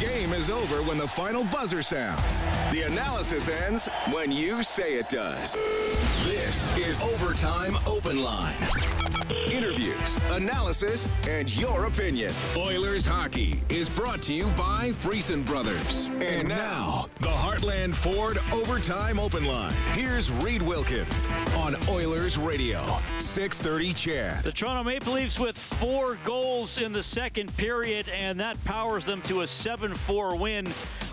game 0.00 0.32
is 0.32 0.48
over 0.48 0.82
when 0.82 0.96
the 0.96 1.06
final 1.06 1.44
buzzer 1.44 1.82
sounds. 1.82 2.40
The 2.72 2.84
analysis 2.86 3.48
ends 3.48 3.86
when 4.10 4.32
you 4.32 4.62
say 4.62 4.94
it 4.94 5.10
does. 5.10 5.56
This 6.24 6.74
is 6.78 6.98
Overtime 7.02 7.76
Open 7.86 8.22
Line. 8.22 8.56
Interviews, 9.52 10.18
analysis, 10.30 11.06
and 11.28 11.54
your 11.54 11.84
opinion. 11.84 12.32
Oilers 12.56 13.04
hockey 13.04 13.62
is 13.68 13.90
brought 13.90 14.22
to 14.22 14.32
you 14.32 14.48
by 14.50 14.88
Friesen 14.90 15.44
Brothers. 15.44 16.08
And 16.20 16.48
now, 16.48 17.09
the 17.20 17.28
Heartland 17.28 17.94
Ford 17.94 18.38
Overtime 18.50 19.18
Open 19.18 19.44
Line. 19.44 19.72
Here's 19.92 20.30
Reed 20.32 20.62
Wilkins 20.62 21.28
on 21.58 21.76
Oilers 21.90 22.38
Radio, 22.38 22.80
630 23.18 23.92
CHED. 23.92 24.42
The 24.42 24.52
Toronto 24.52 24.84
Maple 24.84 25.12
Leafs 25.12 25.38
with 25.38 25.56
four 25.56 26.18
goals 26.24 26.78
in 26.78 26.92
the 26.92 27.02
second 27.02 27.54
period, 27.58 28.08
and 28.08 28.40
that 28.40 28.62
powers 28.64 29.04
them 29.04 29.20
to 29.22 29.42
a 29.42 29.46
7 29.46 29.94
4 29.94 30.36
win 30.36 30.66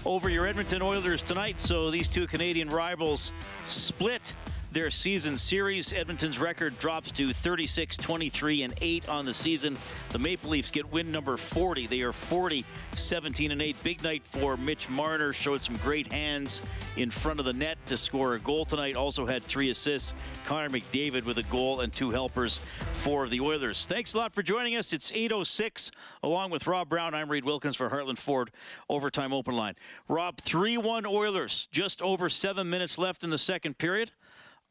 over 0.06 0.30
your 0.30 0.48
Edmonton 0.48 0.82
Oilers 0.82 1.22
tonight. 1.22 1.60
So 1.60 1.92
these 1.92 2.08
two 2.08 2.26
Canadian 2.26 2.70
rivals 2.70 3.34
split 3.66 4.34
their 4.78 4.92
season 4.92 5.40
series. 5.40 5.92
Edmonton's 5.92 6.38
record 6.38 6.78
drops 6.78 7.12
to 7.12 7.34
36, 7.34 7.98
23, 7.98 8.62
and 8.62 8.76
8 8.80 9.10
on 9.10 9.26
the 9.26 9.34
season. 9.34 9.76
The 10.10 10.20
Maple 10.20 10.52
Leafs 10.52 10.70
get 10.70 10.92
win 10.92 11.12
number 11.12 11.36
40. 11.36 11.88
They 11.88 12.02
are 12.02 12.12
40, 12.12 12.64
17, 12.94 13.50
and 13.50 13.60
8. 13.60 13.76
Big 13.82 14.04
night 14.04 14.22
for 14.24 14.56
Mitch 14.56 14.88
Marner. 14.88 15.34
Showed 15.34 15.62
some 15.62 15.78
great 15.78 16.14
hands 16.14 16.62
in 16.96 17.10
front 17.10 17.40
of 17.40 17.48
the 17.48 17.54
net 17.54 17.80
to 17.88 17.98
score 17.98 18.36
a 18.36 18.40
goal 18.40 18.66
tonight. 18.66 18.96
Also 18.96 19.26
had 19.26 19.42
three 19.42 19.72
assists. 19.72 20.14
Connor 20.46 20.70
McDavid 20.70 21.26
with 21.26 21.40
a 21.40 21.44
goal 21.44 21.82
and 21.82 21.92
two 21.92 22.12
helpers 22.12 22.62
for 22.94 23.28
the 23.28 23.42
Oilers. 23.42 23.88
Thanks 23.88 24.14
a 24.14 24.20
lot 24.20 24.36
for 24.36 24.44
joining 24.44 24.76
us. 24.76 24.94
It's 24.94 25.12
8.06. 25.12 25.90
Along 26.22 26.52
with 26.52 26.68
Rob 26.68 26.88
Brown, 26.88 27.16
I'm 27.16 27.32
Reed 27.32 27.46
Wilkins 27.46 27.76
for 27.76 27.90
Heartland 27.90 28.20
Ford 28.20 28.52
Overtime 28.90 29.34
Open 29.34 29.56
Line. 29.56 29.74
Rob, 30.08 30.38
3 30.40 30.78
1 30.78 31.08
Oilers. 31.08 31.68
Just 31.72 32.00
over 32.04 32.30
seven 32.30 32.70
minutes 32.70 33.00
left 33.00 33.24
in 33.24 33.32
the 33.32 33.40
second 33.40 33.80
period. 33.80 34.12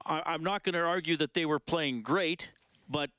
I, 0.09 0.35
am 0.35 0.43
not 0.43 0.63
going 0.63 0.75
to 0.75 0.85
argue 0.85 1.17
that 1.17 1.35
they 1.35 1.47
were 1.47 1.59
playing 1.59 2.03
great, 2.03 2.51
but 2.89 3.11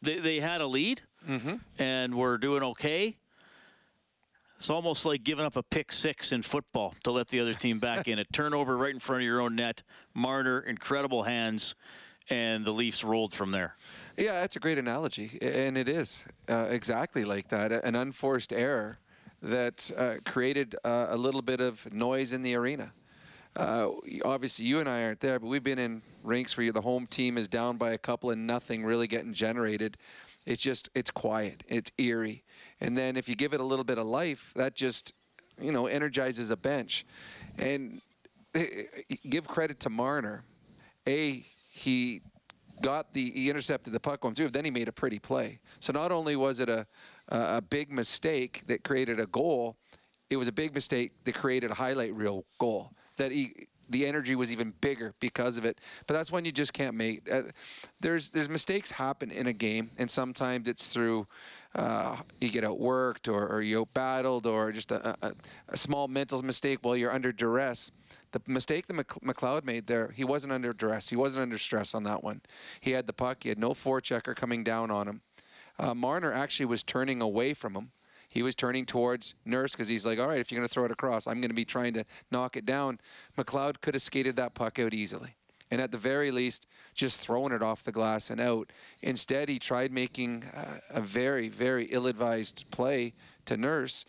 they, 0.00 0.18
they 0.18 0.40
had 0.40 0.60
a 0.60 0.66
lead 0.66 1.02
mm-hmm. 1.28 1.56
and 1.78 2.14
were 2.14 2.38
doing 2.38 2.62
okay. 2.62 3.16
It's 4.56 4.70
almost 4.70 5.04
like 5.04 5.24
giving 5.24 5.44
up 5.44 5.56
a 5.56 5.62
pick 5.62 5.90
six 5.90 6.30
in 6.30 6.42
football 6.42 6.94
to 7.02 7.10
let 7.10 7.28
the 7.28 7.40
other 7.40 7.54
team 7.54 7.80
back 7.80 8.06
in. 8.06 8.18
A 8.18 8.24
turnover 8.24 8.76
right 8.76 8.94
in 8.94 9.00
front 9.00 9.22
of 9.22 9.26
your 9.26 9.40
own 9.40 9.56
net. 9.56 9.82
Marner, 10.14 10.60
incredible 10.60 11.24
hands, 11.24 11.74
and 12.30 12.64
the 12.64 12.70
Leafs 12.70 13.02
rolled 13.02 13.34
from 13.34 13.50
there. 13.50 13.76
Yeah, 14.16 14.40
that's 14.40 14.54
a 14.54 14.60
great 14.60 14.78
analogy, 14.78 15.38
and 15.42 15.76
it 15.76 15.88
is 15.88 16.26
uh, 16.48 16.66
exactly 16.68 17.24
like 17.24 17.48
that. 17.48 17.72
An 17.72 17.96
unforced 17.96 18.52
error 18.52 18.98
that 19.42 19.90
uh, 19.96 20.14
created 20.24 20.76
uh, 20.84 21.06
a 21.08 21.16
little 21.16 21.42
bit 21.42 21.60
of 21.60 21.92
noise 21.92 22.32
in 22.32 22.42
the 22.42 22.54
arena 22.54 22.92
uh, 23.54 23.88
obviously 24.24 24.64
you 24.64 24.80
and 24.80 24.88
I 24.88 25.04
aren't 25.04 25.20
there, 25.20 25.38
but 25.38 25.46
we've 25.46 25.62
been 25.62 25.78
in 25.78 26.02
rinks 26.22 26.56
where 26.56 26.72
the 26.72 26.80
home 26.80 27.06
team 27.06 27.36
is 27.36 27.48
down 27.48 27.76
by 27.76 27.92
a 27.92 27.98
couple 27.98 28.30
and 28.30 28.46
nothing 28.46 28.84
really 28.84 29.06
getting 29.06 29.34
generated. 29.34 29.98
It's 30.46 30.62
just 30.62 30.88
it's 30.94 31.10
quiet, 31.10 31.62
it's 31.68 31.90
eerie, 31.98 32.44
and 32.80 32.96
then 32.96 33.16
if 33.16 33.28
you 33.28 33.34
give 33.34 33.52
it 33.52 33.60
a 33.60 33.64
little 33.64 33.84
bit 33.84 33.98
of 33.98 34.06
life, 34.06 34.52
that 34.56 34.74
just 34.74 35.12
you 35.60 35.70
know 35.70 35.86
energizes 35.86 36.50
a 36.50 36.56
bench. 36.56 37.04
And 37.58 38.00
eh, 38.54 38.66
eh, 39.10 39.16
give 39.28 39.46
credit 39.46 39.78
to 39.80 39.90
Marner. 39.90 40.44
A 41.06 41.44
he 41.70 42.22
got 42.80 43.12
the 43.12 43.30
he 43.32 43.50
intercepted 43.50 43.92
the 43.92 44.00
puck 44.00 44.20
going 44.20 44.34
through, 44.34 44.50
then 44.50 44.64
he 44.64 44.70
made 44.70 44.88
a 44.88 44.92
pretty 44.92 45.18
play. 45.18 45.60
So 45.78 45.92
not 45.92 46.10
only 46.10 46.34
was 46.36 46.58
it 46.58 46.68
a 46.68 46.86
a 47.28 47.62
big 47.62 47.92
mistake 47.92 48.62
that 48.66 48.82
created 48.82 49.20
a 49.20 49.26
goal, 49.26 49.76
it 50.28 50.36
was 50.36 50.48
a 50.48 50.52
big 50.52 50.74
mistake 50.74 51.12
that 51.22 51.34
created 51.34 51.70
a 51.70 51.74
highlight 51.74 52.14
reel 52.14 52.44
goal 52.58 52.92
that 53.22 53.32
he 53.32 53.68
the 53.88 54.06
energy 54.06 54.34
was 54.34 54.50
even 54.50 54.72
bigger 54.80 55.14
because 55.20 55.58
of 55.58 55.64
it. 55.64 55.78
But 56.06 56.14
that's 56.14 56.32
when 56.32 56.44
you 56.44 56.52
just 56.52 56.72
can't 56.72 56.96
make. 56.96 57.30
Uh, 57.30 57.42
there's 58.00 58.30
there's 58.30 58.48
mistakes 58.48 58.90
happen 58.90 59.30
in 59.30 59.46
a 59.46 59.52
game, 59.52 59.90
and 59.98 60.10
sometimes 60.10 60.68
it's 60.68 60.88
through 60.88 61.26
uh, 61.74 62.16
you 62.40 62.48
get 62.48 62.64
outworked 62.64 63.32
or, 63.32 63.46
or 63.46 63.62
you 63.62 63.86
battled 63.94 64.46
or 64.46 64.72
just 64.72 64.92
a, 64.92 65.16
a, 65.22 65.32
a, 65.68 65.76
small 65.76 66.06
mental 66.06 66.42
mistake 66.42 66.80
while 66.82 66.96
you're 66.96 67.12
under 67.12 67.32
duress. 67.32 67.90
The 68.32 68.40
mistake 68.46 68.86
that 68.88 68.94
McLeod 68.96 69.64
made 69.64 69.86
there, 69.86 70.12
he 70.14 70.24
wasn't 70.24 70.52
under 70.52 70.72
duress. 70.72 71.08
He 71.08 71.16
wasn't 71.16 71.42
under 71.42 71.58
stress 71.58 71.94
on 71.94 72.02
that 72.04 72.22
one. 72.22 72.42
He 72.80 72.92
had 72.92 73.06
the 73.06 73.12
puck. 73.12 73.38
He 73.42 73.48
had 73.48 73.58
no 73.58 73.70
forechecker 73.70 74.34
coming 74.34 74.64
down 74.64 74.90
on 74.90 75.08
him. 75.08 75.20
Uh, 75.78 75.94
Marner 75.94 76.32
actually 76.32 76.66
was 76.66 76.82
turning 76.82 77.22
away 77.22 77.54
from 77.54 77.74
him 77.74 77.90
he 78.32 78.42
was 78.42 78.54
turning 78.54 78.86
towards 78.86 79.34
Nurse 79.44 79.72
because 79.72 79.88
he's 79.88 80.06
like, 80.06 80.18
all 80.18 80.26
right, 80.26 80.38
if 80.38 80.50
you're 80.50 80.58
going 80.58 80.66
to 80.66 80.72
throw 80.72 80.86
it 80.86 80.90
across, 80.90 81.26
I'm 81.26 81.42
going 81.42 81.50
to 81.50 81.54
be 81.54 81.66
trying 81.66 81.92
to 81.92 82.04
knock 82.30 82.56
it 82.56 82.64
down. 82.64 82.98
McLeod 83.36 83.82
could 83.82 83.92
have 83.92 84.02
skated 84.02 84.36
that 84.36 84.54
puck 84.54 84.78
out 84.78 84.94
easily. 84.94 85.36
And 85.70 85.82
at 85.82 85.92
the 85.92 85.98
very 85.98 86.30
least, 86.30 86.66
just 86.94 87.20
throwing 87.20 87.52
it 87.52 87.62
off 87.62 87.82
the 87.82 87.92
glass 87.92 88.30
and 88.30 88.40
out. 88.40 88.72
Instead, 89.02 89.50
he 89.50 89.58
tried 89.58 89.92
making 89.92 90.44
uh, 90.44 90.78
a 90.88 91.02
very, 91.02 91.50
very 91.50 91.84
ill 91.90 92.06
advised 92.06 92.64
play 92.70 93.12
to 93.44 93.58
Nurse 93.58 94.06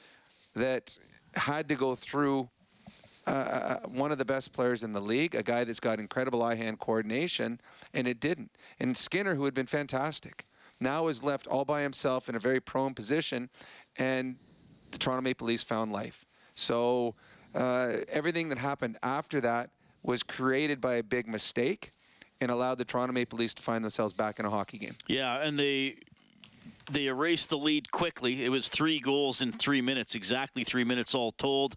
that 0.56 0.98
had 1.34 1.68
to 1.68 1.76
go 1.76 1.94
through 1.94 2.48
uh, 3.28 3.30
uh, 3.30 3.80
one 3.90 4.14
of 4.14 4.20
the 4.20 4.26
best 4.26 4.54
players 4.54 4.86
in 4.86 4.94
the 4.94 5.02
league, 5.02 5.36
a 5.36 5.44
guy 5.44 5.66
that's 5.66 5.82
got 5.82 6.00
incredible 6.00 6.42
eye 6.42 6.56
hand 6.56 6.80
coordination, 6.80 7.60
and 7.94 8.08
it 8.08 8.22
didn't. 8.22 8.52
And 8.80 8.96
Skinner, 8.96 9.36
who 9.36 9.44
had 9.44 9.54
been 9.54 9.68
fantastic, 9.68 10.46
now 10.80 11.08
is 11.08 11.24
left 11.24 11.48
all 11.48 11.66
by 11.66 11.82
himself 11.82 12.30
in 12.30 12.36
a 12.36 12.40
very 12.40 12.60
prone 12.60 12.94
position 12.94 13.50
and 13.98 14.36
the 14.92 14.98
Toronto 14.98 15.22
Maple 15.22 15.48
Leafs 15.48 15.64
found 15.64 15.92
life. 15.92 16.26
So 16.56 17.16
uh, 17.56 17.98
everything 18.10 18.50
that 18.50 18.58
happened 18.58 18.98
after 19.04 19.42
that 19.42 19.72
was 20.04 20.24
created 20.24 20.82
by 20.82 20.96
a 20.96 21.04
big 21.04 21.28
mistake 21.28 21.94
and 22.42 22.52
allowed 22.52 22.78
the 22.78 22.86
Toronto 22.86 23.14
Maple 23.14 23.40
Leafs 23.40 23.54
to 23.56 23.62
find 23.62 23.84
themselves 23.84 24.14
back 24.14 24.40
in 24.40 24.46
a 24.46 24.50
hockey 24.50 24.78
game. 24.78 24.96
Yeah, 25.08 25.42
and 25.42 25.58
they 25.58 25.98
they 26.92 27.08
erased 27.08 27.50
the 27.50 27.58
lead 27.58 27.92
quickly. 27.92 28.44
It 28.44 28.50
was 28.50 28.68
three 28.68 29.00
goals 29.00 29.42
in 29.42 29.52
three 29.52 29.82
minutes, 29.82 30.16
exactly 30.16 30.64
three 30.64 30.84
minutes 30.84 31.16
all 31.16 31.32
told. 31.32 31.76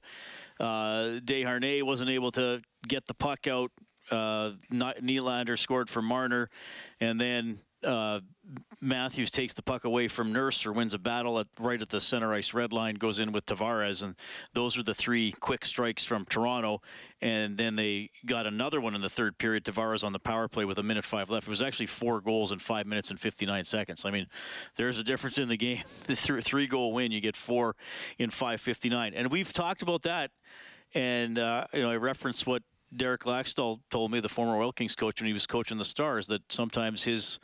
Uh, 0.59 1.21
Desharnais 1.25 1.83
wasn't 1.83 2.10
able 2.10 2.33
to 2.33 2.62
get 2.88 3.06
the 3.06 3.15
puck 3.15 3.47
out. 3.47 3.71
Uh, 4.10 4.53
Nylander 4.72 5.59
scored 5.59 5.88
for 5.88 6.03
Marner, 6.03 6.48
and 7.00 7.21
then 7.21 7.60
uh, 7.84 8.21
Matthews 8.81 9.31
takes 9.31 9.55
the 9.55 9.62
puck 9.62 9.84
away 9.84 10.07
from 10.07 10.33
Nurse 10.33 10.65
or 10.67 10.73
wins 10.73 10.95
a 10.95 10.99
battle 10.99 11.39
at 11.39 11.47
right 11.59 11.81
at 11.81 11.89
the 11.89 12.01
center 12.01 12.33
ice 12.33 12.55
red 12.55 12.73
line, 12.73 12.95
goes 12.95 13.19
in 13.19 13.33
with 13.33 13.47
Tavares, 13.47 14.03
and 14.03 14.15
those 14.53 14.79
are 14.79 14.83
the 14.83 14.95
three 14.95 15.33
quick 15.33 15.65
strikes 15.65 16.05
from 16.05 16.25
Toronto. 16.27 16.81
And 17.21 17.57
then 17.57 17.77
they 17.77 18.11
got 18.25 18.47
another 18.47 18.81
one 18.81 18.95
in 18.95 19.01
the 19.01 19.09
third 19.09 19.39
period. 19.39 19.65
Tavares 19.65 20.05
on 20.05 20.12
the 20.12 20.19
power 20.19 20.47
play 20.47 20.65
with 20.65 20.79
a 20.79 20.83
minute 20.83 21.05
five 21.05 21.31
left. 21.31 21.47
It 21.47 21.51
was 21.51 21.62
actually 21.62 21.87
four 21.87 22.21
goals 22.21 22.53
in 22.53 22.59
five 22.59 22.87
minutes 22.87 23.11
and 23.11 23.19
59 23.19 23.65
seconds. 23.65 24.05
I 24.05 24.11
mean, 24.11 24.27
there's 24.77 24.99
a 24.99 25.05
difference 25.05 25.39
in 25.39 25.49
the 25.49 25.57
game. 25.57 25.83
The 26.07 26.15
three 26.15 26.67
goal 26.67 26.93
win, 26.93 27.13
you 27.13 27.21
get 27.21 27.37
four 27.37 27.75
in 28.19 28.31
5:59, 28.31 29.13
and 29.15 29.31
we've 29.31 29.53
talked 29.53 29.83
about 29.83 30.03
that. 30.03 30.31
And 30.95 31.39
uh, 31.39 31.67
you 31.73 31.83
know, 31.83 31.91
I 31.91 31.97
referenced 31.97 32.47
what 32.47 32.63
Derek 32.95 33.25
Laxdal 33.25 33.81
told 33.91 34.11
me, 34.11 34.21
the 34.21 34.28
former 34.28 34.57
Oil 34.57 34.73
Kings 34.73 34.95
coach, 34.95 35.21
when 35.21 35.27
he 35.27 35.33
was 35.33 35.47
coaching 35.47 35.78
the 35.78 35.84
Stars, 35.84 36.28
that 36.28 36.53
sometimes 36.53 37.03
his 37.03 37.39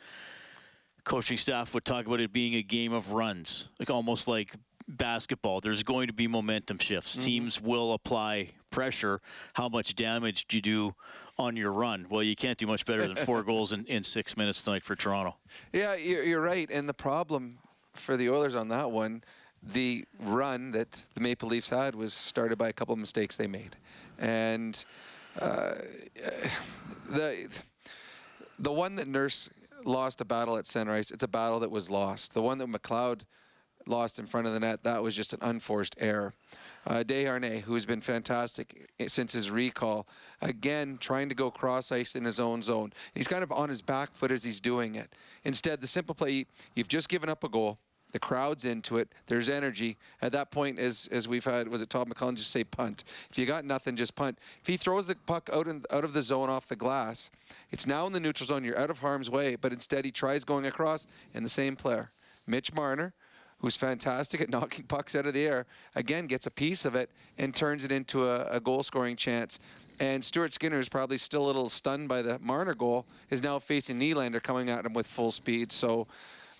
coaching 1.03 1.37
staff 1.37 1.73
would 1.73 1.85
talk 1.85 2.05
about 2.05 2.19
it 2.19 2.31
being 2.31 2.55
a 2.55 2.63
game 2.63 2.93
of 2.93 3.11
runs, 3.11 3.69
like 3.79 3.89
almost 3.89 4.27
like 4.27 4.53
basketball. 4.87 5.61
There's 5.61 5.83
going 5.83 6.07
to 6.07 6.13
be 6.13 6.27
momentum 6.27 6.77
shifts. 6.79 7.15
Mm-hmm. 7.15 7.25
Teams 7.25 7.61
will 7.61 7.93
apply 7.93 8.49
pressure. 8.69 9.21
How 9.53 9.69
much 9.69 9.95
damage 9.95 10.47
do 10.47 10.57
you 10.57 10.61
do 10.61 10.95
on 11.37 11.55
your 11.55 11.71
run? 11.71 12.07
Well, 12.09 12.23
you 12.23 12.35
can't 12.35 12.57
do 12.57 12.67
much 12.67 12.85
better 12.85 13.07
than 13.07 13.15
four 13.15 13.43
goals 13.43 13.71
in, 13.71 13.85
in 13.85 14.03
six 14.03 14.37
minutes 14.37 14.63
tonight 14.63 14.83
for 14.83 14.95
Toronto. 14.95 15.35
Yeah, 15.71 15.95
you're, 15.95 16.23
you're 16.23 16.41
right. 16.41 16.69
And 16.71 16.87
the 16.87 16.93
problem 16.93 17.59
for 17.93 18.17
the 18.17 18.29
Oilers 18.29 18.55
on 18.55 18.69
that 18.69 18.91
one, 18.91 19.23
the 19.61 20.05
run 20.19 20.71
that 20.71 21.05
the 21.13 21.21
Maple 21.21 21.49
Leafs 21.49 21.69
had 21.69 21.95
was 21.95 22.13
started 22.13 22.57
by 22.57 22.69
a 22.69 22.73
couple 22.73 22.93
of 22.93 22.99
mistakes 22.99 23.37
they 23.37 23.47
made. 23.47 23.75
And 24.19 24.83
uh, 25.39 25.75
the 27.09 27.47
the 28.59 28.71
one 28.71 28.95
that 28.95 29.07
Nurse 29.07 29.49
lost 29.85 30.21
a 30.21 30.25
battle 30.25 30.57
at 30.57 30.65
center 30.65 30.91
ice. 30.91 31.11
It's 31.11 31.23
a 31.23 31.27
battle 31.27 31.59
that 31.61 31.71
was 31.71 31.89
lost. 31.89 32.33
The 32.33 32.41
one 32.41 32.57
that 32.59 32.67
McLeod 32.67 33.21
lost 33.87 34.19
in 34.19 34.25
front 34.25 34.47
of 34.47 34.53
the 34.53 34.59
net, 34.59 34.83
that 34.83 35.03
was 35.03 35.15
just 35.15 35.33
an 35.33 35.39
unforced 35.41 35.95
error. 35.99 36.33
Uh, 36.85 37.03
Desharnais, 37.05 37.61
who's 37.61 37.85
been 37.85 38.01
fantastic 38.01 38.89
since 39.07 39.33
his 39.33 39.49
recall, 39.49 40.07
again 40.41 40.97
trying 40.99 41.29
to 41.29 41.35
go 41.35 41.51
cross 41.51 41.91
ice 41.91 42.15
in 42.15 42.23
his 42.23 42.39
own 42.39 42.61
zone. 42.61 42.93
He's 43.13 43.27
kind 43.27 43.43
of 43.43 43.51
on 43.51 43.69
his 43.69 43.81
back 43.81 44.15
foot 44.15 44.31
as 44.31 44.43
he's 44.43 44.59
doing 44.59 44.95
it. 44.95 45.13
Instead, 45.43 45.81
the 45.81 45.87
simple 45.87 46.15
play, 46.15 46.45
you've 46.75 46.87
just 46.87 47.09
given 47.09 47.29
up 47.29 47.43
a 47.43 47.49
goal. 47.49 47.77
The 48.13 48.19
crowd's 48.19 48.63
into 48.63 48.97
it. 48.97 49.09
There's 49.27 49.49
energy. 49.49 49.97
At 50.21 50.31
that 50.31 50.51
point, 50.51 50.79
as 50.79 51.09
as 51.11 51.27
we've 51.27 51.43
had, 51.43 51.67
was 51.67 51.81
it 51.81 51.89
Todd 51.89 52.07
McLellan 52.07 52.35
just 52.35 52.51
say 52.51 52.63
punt? 52.63 53.03
If 53.29 53.37
you 53.37 53.45
got 53.45 53.65
nothing, 53.65 53.95
just 53.95 54.15
punt. 54.15 54.37
If 54.61 54.67
he 54.67 54.77
throws 54.77 55.07
the 55.07 55.15
puck 55.15 55.49
out 55.51 55.67
in, 55.67 55.83
out 55.89 56.03
of 56.05 56.13
the 56.13 56.21
zone 56.21 56.49
off 56.49 56.67
the 56.67 56.75
glass, 56.75 57.31
it's 57.71 57.87
now 57.87 58.05
in 58.05 58.13
the 58.13 58.19
neutral 58.19 58.47
zone. 58.47 58.63
You're 58.63 58.79
out 58.79 58.91
of 58.91 58.99
harm's 58.99 59.29
way. 59.29 59.55
But 59.55 59.73
instead, 59.73 60.05
he 60.05 60.11
tries 60.11 60.43
going 60.43 60.67
across, 60.67 61.07
and 61.33 61.43
the 61.43 61.49
same 61.49 61.75
player, 61.75 62.11
Mitch 62.45 62.71
Marner, 62.71 63.13
who's 63.57 63.75
fantastic 63.75 64.41
at 64.41 64.49
knocking 64.51 64.85
pucks 64.85 65.15
out 65.15 65.25
of 65.25 65.33
the 65.33 65.45
air, 65.45 65.65
again 65.95 66.27
gets 66.27 66.45
a 66.45 66.51
piece 66.51 66.85
of 66.85 66.93
it 66.93 67.09
and 67.39 67.55
turns 67.55 67.83
it 67.83 67.91
into 67.91 68.25
a, 68.25 68.45
a 68.45 68.59
goal 68.59 68.83
scoring 68.83 69.15
chance. 69.15 69.59
And 69.99 70.23
Stuart 70.23 70.53
Skinner 70.53 70.79
is 70.79 70.89
probably 70.89 71.17
still 71.17 71.45
a 71.45 71.47
little 71.47 71.69
stunned 71.69 72.09
by 72.09 72.21
the 72.21 72.37
Marner 72.39 72.75
goal, 72.75 73.05
is 73.29 73.41
now 73.41 73.57
facing 73.59 73.99
Nylander 73.99 74.41
coming 74.41 74.69
at 74.69 74.85
him 74.85 74.93
with 74.93 75.07
full 75.07 75.31
speed. 75.31 75.71
So 75.71 76.07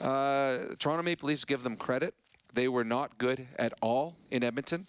uh, 0.02 0.58
Toronto 0.80 1.04
Maple 1.04 1.28
Leafs 1.28 1.46
give 1.46 1.64
them 1.64 1.76
credit. 1.76 2.14
They 2.54 2.68
were 2.68 2.84
not 2.84 3.18
good 3.18 3.48
at 3.58 3.74
all 3.82 4.16
in 4.32 4.44
Edmonton. 4.44 4.88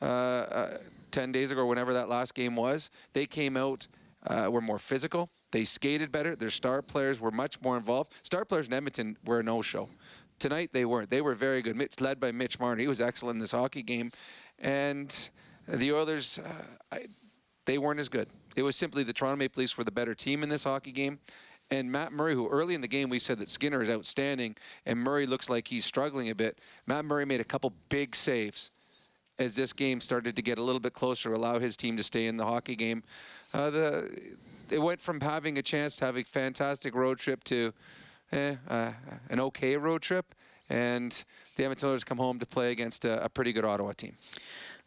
Uh, 0.00 0.04
uh, 0.04 0.78
10 1.10 1.32
days 1.32 1.50
ago, 1.50 1.66
whenever 1.66 1.92
that 1.92 2.08
last 2.08 2.34
game 2.34 2.56
was, 2.56 2.90
they 3.12 3.26
came 3.26 3.56
out, 3.56 3.86
uh, 4.26 4.48
were 4.50 4.60
more 4.60 4.78
physical. 4.78 5.30
They 5.52 5.64
skated 5.64 6.10
better. 6.10 6.34
Their 6.34 6.50
star 6.50 6.82
players 6.82 7.20
were 7.20 7.30
much 7.30 7.60
more 7.62 7.76
involved. 7.76 8.12
Star 8.22 8.44
players 8.44 8.66
in 8.66 8.72
Edmonton 8.72 9.16
were 9.24 9.40
a 9.40 9.42
no-show. 9.42 9.88
Tonight 10.40 10.70
they 10.72 10.84
weren't. 10.84 11.10
They 11.10 11.20
were 11.20 11.34
very 11.34 11.62
good. 11.62 11.76
Mitch, 11.76 12.00
led 12.00 12.18
by 12.18 12.32
Mitch 12.32 12.58
Marner. 12.58 12.80
He 12.80 12.88
was 12.88 13.00
excellent 13.00 13.36
in 13.36 13.40
this 13.40 13.52
hockey 13.52 13.82
game, 13.82 14.10
and 14.58 15.30
the 15.68 15.92
Oilers, 15.92 16.40
uh, 16.40 16.64
I, 16.90 17.06
they 17.66 17.78
weren't 17.78 18.00
as 18.00 18.08
good. 18.08 18.28
It 18.56 18.64
was 18.64 18.74
simply 18.74 19.04
the 19.04 19.12
Toronto 19.12 19.36
Maple 19.36 19.60
Leafs 19.60 19.78
were 19.78 19.84
the 19.84 19.92
better 19.92 20.14
team 20.14 20.42
in 20.42 20.48
this 20.48 20.64
hockey 20.64 20.92
game. 20.92 21.20
And 21.70 21.90
Matt 21.90 22.12
Murray, 22.12 22.34
who 22.34 22.48
early 22.48 22.74
in 22.74 22.80
the 22.80 22.88
game 22.88 23.08
we 23.08 23.18
said 23.18 23.38
that 23.38 23.48
Skinner 23.48 23.82
is 23.82 23.90
outstanding, 23.90 24.56
and 24.86 24.98
Murray 24.98 25.26
looks 25.26 25.48
like 25.48 25.66
he's 25.66 25.84
struggling 25.84 26.30
a 26.30 26.34
bit. 26.34 26.58
Matt 26.86 27.04
Murray 27.04 27.24
made 27.24 27.40
a 27.40 27.44
couple 27.44 27.72
big 27.88 28.14
saves 28.14 28.70
as 29.38 29.56
this 29.56 29.72
game 29.72 30.00
started 30.00 30.36
to 30.36 30.42
get 30.42 30.58
a 30.58 30.62
little 30.62 30.80
bit 30.80 30.92
closer, 30.92 31.32
allow 31.32 31.58
his 31.58 31.76
team 31.76 31.96
to 31.96 32.02
stay 32.02 32.26
in 32.26 32.36
the 32.36 32.44
hockey 32.44 32.76
game. 32.76 33.02
Uh, 33.52 33.70
the 33.70 34.36
it 34.70 34.80
went 34.80 35.00
from 35.00 35.20
having 35.20 35.58
a 35.58 35.62
chance 35.62 35.96
to 35.96 36.06
have 36.06 36.16
a 36.16 36.24
fantastic 36.24 36.94
road 36.94 37.18
trip 37.18 37.44
to 37.44 37.72
eh, 38.32 38.56
uh, 38.68 38.92
an 39.30 39.40
okay 39.40 39.76
road 39.76 40.02
trip, 40.02 40.34
and 40.70 41.24
the 41.56 41.64
Edmonton 41.64 41.90
Oilers 41.90 42.04
come 42.04 42.18
home 42.18 42.38
to 42.38 42.46
play 42.46 42.72
against 42.72 43.04
a, 43.04 43.24
a 43.24 43.28
pretty 43.28 43.52
good 43.52 43.64
Ottawa 43.64 43.92
team. 43.92 44.16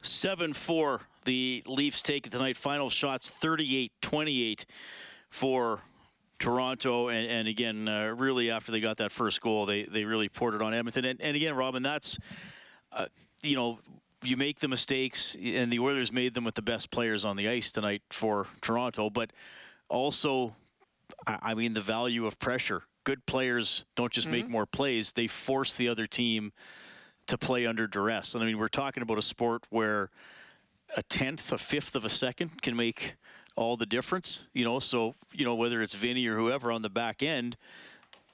7 0.01 0.53
4, 0.53 1.01
the 1.25 1.63
Leafs 1.65 2.01
take 2.01 2.27
it 2.27 2.31
tonight. 2.31 2.56
Final 2.56 2.89
shots 2.89 3.29
38 3.29 3.91
28 4.01 4.65
for 5.29 5.81
Toronto. 6.39 7.10
And, 7.10 7.28
and 7.28 7.48
again, 7.48 7.88
uh, 7.88 8.13
really, 8.18 8.50
after 8.51 8.72
they 8.72 8.80
got 8.80 8.98
that 8.98 9.12
first 9.12 9.42
goal, 9.42 9.66
they, 9.66 9.84
they 9.84 10.06
really 10.06 10.30
poured 10.30 10.54
it 10.54 10.62
on 10.62 10.74
Edmonton. 10.74 11.06
And, 11.06 11.22
and 11.22 11.36
again, 11.36 11.56
Robin, 11.56 11.84
that's, 11.84 12.18
uh, 12.92 13.06
you 13.44 13.56
know, 13.56 13.80
you 14.24 14.38
make 14.38 14.60
the 14.60 14.68
mistakes, 14.68 15.38
and 15.42 15.72
the 15.72 15.80
Oilers 15.80 16.12
made 16.12 16.34
them 16.34 16.44
with 16.44 16.56
the 16.56 16.62
best 16.62 16.89
players 16.92 17.24
on 17.24 17.36
the 17.36 17.48
ice 17.48 17.72
tonight 17.72 18.01
for 18.10 18.48
Toronto. 18.62 19.10
But 19.10 19.31
also, 19.89 20.56
I 21.25 21.54
mean, 21.54 21.74
the 21.74 21.81
value 21.81 22.25
of 22.25 22.39
pressure. 22.39 22.84
Good 23.04 23.25
players 23.25 23.86
don't 23.95 24.12
just 24.12 24.28
mm-hmm. 24.28 24.38
make 24.38 24.50
more 24.50 24.66
plays; 24.66 25.13
they 25.13 25.28
force 25.28 25.75
the 25.75 25.88
other 25.88 26.07
team 26.07 26.51
to 27.28 27.38
play 27.38 27.66
under 27.66 27.88
duress. 27.88 28.34
And 28.34 28.44
I 28.44 28.48
mean, 28.48 28.57
we're 28.57 28.68
talking 28.68 29.04
about 29.04 29.18
a 29.18 29.22
sport 29.22 29.66
where 29.69 30.10
a 30.95 31.04
tenth, 31.04 31.51
a 31.51 31.57
fifth 31.57 31.95
of 31.95 32.06
a 32.06 32.10
second 32.10 32.62
can 32.62 32.75
make 32.75 33.16
all 33.57 33.75
the 33.75 33.86
difference. 33.86 34.48
You 34.54 34.63
know, 34.63 34.80
so 34.80 35.15
you 35.33 35.44
know 35.44 35.56
whether 35.56 35.81
it's 35.81 35.94
Vinny 35.94 36.25
or 36.27 36.38
whoever 36.38 36.71
on 36.71 36.81
the 36.81 36.89
back 36.89 37.21
end, 37.21 37.57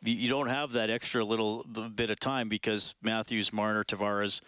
you 0.04 0.30
don't 0.30 0.48
have 0.48 0.74
that 0.74 0.90
extra 0.92 1.24
little 1.24 1.64
bit 1.64 2.12
of 2.12 2.20
time 2.20 2.50
because 2.50 2.94
Matthews, 3.02 3.52
Marner, 3.52 3.84
Tavares 3.84 4.42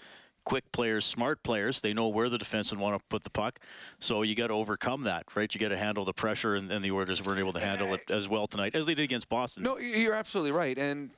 quick 0.46 0.72
players, 0.72 1.06
smart 1.06 1.44
players. 1.44 1.82
They 1.82 1.94
know 1.94 2.08
where 2.08 2.30
the 2.30 2.38
defenseman 2.38 2.78
want 2.78 2.98
to 2.98 3.04
put 3.10 3.24
the 3.24 3.30
puck. 3.30 3.60
So 4.00 4.22
you 4.22 4.36
got 4.36 4.48
to 4.48 4.54
overcome 4.54 5.04
that, 5.04 5.26
right? 5.36 5.54
You 5.54 5.60
got 5.60 5.70
to 5.70 5.78
handle 5.78 6.06
the 6.06 6.14
pressure, 6.14 6.56
and, 6.56 6.72
and 6.72 6.86
the 6.86 6.92
Oilers 6.92 7.22
weren't 7.24 7.40
able 7.40 7.54
to 7.54 7.60
handle 7.60 7.94
it 7.94 8.10
as 8.10 8.30
well 8.30 8.48
tonight 8.48 8.76
as 8.76 8.86
they 8.86 8.96
did 8.96 9.04
against 9.04 9.28
Boston. 9.28 9.64
No, 9.64 9.78
you're 9.78 10.14
absolutely 10.14 10.52
right, 10.52 10.78
and 10.78 11.10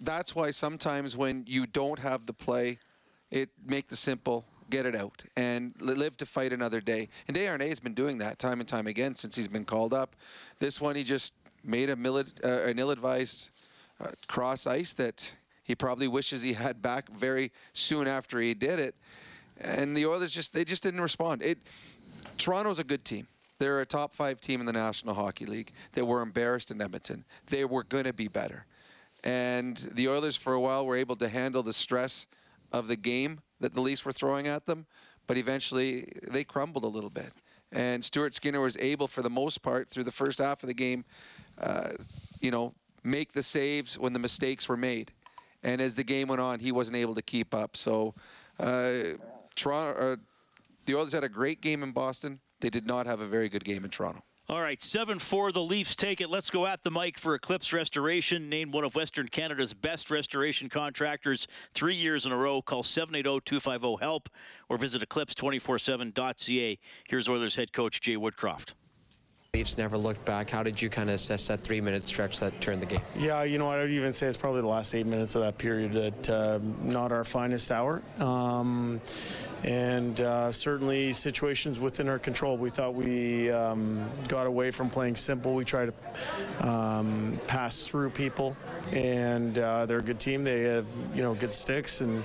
that's 0.00 0.34
why 0.34 0.50
sometimes 0.50 1.16
when 1.16 1.44
you 1.46 1.66
don't 1.66 2.00
have 2.00 2.26
the 2.26 2.32
play, 2.32 2.78
it 3.30 3.48
make 3.64 3.88
the 3.88 3.96
simple 3.96 4.44
get 4.70 4.86
it 4.86 4.94
out 4.94 5.24
and 5.36 5.74
live 5.80 6.16
to 6.18 6.26
fight 6.26 6.52
another 6.52 6.80
day. 6.80 7.08
And 7.28 7.36
Desharnais 7.36 7.68
has 7.68 7.80
been 7.80 7.94
doing 7.94 8.18
that 8.18 8.38
time 8.38 8.60
and 8.60 8.68
time 8.68 8.86
again 8.86 9.14
since 9.14 9.36
he's 9.36 9.48
been 9.48 9.64
called 9.64 9.92
up. 9.92 10.16
This 10.58 10.80
one, 10.80 10.96
he 10.96 11.04
just 11.04 11.34
made 11.62 11.90
a 11.90 11.96
mili- 11.96 12.32
uh, 12.44 12.68
an 12.68 12.78
ill-advised 12.78 13.50
uh, 14.00 14.12
cross 14.28 14.66
ice 14.66 14.92
that 14.94 15.34
he 15.64 15.74
probably 15.74 16.08
wishes 16.08 16.42
he 16.42 16.54
had 16.54 16.80
back 16.80 17.10
very 17.10 17.52
soon 17.72 18.06
after 18.06 18.40
he 18.40 18.54
did 18.54 18.78
it. 18.78 18.94
And 19.60 19.96
the 19.96 20.06
Oilers 20.06 20.32
just 20.32 20.54
they 20.54 20.64
just 20.64 20.82
didn't 20.82 21.02
respond. 21.02 21.42
It 21.42 21.58
Toronto's 22.38 22.78
a 22.78 22.84
good 22.84 23.04
team. 23.04 23.26
They're 23.58 23.82
a 23.82 23.86
top 23.86 24.14
five 24.14 24.40
team 24.40 24.60
in 24.60 24.66
the 24.66 24.72
National 24.72 25.14
Hockey 25.14 25.44
League. 25.44 25.72
They 25.92 26.00
were 26.00 26.22
embarrassed 26.22 26.70
in 26.70 26.80
Edmonton. 26.80 27.24
They 27.48 27.66
were 27.66 27.84
going 27.84 28.04
to 28.04 28.14
be 28.14 28.26
better. 28.26 28.64
And 29.22 29.76
the 29.92 30.08
Oilers, 30.08 30.34
for 30.34 30.54
a 30.54 30.60
while, 30.60 30.86
were 30.86 30.96
able 30.96 31.16
to 31.16 31.28
handle 31.28 31.62
the 31.62 31.74
stress 31.74 32.26
of 32.72 32.88
the 32.88 32.96
game 32.96 33.40
that 33.60 33.74
the 33.74 33.80
Leafs 33.80 34.04
were 34.04 34.12
throwing 34.12 34.46
at 34.46 34.66
them. 34.66 34.86
But 35.26 35.36
eventually, 35.36 36.12
they 36.26 36.44
crumbled 36.44 36.84
a 36.84 36.88
little 36.88 37.10
bit. 37.10 37.32
And 37.72 38.04
Stuart 38.04 38.34
Skinner 38.34 38.60
was 38.60 38.76
able, 38.78 39.06
for 39.06 39.22
the 39.22 39.30
most 39.30 39.62
part, 39.62 39.90
through 39.90 40.04
the 40.04 40.10
first 40.10 40.38
half 40.40 40.62
of 40.62 40.66
the 40.66 40.74
game, 40.74 41.04
uh, 41.58 41.90
you 42.40 42.50
know, 42.50 42.74
make 43.04 43.32
the 43.32 43.42
saves 43.42 43.96
when 43.96 44.12
the 44.12 44.18
mistakes 44.18 44.68
were 44.68 44.76
made 44.76 45.12
and 45.62 45.80
as 45.80 45.94
the 45.94 46.04
game 46.04 46.28
went 46.28 46.40
on, 46.40 46.60
he 46.60 46.72
wasn't 46.72 46.96
able 46.96 47.14
to 47.14 47.22
keep 47.22 47.54
up. 47.54 47.76
So, 47.76 48.14
uh, 48.58 48.92
Toronto, 49.56 50.12
uh, 50.12 50.16
the 50.86 50.94
Oilers 50.94 51.12
had 51.12 51.24
a 51.24 51.28
great 51.28 51.60
game 51.60 51.82
in 51.82 51.92
Boston. 51.92 52.40
They 52.60 52.70
did 52.70 52.86
not 52.86 53.06
have 53.06 53.20
a 53.20 53.26
very 53.26 53.48
good 53.48 53.64
game 53.64 53.84
in 53.84 53.90
Toronto. 53.90 54.22
All 54.50 54.60
right, 54.60 54.82
7 54.82 55.20
4, 55.20 55.52
the 55.52 55.62
Leafs 55.62 55.94
take 55.94 56.20
it. 56.20 56.28
Let's 56.28 56.50
go 56.50 56.66
at 56.66 56.82
the 56.82 56.90
mic 56.90 57.16
for 57.18 57.36
Eclipse 57.36 57.72
Restoration, 57.72 58.48
named 58.48 58.72
one 58.74 58.82
of 58.82 58.96
Western 58.96 59.28
Canada's 59.28 59.74
best 59.74 60.10
restoration 60.10 60.68
contractors 60.68 61.46
three 61.72 61.94
years 61.94 62.26
in 62.26 62.32
a 62.32 62.36
row. 62.36 62.60
Call 62.60 62.82
780 62.82 63.42
250 63.44 64.04
HELP 64.04 64.28
or 64.68 64.76
visit 64.76 65.08
eclipse247.ca. 65.08 66.78
Here's 67.06 67.28
Oilers 67.28 67.54
head 67.54 67.72
coach 67.72 68.00
Jay 68.00 68.16
Woodcroft. 68.16 68.74
Leafs 69.52 69.76
never 69.76 69.98
looked 69.98 70.24
back. 70.24 70.48
How 70.48 70.62
did 70.62 70.80
you 70.80 70.88
kind 70.88 71.08
of 71.10 71.16
assess 71.16 71.48
that 71.48 71.62
three-minute 71.62 72.04
stretch 72.04 72.38
that 72.38 72.60
turned 72.60 72.80
the 72.80 72.86
game? 72.86 73.00
Yeah, 73.18 73.42
you 73.42 73.58
know, 73.58 73.68
I 73.68 73.80
would 73.80 73.90
even 73.90 74.12
say 74.12 74.28
it's 74.28 74.36
probably 74.36 74.60
the 74.60 74.68
last 74.68 74.94
eight 74.94 75.06
minutes 75.06 75.34
of 75.34 75.42
that 75.42 75.58
period 75.58 75.92
that 75.92 76.30
uh, 76.30 76.60
not 76.84 77.10
our 77.10 77.24
finest 77.24 77.72
hour. 77.72 78.00
Um, 78.20 79.00
and 79.64 80.20
uh, 80.20 80.52
certainly 80.52 81.12
situations 81.12 81.80
within 81.80 82.08
our 82.08 82.18
control. 82.18 82.56
We 82.56 82.70
thought 82.70 82.94
we 82.94 83.50
um, 83.50 84.08
got 84.28 84.46
away 84.46 84.70
from 84.70 84.88
playing 84.88 85.16
simple. 85.16 85.54
We 85.54 85.64
tried 85.64 85.92
to 85.92 86.66
um, 86.66 87.38
pass 87.46 87.86
through 87.86 88.10
people, 88.10 88.56
and 88.92 89.58
uh, 89.58 89.84
they're 89.84 89.98
a 89.98 90.02
good 90.02 90.20
team. 90.20 90.44
They 90.44 90.62
have 90.62 90.86
you 91.14 91.22
know 91.22 91.34
good 91.34 91.52
sticks, 91.52 92.00
and 92.00 92.24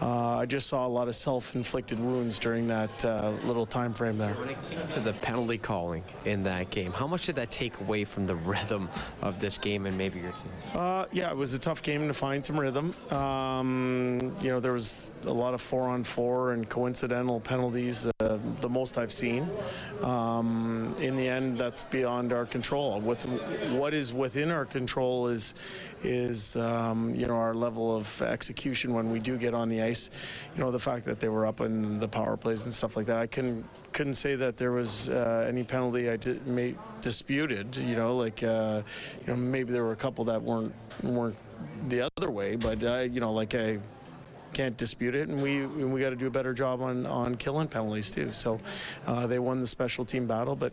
uh, 0.00 0.38
I 0.38 0.46
just 0.46 0.66
saw 0.68 0.86
a 0.86 0.88
lot 0.88 1.08
of 1.08 1.14
self-inflicted 1.14 1.98
wounds 1.98 2.38
during 2.38 2.66
that 2.68 3.04
uh, 3.04 3.32
little 3.44 3.66
time 3.66 3.92
frame 3.92 4.16
there. 4.16 4.32
When 4.34 4.48
it 4.48 4.62
came 4.62 4.86
to 4.88 5.00
the 5.00 5.12
penalty 5.14 5.58
calling 5.58 6.02
in 6.24 6.42
that 6.44 6.70
game, 6.70 6.92
how 6.92 7.06
much 7.06 7.26
did 7.26 7.36
that 7.36 7.50
take 7.50 7.78
away 7.80 8.04
from 8.04 8.26
the 8.26 8.34
rhythm 8.50 8.88
of 9.20 9.40
this 9.40 9.58
game 9.58 9.86
and 9.86 9.96
maybe 9.98 10.20
your 10.20 10.32
team? 10.32 10.50
Uh, 10.74 11.04
yeah, 11.12 11.30
it 11.30 11.36
was 11.36 11.52
a 11.52 11.58
tough 11.58 11.82
game 11.82 12.08
to 12.08 12.14
find 12.14 12.44
some 12.44 12.58
rhythm. 12.58 12.94
Um, 13.10 14.34
you 14.40 14.48
know, 14.48 14.58
there 14.58 14.72
was 14.72 15.12
a 15.26 15.32
lot 15.32 15.52
of 15.52 15.60
four-on-four 15.60 16.52
and 16.52 16.68
coincidental 16.68 17.40
penalties, 17.40 18.06
uh, 18.20 18.38
the 18.60 18.68
most 18.68 18.96
I've 18.96 19.12
seen. 19.12 19.48
Um, 20.02 20.96
in 20.98 21.14
the 21.14 21.28
end, 21.28 21.58
that's 21.58 21.82
beyond 21.84 22.32
our 22.32 22.46
control. 22.46 23.00
With 23.00 23.24
what 23.72 23.92
is 23.92 24.14
within 24.14 24.50
our 24.50 24.64
control 24.64 25.28
is 25.28 25.54
is 26.02 26.56
um, 26.56 27.14
you 27.14 27.26
know 27.26 27.34
our 27.34 27.54
level 27.54 27.94
of 27.94 28.22
execution 28.22 28.94
when 28.94 29.10
we 29.10 29.18
do 29.18 29.36
get 29.36 29.54
on 29.54 29.68
the 29.68 29.82
ice. 29.82 30.10
You 30.54 30.62
know 30.62 30.70
the 30.70 30.78
fact 30.78 31.04
that 31.06 31.20
they 31.20 31.28
were 31.28 31.46
up 31.46 31.60
in 31.60 31.98
the 31.98 32.08
power 32.08 32.36
plays 32.36 32.64
and 32.64 32.74
stuff 32.74 32.96
like 32.96 33.06
that. 33.06 33.18
I 33.18 33.26
couldn't 33.26 33.64
couldn't 33.92 34.14
say 34.14 34.36
that 34.36 34.56
there 34.56 34.72
was 34.72 35.08
uh, 35.08 35.46
any 35.48 35.64
penalty 35.64 36.10
I 36.10 36.18
may, 36.46 36.74
disputed. 37.00 37.76
You 37.76 37.96
know 37.96 38.16
like 38.16 38.42
uh, 38.42 38.82
you 39.20 39.26
know 39.28 39.36
maybe 39.36 39.72
there 39.72 39.84
were 39.84 39.92
a 39.92 39.96
couple 39.96 40.24
that 40.24 40.42
weren't 40.42 40.74
weren't 41.02 41.36
the 41.88 42.08
other 42.16 42.30
way, 42.30 42.56
but 42.56 42.82
uh, 42.82 43.06
you 43.10 43.20
know 43.20 43.32
like 43.32 43.54
I 43.54 43.78
can't 44.52 44.76
dispute 44.76 45.14
it, 45.14 45.28
and 45.28 45.42
we 45.42 45.66
we 45.66 46.00
got 46.00 46.10
to 46.10 46.16
do 46.16 46.26
a 46.26 46.30
better 46.30 46.52
job 46.52 46.80
on 46.80 47.06
on 47.06 47.36
killing 47.36 47.68
penalties 47.68 48.10
too. 48.10 48.32
So 48.32 48.60
uh, 49.06 49.26
they 49.26 49.38
won 49.38 49.60
the 49.60 49.66
special 49.66 50.04
team 50.04 50.26
battle, 50.26 50.56
but 50.56 50.72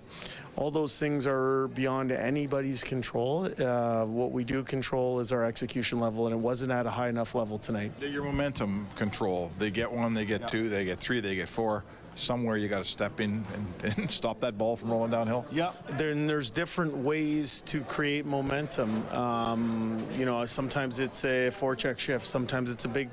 all 0.56 0.72
those 0.72 1.00
things 1.00 1.28
are 1.28 1.68
beyond 1.70 2.12
anybody's 2.12 2.84
control. 2.84 3.50
Uh, 3.60 4.06
what 4.06 4.32
we 4.32 4.44
do 4.44 4.64
control 4.64 5.20
is 5.20 5.32
our 5.32 5.46
execution 5.46 6.00
level, 6.00 6.26
and 6.28 6.34
it 6.34 6.40
wasn't 6.40 6.72
at 6.72 6.86
a 6.86 6.90
high 6.90 7.10
enough 7.10 7.36
level 7.36 7.58
tonight. 7.58 7.92
Your 8.02 8.24
momentum 8.24 8.88
control. 8.96 9.52
They 9.60 9.72
get 9.72 9.92
one, 9.92 10.14
they 10.14 10.26
get 10.26 10.42
yeah. 10.42 10.48
two, 10.48 10.70
they 10.70 10.86
get 10.86 10.98
three, 10.98 11.20
they 11.20 11.36
get 11.36 11.48
four. 11.48 11.84
Somewhere 12.18 12.58
you 12.58 12.68
got 12.68 12.80
to 12.80 12.84
step 12.84 13.20
in 13.20 13.46
and, 13.54 13.98
and, 13.98 14.12
stop 14.18 14.40
that 14.40 14.58
ball 14.58 14.76
from 14.76 14.92
rolling 14.92 15.12
downhill. 15.12 15.46
Yeah, 15.52 15.72
then 15.92 16.28
there's 16.28 16.50
different 16.50 16.96
ways 16.98 17.62
to 17.64 17.82
create 17.82 18.26
momentum. 18.26 19.08
Um, 19.12 20.06
you 20.18 20.26
know, 20.26 20.46
sometimes 20.46 21.00
it's 21.00 21.24
a 21.24 21.50
forecheck 21.50 22.00
shift, 22.00 22.26
sometimes 22.26 22.72
it's 22.72 22.86
a 22.86 22.90
big 22.90 23.10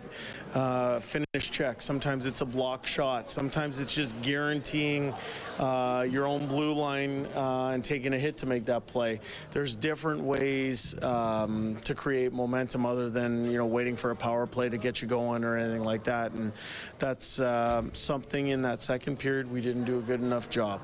uh, 0.54 1.00
finish 1.00 1.50
check, 1.50 1.82
sometimes 1.82 2.26
it's 2.26 2.40
a 2.40 2.46
block 2.46 2.87
shot, 2.87 3.28
sometimes 3.28 3.78
it's 3.80 3.94
just 3.94 4.20
guaranteeing 4.23 5.12
uh, 5.58 6.06
your 6.08 6.26
own 6.26 6.46
blue 6.46 6.73
line 6.73 7.26
uh, 7.34 7.70
and 7.75 7.84
taking 7.84 8.14
a 8.14 8.18
hit 8.18 8.37
to 8.38 8.46
make 8.46 8.64
that 8.64 8.87
play. 8.87 9.20
There's 9.50 9.76
different 9.76 10.23
ways 10.23 11.00
um, 11.02 11.76
to 11.84 11.94
create 11.94 12.32
momentum 12.32 12.87
other 12.87 13.11
than 13.11 13.50
you 13.50 13.58
know 13.58 13.66
waiting 13.66 13.96
for 13.96 14.11
a 14.11 14.16
power 14.16 14.46
play 14.46 14.68
to 14.68 14.78
get 14.78 15.02
you 15.02 15.08
going 15.08 15.44
or 15.44 15.56
anything 15.56 15.84
like 15.84 16.04
that, 16.04 16.32
and 16.32 16.52
that's 16.99 17.38
uh, 17.38 17.82
something 17.92 18.49
in 18.49 18.62
that 18.62 18.80
second 18.80 18.93
period 19.16 19.50
we 19.50 19.60
didn't 19.60 19.84
do 19.84 19.98
a 19.98 20.02
good 20.02 20.20
enough 20.20 20.50
job. 20.50 20.80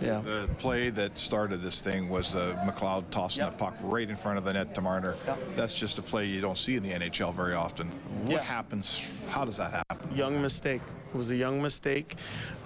Yeah. 0.00 0.20
The 0.20 0.48
play 0.58 0.90
that 0.90 1.18
started 1.18 1.62
this 1.62 1.80
thing 1.80 2.08
was 2.08 2.34
uh, 2.34 2.56
McLeod 2.64 3.10
tossing 3.10 3.42
yep. 3.42 3.52
the 3.52 3.64
puck 3.64 3.74
right 3.82 4.08
in 4.08 4.16
front 4.16 4.38
of 4.38 4.44
the 4.44 4.52
net 4.52 4.74
to 4.74 4.80
Marner. 4.80 5.16
Yep. 5.26 5.38
That's 5.56 5.78
just 5.78 5.98
a 5.98 6.02
play 6.02 6.26
you 6.26 6.40
don't 6.40 6.58
see 6.58 6.76
in 6.76 6.82
the 6.82 6.90
NHL 6.90 7.34
very 7.34 7.54
often. 7.54 7.88
What 8.22 8.32
yeah. 8.32 8.42
happens? 8.42 9.08
How 9.28 9.44
does 9.44 9.56
that 9.56 9.72
happen? 9.72 10.14
Young 10.14 10.40
mistake. 10.40 10.82
It 11.12 11.16
was 11.16 11.32
a 11.32 11.36
young 11.36 11.60
mistake. 11.60 12.14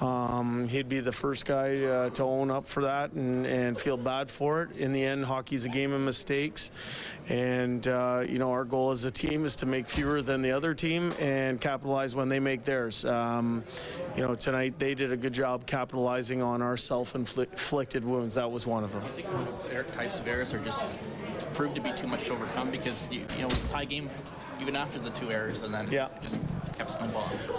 Um, 0.02 0.68
he'd 0.68 0.88
be 0.88 1.00
the 1.00 1.12
first 1.12 1.46
guy 1.46 1.82
uh, 1.82 2.10
to 2.10 2.22
own 2.22 2.50
up 2.50 2.66
for 2.66 2.82
that 2.82 3.12
and, 3.12 3.46
and 3.46 3.78
feel 3.78 3.96
bad 3.96 4.30
for 4.30 4.62
it. 4.62 4.76
In 4.76 4.92
the 4.92 5.02
end, 5.02 5.24
hockey's 5.24 5.64
a 5.64 5.70
game 5.70 5.94
of 5.94 6.02
mistakes. 6.02 6.70
And, 7.28 7.86
uh, 7.86 8.24
you 8.28 8.38
know, 8.38 8.50
our 8.50 8.64
goal 8.64 8.90
as 8.90 9.04
a 9.04 9.10
team 9.10 9.46
is 9.46 9.56
to 9.56 9.66
make 9.66 9.88
fewer 9.88 10.20
than 10.20 10.42
the 10.42 10.50
other 10.52 10.74
team 10.74 11.12
and 11.20 11.58
capitalize 11.58 12.14
when 12.14 12.28
they 12.28 12.38
make 12.38 12.64
theirs. 12.64 13.06
Um, 13.06 13.64
you 14.14 14.22
know, 14.22 14.34
tonight 14.34 14.73
they 14.78 14.94
did 14.94 15.12
a 15.12 15.16
good 15.16 15.32
job 15.32 15.66
capitalizing 15.66 16.42
on 16.42 16.62
our 16.62 16.76
self-inflicted 16.76 18.04
wounds. 18.04 18.34
That 18.34 18.50
was 18.50 18.66
one 18.66 18.84
of 18.84 18.92
them. 18.92 19.02
I 19.04 19.08
think 19.10 19.30
those 19.36 19.66
types 19.92 20.20
of 20.20 20.28
errors 20.28 20.52
are 20.54 20.58
just 20.60 20.86
proved 21.54 21.74
to 21.76 21.80
be 21.80 21.92
too 21.92 22.06
much 22.06 22.24
to 22.26 22.32
overcome 22.32 22.70
because, 22.70 23.10
you, 23.10 23.20
you 23.20 23.38
know, 23.38 23.46
it 23.46 23.50
was 23.50 23.64
a 23.64 23.68
tie 23.68 23.84
game 23.84 24.10
even 24.60 24.76
after 24.76 24.98
the 24.98 25.10
two 25.10 25.30
errors, 25.30 25.62
and 25.62 25.74
then 25.74 25.90
yeah. 25.90 26.08
just 26.22 26.40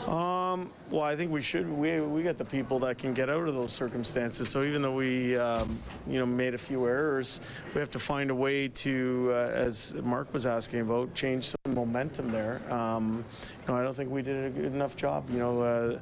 Um, 0.07 0.69
well, 0.89 1.01
I 1.01 1.15
think 1.15 1.31
we 1.31 1.41
should. 1.41 1.69
We 1.69 1.99
we 1.99 2.23
got 2.23 2.37
the 2.37 2.45
people 2.45 2.79
that 2.79 2.97
can 2.97 3.13
get 3.13 3.29
out 3.29 3.47
of 3.47 3.53
those 3.53 3.71
circumstances. 3.71 4.49
So 4.49 4.63
even 4.63 4.81
though 4.81 4.93
we, 4.93 5.37
um, 5.37 5.79
you 6.07 6.19
know, 6.19 6.25
made 6.25 6.53
a 6.53 6.57
few 6.57 6.85
errors, 6.85 7.39
we 7.73 7.79
have 7.79 7.89
to 7.91 7.99
find 7.99 8.29
a 8.29 8.35
way 8.35 8.67
to, 8.67 9.29
uh, 9.31 9.51
as 9.53 9.95
Mark 10.03 10.33
was 10.33 10.45
asking 10.45 10.81
about, 10.81 11.13
change 11.13 11.45
some 11.45 11.73
momentum 11.73 12.31
there. 12.31 12.61
Um, 12.71 13.25
you 13.61 13.73
know, 13.73 13.79
I 13.79 13.83
don't 13.83 13.95
think 13.95 14.11
we 14.11 14.21
did 14.21 14.45
a 14.45 14.49
good 14.49 14.65
enough 14.65 14.95
job. 14.95 15.29
You 15.29 15.39
know, 15.39 15.61
uh, 15.61 15.99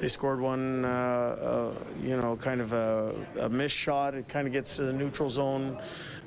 they 0.00 0.08
scored 0.08 0.40
one, 0.40 0.84
uh, 0.84 0.88
uh 0.88 1.74
you 2.02 2.16
know, 2.16 2.36
kind 2.36 2.60
of 2.60 2.72
a, 2.72 3.14
a 3.40 3.48
missed 3.48 3.76
shot. 3.76 4.14
It 4.14 4.28
kind 4.28 4.46
of 4.46 4.52
gets 4.52 4.76
to 4.76 4.82
the 4.82 4.92
neutral 4.92 5.28
zone. 5.28 5.78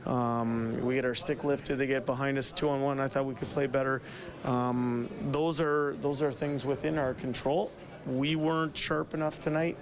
Um, 0.05 0.73
we 0.81 0.95
get 0.95 1.05
our 1.05 1.15
stick 1.15 1.43
lifted. 1.43 1.75
They 1.75 1.87
get 1.87 2.05
behind 2.05 2.37
us 2.37 2.51
two 2.51 2.69
on 2.69 2.81
one. 2.81 2.99
I 2.99 3.07
thought 3.07 3.25
we 3.25 3.35
could 3.35 3.49
play 3.49 3.67
better. 3.67 4.01
Um, 4.43 5.09
those 5.31 5.59
are 5.59 5.95
those 6.01 6.21
are 6.21 6.31
things 6.31 6.65
within 6.65 6.97
our 6.97 7.13
control. 7.13 7.71
We 8.05 8.35
weren't 8.35 8.77
sharp 8.77 9.13
enough 9.13 9.41
tonight. 9.41 9.77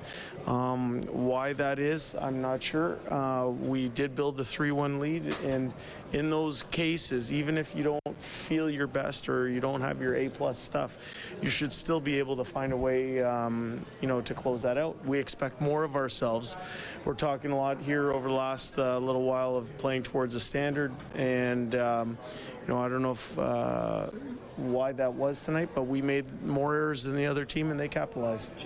Um, 0.46 1.02
why 1.04 1.54
that 1.54 1.80
is, 1.80 2.16
I'm 2.20 2.42
not 2.42 2.64
sure. 2.64 2.98
Uh, 3.10 3.48
we 3.48 3.90
did 3.90 4.16
build 4.16 4.38
the 4.38 4.46
3 4.46 4.72
1 4.72 5.00
lead, 5.00 5.36
and 5.44 5.74
in 6.14 6.30
those 6.30 6.64
cases, 6.64 7.32
even 7.32 7.58
if 7.58 7.76
you 7.76 7.84
don't 7.84 8.22
feel 8.22 8.70
your 8.70 8.88
best 8.88 9.30
or 9.30 9.50
you 9.50 9.60
don't 9.60 9.82
have 9.82 10.02
your 10.02 10.16
A 10.16 10.30
plus 10.30 10.58
stuff, 10.58 10.98
you 11.42 11.50
should 11.50 11.72
still 11.72 12.00
be 12.00 12.18
able 12.20 12.36
to 12.38 12.44
find 12.44 12.74
a 12.74 12.78
way, 12.78 13.22
um, 13.24 13.86
you 14.02 14.08
know, 14.08 14.22
to 14.22 14.34
close 14.34 14.62
that 14.62 14.78
out. 14.78 14.96
We 15.06 15.20
expect 15.20 15.62
more 15.62 15.84
of 15.84 15.96
ourselves. 15.96 16.58
We're 17.06 17.14
talking 17.14 17.52
a 17.52 17.58
lot 17.58 17.80
here 17.82 18.12
over 18.12 18.28
the 18.28 18.36
last 18.36 18.80
uh, 18.80 18.98
little 19.00 19.24
while 19.24 19.56
of 19.56 19.78
playing 19.78 20.04
towards 20.04 20.36
a 20.36 20.40
standard, 20.40 20.94
and 21.16 21.76
um, 21.76 22.18
you 22.62 22.74
know, 22.74 22.80
I 22.80 22.90
don't 22.90 23.02
know 23.02 23.12
if. 23.12 23.38
Uh, 23.38 24.10
why 24.58 24.92
that 24.94 25.14
was 25.14 25.44
tonight, 25.44 25.70
but 25.74 25.84
we 25.84 26.02
made 26.02 26.26
more 26.44 26.76
errors 26.76 27.04
than 27.04 27.16
the 27.16 27.26
other 27.26 27.46
team 27.46 27.70
and 27.72 27.80
they 27.80 27.88
capitalized. 27.88 28.58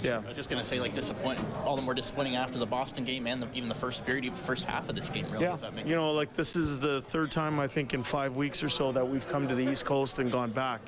yeah. 0.00 0.18
I 0.24 0.28
was 0.28 0.36
just 0.36 0.48
going 0.48 0.62
to 0.62 0.68
say, 0.68 0.80
like, 0.80 0.94
disappointing, 0.94 1.44
all 1.64 1.76
the 1.76 1.82
more 1.82 1.94
disappointing 1.94 2.36
after 2.36 2.58
the 2.58 2.66
Boston 2.66 3.04
game 3.04 3.26
and 3.26 3.42
the, 3.42 3.48
even 3.54 3.68
the 3.68 3.74
first 3.74 4.06
period, 4.06 4.24
even 4.24 4.38
the 4.38 4.44
first 4.44 4.64
half 4.64 4.88
of 4.88 4.94
this 4.94 5.10
game, 5.10 5.26
really. 5.30 5.44
Yeah. 5.44 5.56
you 5.84 5.96
know, 5.96 6.12
like, 6.12 6.32
this 6.34 6.56
is 6.56 6.78
the 6.78 7.00
third 7.00 7.30
time, 7.30 7.58
I 7.58 7.66
think, 7.66 7.94
in 7.94 8.02
five 8.02 8.36
weeks 8.36 8.62
or 8.62 8.68
so 8.68 8.92
that 8.92 9.06
we've 9.06 9.28
come 9.28 9.48
to 9.48 9.54
the 9.54 9.66
East 9.66 9.84
Coast 9.84 10.18
and 10.20 10.30
gone 10.30 10.50
back. 10.50 10.80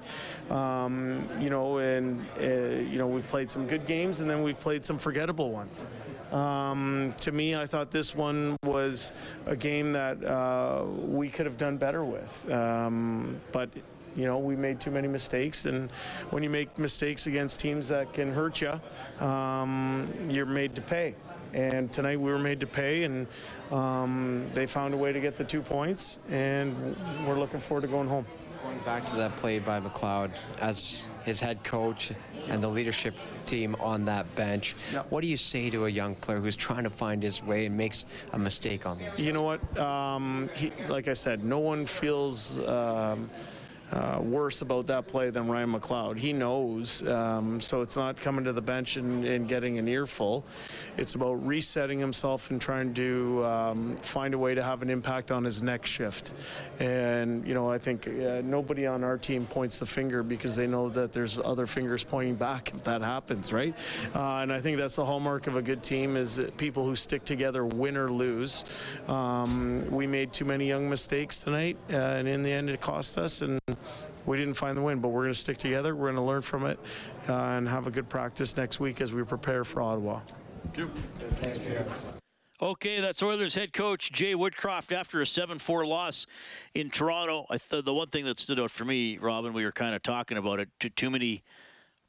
Um, 0.51 1.29
you 1.41 1.51
know, 1.51 1.79
and, 1.79 2.25
uh, 2.41 2.45
you 2.45 2.99
know, 2.99 3.09
we've 3.09 3.27
played 3.29 3.51
some 3.51 3.67
good 3.67 3.87
games 3.87 4.21
and 4.21 4.31
then 4.31 4.43
we've 4.43 4.59
played 4.59 4.85
some 4.85 4.99
forgettable 4.99 5.51
ones. 5.51 5.87
Um, 6.33 7.15
to 7.21 7.31
me, 7.31 7.55
I 7.55 7.67
thought 7.67 7.91
this 7.93 8.15
one 8.15 8.57
was 8.65 9.13
a 9.47 9.55
game 9.55 9.93
that 9.93 10.25
uh, 10.25 10.85
we 10.85 11.29
could 11.29 11.47
have 11.47 11.59
done 11.59 11.77
better 11.77 12.05
with. 12.05 12.51
Um, 12.51 13.41
but 13.53 13.71
you 14.17 14.27
know, 14.27 14.39
we 14.39 14.57
made 14.57 14.81
too 14.81 14.91
many 14.91 15.09
mistakes, 15.09 15.65
and 15.65 15.91
when 16.31 16.43
you 16.43 16.51
make 16.51 16.79
mistakes 16.79 17.27
against 17.27 17.61
teams 17.61 17.89
that 17.89 18.13
can 18.13 18.33
hurt 18.33 18.61
you, 18.61 18.81
um, 19.25 20.09
you're 20.29 20.47
made 20.47 20.75
to 20.77 20.83
pay. 20.83 21.15
And 21.53 21.93
tonight 21.93 22.19
we 22.19 22.31
were 22.31 22.39
made 22.39 22.61
to 22.61 22.67
pay, 22.67 23.05
and 23.05 23.27
um, 23.71 24.51
they 24.55 24.67
found 24.67 24.95
a 24.95 24.97
way 24.97 25.13
to 25.13 25.21
get 25.21 25.37
the 25.37 25.45
two 25.45 25.63
points, 25.63 26.21
and 26.31 26.97
we're 27.27 27.39
looking 27.39 27.61
forward 27.61 27.83
to 27.83 27.89
going 27.89 28.09
home. 28.09 28.27
Going 28.65 28.79
back 28.81 29.05
to 29.07 29.17
that 29.17 29.37
play 29.37 29.59
by 29.59 29.79
McLeod 29.79 30.31
as 30.61 31.07
his 31.25 31.39
head 31.39 31.63
coach 31.65 32.13
and 32.49 32.63
the 32.63 32.69
leadership 32.69 33.15
team 33.47 33.77
on 33.79 34.07
that 34.07 34.33
bench. 34.37 34.73
What 35.11 35.21
do 35.21 35.27
you 35.27 35.37
say 35.37 35.69
to 35.71 35.85
a 35.85 35.89
young 35.89 36.15
player 36.15 36.41
who's 36.41 36.57
trying 36.57 36.85
to 36.85 36.91
find 36.91 37.23
his 37.23 37.43
way 37.43 37.67
and 37.67 37.77
makes 37.77 38.07
a 38.33 38.39
mistake 38.39 38.87
on 38.87 38.99
the? 38.99 39.23
You 39.23 39.33
know 39.33 39.43
what? 39.43 39.79
Um, 39.79 40.49
he, 40.55 40.73
like 40.89 41.09
I 41.09 41.13
said, 41.13 41.45
no 41.45 41.59
one 41.59 41.85
feels. 41.85 42.59
Um, 42.61 43.29
uh, 43.95 44.19
worse 44.21 44.61
about 44.61 44.89
that 44.89 45.07
play 45.07 45.31
than 45.31 45.49
Ryan 45.49 45.73
McLeod. 45.73 46.19
He 46.19 46.33
knows, 46.33 47.07
um, 47.07 47.61
so 47.61 47.81
it's 47.81 47.97
not 47.97 48.21
coming 48.21 48.45
to 48.45 48.53
the 48.53 48.61
bench 48.61 48.97
and, 48.97 49.25
and, 49.25 49.49
getting 49.49 49.79
an 49.79 49.87
earful. 49.87 50.45
It's 50.97 51.15
about 51.15 51.47
resetting 51.47 52.01
himself 52.01 52.51
and 52.51 52.61
trying 52.61 52.93
to 52.95 53.45
um, 53.45 53.97
find 53.99 54.35
a 54.35 54.39
way 54.39 54.55
to 54.55 54.63
have 54.63 54.83
an 54.83 54.91
impact 54.91 55.31
on 55.31 55.45
his 55.45 55.63
next 55.63 55.91
shift. 55.91 56.35
And 56.81 57.47
you 57.47 57.55
know, 57.55 57.71
I 57.71 57.79
think 57.79 58.09
uh, 58.09 58.43
nobody 58.43 58.87
on 58.87 59.05
our 59.05 59.17
team 59.17 59.47
points 59.47 59.79
the 59.79 59.87
finger 59.87 60.25
because 60.25 60.57
they 60.57 60.67
know 60.67 60.89
that 60.89 61.13
there's 61.13 61.39
other 61.39 61.67
fingers 61.67 62.03
pointing 62.03 62.35
back 62.35 62.73
if 62.75 62.83
that 62.85 63.01
happens, 63.03 63.53
right? 63.53 63.77
Uh, 64.15 64.39
and 64.39 64.53
I 64.53 64.59
think 64.59 64.79
that's 64.79 64.97
the 64.97 65.05
hallmark 65.05 65.47
of 65.47 65.57
a 65.57 65.63
good 65.63 65.85
team 65.85 66.17
is 66.17 66.41
people 66.57 66.85
who 66.85 66.97
stick 66.97 67.25
together, 67.25 67.65
win 67.65 67.97
or 67.97 68.11
lose. 68.11 68.65
Um, 69.07 69.89
we 69.91 70.09
made 70.09 70.33
too 70.33 70.47
many 70.47 70.67
young 70.67 70.91
mistakes 70.91 71.39
tonight, 71.39 71.77
uh, 71.93 71.97
and 71.97 72.27
in 72.27 72.43
the 72.43 72.51
end, 72.51 72.71
it 72.71 72.81
cost 72.81 73.19
us. 73.19 73.43
And 73.43 73.61
we 74.27 74.37
didn't 74.37 74.55
find 74.55 74.77
the 74.77 74.83
win, 74.83 75.01
but 75.01 75.09
we're 75.09 75.23
going 75.23 75.33
to 75.33 75.39
stick 75.39 75.59
together. 75.59 75.95
We're 75.95 76.07
going 76.07 76.17
to 76.17 76.23
learn 76.23 76.43
from 76.43 76.67
it 76.67 76.79
uh, 77.29 77.33
and 77.33 77.69
have 77.69 77.87
a 77.87 77.91
good 77.91 78.09
practice 78.09 78.57
next 78.57 78.81
week 78.81 79.01
as 79.01 79.13
we 79.13 79.23
prepare 79.23 79.65
for 79.65 79.83
Ottawa. 79.83 80.21
Thank 80.65 80.79
you. 80.79 80.91
Okay, 82.63 83.01
that's 83.01 83.23
Oilers 83.23 83.55
head 83.55 83.73
coach 83.73 84.13
Jay 84.13 84.35
Woodcroft 84.35 84.93
after 84.93 85.21
a 85.21 85.27
7 85.27 85.59
4 85.59 85.85
loss 85.85 86.27
in 86.75 86.89
Toronto. 86.89 87.47
I 87.51 87.59
th- 87.59 87.85
the 87.85 87.93
one 87.93 88.09
thing 88.09 88.25
that 88.25 88.39
stood 88.39 88.59
out 88.59 88.71
for 88.71 88.85
me, 88.85 89.19
Robin, 89.19 89.53
we 89.53 89.65
were 89.65 89.73
kind 89.73 89.95
of 89.95 90.03
talking 90.03 90.39
about 90.39 90.61
it, 90.61 90.69
too, 90.79 90.89
too 90.89 91.11
many 91.11 91.43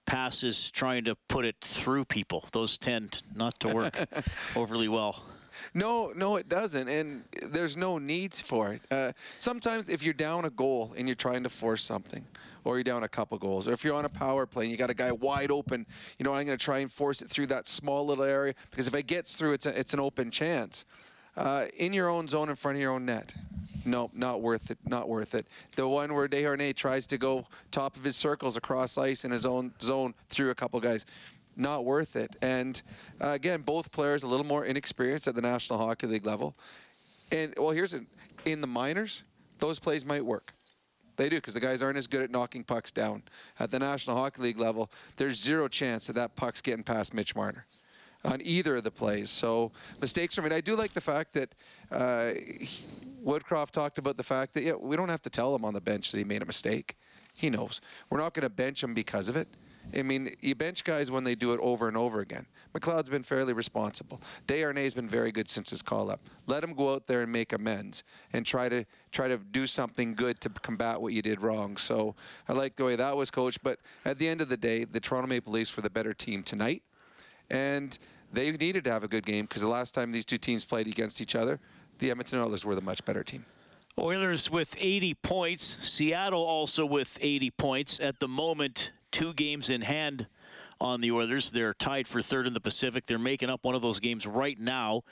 passes 0.06 0.70
trying 0.72 1.04
to 1.06 1.16
put 1.28 1.46
it 1.46 1.56
through 1.62 2.06
people. 2.06 2.46
Those 2.52 2.78
tend 2.78 3.24
not 3.34 3.60
to 3.62 3.70
work 3.70 3.98
overly 4.56 4.88
well. 4.88 5.26
No, 5.74 6.12
no, 6.16 6.36
it 6.38 6.50
doesn't, 6.50 6.88
and 6.88 7.24
there's 7.44 7.76
no 7.76 7.98
need 7.98 8.34
for 8.34 8.74
it. 8.74 8.82
Uh, 8.92 9.12
sometimes, 9.40 9.90
if 9.90 10.04
you're 10.04 10.14
down 10.14 10.46
a 10.46 10.50
goal 10.50 10.94
and 10.98 11.08
you're 11.08 11.16
trying 11.16 11.44
to 11.44 11.50
force 11.50 11.84
something, 11.84 12.26
or 12.64 12.78
you're 12.78 12.84
down 12.84 13.04
a 13.04 13.08
couple 13.08 13.38
goals, 13.38 13.68
or 13.68 13.74
if 13.74 13.84
you're 13.84 13.96
on 13.96 14.06
a 14.06 14.10
power 14.10 14.46
play 14.46 14.66
and 14.66 14.72
you 14.72 14.78
got 14.78 14.90
a 14.90 14.96
guy 14.96 15.12
wide 15.12 15.52
open, 15.52 15.86
you 16.18 16.24
know, 16.24 16.34
I'm 16.34 16.46
going 16.46 16.58
to 16.58 16.64
try 16.64 16.80
and 16.80 16.92
force 16.92 17.22
it 17.22 17.30
through 17.30 17.48
that 17.48 17.68
small 17.68 18.06
little 18.06 18.24
area 18.24 18.54
because 18.72 18.88
if 18.88 18.94
it 18.94 19.08
gets 19.08 19.36
through, 19.36 19.54
it's 19.54 19.66
a, 19.66 19.78
it's 19.78 19.94
an 19.94 20.00
open 20.00 20.32
chance. 20.32 20.86
Uh, 21.38 21.66
in 21.78 21.92
your 21.92 22.10
own 22.10 22.28
zone, 22.28 22.50
in 22.50 22.56
front 22.56 22.78
of 22.78 22.82
your 22.82 22.92
own 22.92 23.06
net. 23.06 23.34
No, 23.86 24.10
not 24.14 24.42
worth 24.42 24.72
it. 24.72 24.80
Not 24.88 25.08
worth 25.08 25.36
it. 25.36 25.46
The 25.76 25.88
one 25.88 26.14
where 26.14 26.28
Desharnais 26.28 26.76
tries 26.76 27.06
to 27.08 27.18
go 27.18 27.46
top 27.72 27.96
of 27.96 28.04
his 28.04 28.16
circles 28.16 28.58
across 28.58 28.98
ice 28.98 29.26
in 29.26 29.32
his 29.32 29.46
own 29.46 29.74
zone 29.82 30.16
through 30.30 30.50
a 30.50 30.56
couple 30.56 30.80
guys 30.80 31.06
not 31.56 31.86
worth 31.86 32.16
it. 32.16 32.36
And 32.42 32.82
uh, 33.22 33.30
again, 33.30 33.62
both 33.62 33.92
players 33.92 34.24
a 34.24 34.28
little 34.28 34.46
more 34.46 34.66
inexperienced 34.66 35.28
at 35.28 35.36
the 35.36 35.42
National 35.42 35.80
Hockey 35.80 36.08
League 36.08 36.26
level. 36.26 36.56
And 37.32 37.54
well, 37.58 37.72
here's 37.72 37.94
it: 37.94 38.04
in 38.46 38.62
the 38.62 38.68
minors, 38.68 39.24
those 39.60 39.80
plays 39.80 40.06
might 40.06 40.26
work. 40.26 40.54
They 41.18 41.30
do 41.30 41.38
because 41.38 41.54
the 41.54 41.60
guys 41.60 41.82
aren't 41.82 41.98
as 41.98 42.08
good 42.08 42.24
at 42.24 42.32
knocking 42.32 42.64
pucks 42.64 42.92
down. 42.92 43.24
At 43.60 43.72
the 43.72 43.80
National 43.80 44.18
Hockey 44.18 44.42
League 44.42 44.60
level, 44.60 44.92
there's 45.16 45.40
zero 45.40 45.68
chance 45.68 46.08
that 46.08 46.14
that 46.14 46.36
puck's 46.36 46.62
getting 46.62 46.84
past 46.84 47.14
Mitch 47.14 47.36
Marner 47.36 47.66
on 48.26 48.42
either 48.44 48.76
of 48.76 48.84
the 48.84 48.92
plays. 48.92 49.30
So 49.30 49.72
mistakes 50.02 50.38
are 50.38 50.42
made. 50.42 50.52
I 50.52 50.62
do 50.62 50.76
like 50.76 50.94
the 50.94 51.02
fact 51.02 51.34
that 51.34 51.56
uh, 51.92 52.34
Woodcroft 53.24 53.72
talked 53.72 53.98
about 53.98 54.18
the 54.18 54.24
fact 54.24 54.54
that 54.56 54.64
yeah, 54.64 54.74
we 54.74 54.96
don't 54.96 55.10
have 55.10 55.22
to 55.22 55.30
tell 55.30 55.56
him 55.56 55.64
on 55.64 55.74
the 55.74 55.82
bench 55.82 56.12
that 56.12 56.18
he 56.18 56.24
made 56.24 56.42
a 56.42 56.46
mistake. 56.46 56.98
He 57.34 57.50
knows. 57.50 57.82
We're 58.10 58.20
not 58.20 58.34
going 58.34 58.44
to 58.44 58.50
bench 58.50 58.84
him 58.84 58.94
because 58.94 59.30
of 59.30 59.36
it 59.36 59.48
I 59.94 60.02
mean, 60.02 60.36
you 60.42 60.56
bench 60.56 60.84
guys 60.84 61.12
when 61.12 61.24
they 61.24 61.36
do 61.36 61.54
it 61.54 61.60
over 61.62 61.88
and 61.88 61.96
over 61.96 62.20
again. 62.20 62.46
McLeod's 62.74 63.10
been 63.10 63.24
fairly 63.24 63.54
responsible. 63.54 64.22
Desharnais 64.48 64.84
has 64.84 64.94
been 64.94 65.08
very 65.08 65.32
good 65.32 65.50
since 65.50 65.70
his 65.70 65.82
call 65.82 66.12
up. 66.12 66.22
Let 66.48 66.64
him 66.64 66.74
go 66.74 66.94
out 66.94 67.08
there 67.08 67.22
and 67.22 67.32
make 67.32 67.54
amends 67.54 68.04
and 68.34 68.46
try 68.46 68.68
to 68.70 68.86
try 69.12 69.28
to 69.28 69.38
do 69.38 69.68
something 69.68 70.14
good 70.14 70.42
to 70.42 70.50
combat 70.50 71.02
what 71.02 71.14
you 71.14 71.22
did 71.22 71.42
wrong. 71.42 71.78
So 71.78 72.16
I 72.50 72.54
like 72.54 72.76
the 72.76 72.84
way 72.84 72.96
that 72.96 73.16
was 73.16 73.32
coached. 73.32 73.64
But 73.64 73.80
at 74.04 74.20
the 74.20 74.28
end 74.28 74.42
of 74.42 74.50
the 74.50 74.58
day, 74.58 74.84
the 74.84 75.00
Toronto 75.00 75.28
Maple 75.28 75.54
Leafs 75.54 75.76
were 75.76 75.84
the 75.84 75.90
better 75.90 76.14
team 76.14 76.44
tonight, 76.44 76.84
and 77.50 77.98
they 78.34 78.52
needed 78.52 78.84
to 78.86 78.92
have 78.92 79.04
a 79.04 79.08
good 79.08 79.26
game 79.26 79.46
because 79.46 79.62
the 79.62 79.68
last 79.68 79.94
time 79.94 80.12
these 80.12 80.26
two 80.26 80.38
teams 80.38 80.66
played 80.66 80.88
against 80.88 81.22
each 81.22 81.36
other, 81.36 81.60
the 82.00 82.12
Edmonton 82.12 82.40
Oilers 82.40 82.66
were 82.66 82.76
the 82.76 82.82
much 82.82 83.06
better 83.06 83.24
team. 83.24 83.46
Oilers 83.98 84.52
with 84.52 84.76
80 84.78 85.14
points. 85.14 85.78
Seattle 85.82 86.44
also 86.44 86.86
with 86.86 87.18
80 87.22 87.52
points. 87.52 88.02
At 88.02 88.20
the 88.20 88.28
moment, 88.28 88.92
two 89.16 89.34
games 89.34 89.70
in 89.70 89.82
hand 89.82 90.28
on 90.82 91.00
the 91.00 91.10
Oilers. 91.10 91.54
They're 91.54 91.74
tied 91.74 92.06
for 92.06 92.22
third 92.22 92.48
in 92.48 92.54
the 92.54 92.60
Pacific. 92.60 93.06
They're 93.06 93.18
making 93.18 93.50
up 93.50 93.64
one 93.64 93.74
of 93.74 93.82
those 93.82 94.02
games 94.02 94.28
right 94.28 94.60
now. 94.60 95.04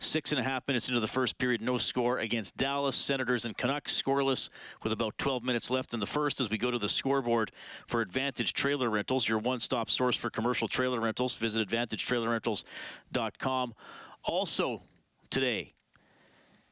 Six 0.00 0.32
and 0.32 0.40
a 0.40 0.42
half 0.42 0.66
minutes 0.66 0.88
into 0.88 0.98
the 0.98 1.06
first 1.06 1.38
period, 1.38 1.62
no 1.62 1.78
score 1.78 2.18
against 2.18 2.56
Dallas, 2.56 2.96
Senators, 2.96 3.44
and 3.44 3.56
Canucks. 3.56 4.02
Scoreless 4.02 4.50
with 4.82 4.92
about 4.92 5.16
12 5.16 5.44
minutes 5.44 5.70
left 5.70 5.94
in 5.94 6.00
the 6.00 6.06
first 6.06 6.40
as 6.40 6.50
we 6.50 6.58
go 6.58 6.72
to 6.72 6.78
the 6.78 6.88
scoreboard 6.88 7.52
for 7.86 8.00
Advantage 8.00 8.52
Trailer 8.52 8.90
Rentals, 8.90 9.28
your 9.28 9.38
one 9.38 9.60
stop 9.60 9.88
source 9.88 10.16
for 10.16 10.28
commercial 10.28 10.66
trailer 10.66 10.98
rentals. 10.98 11.36
Visit 11.36 11.68
AdvantageTrailerRentals.com. 11.68 13.74
Also, 14.24 14.82
today, 15.30 15.72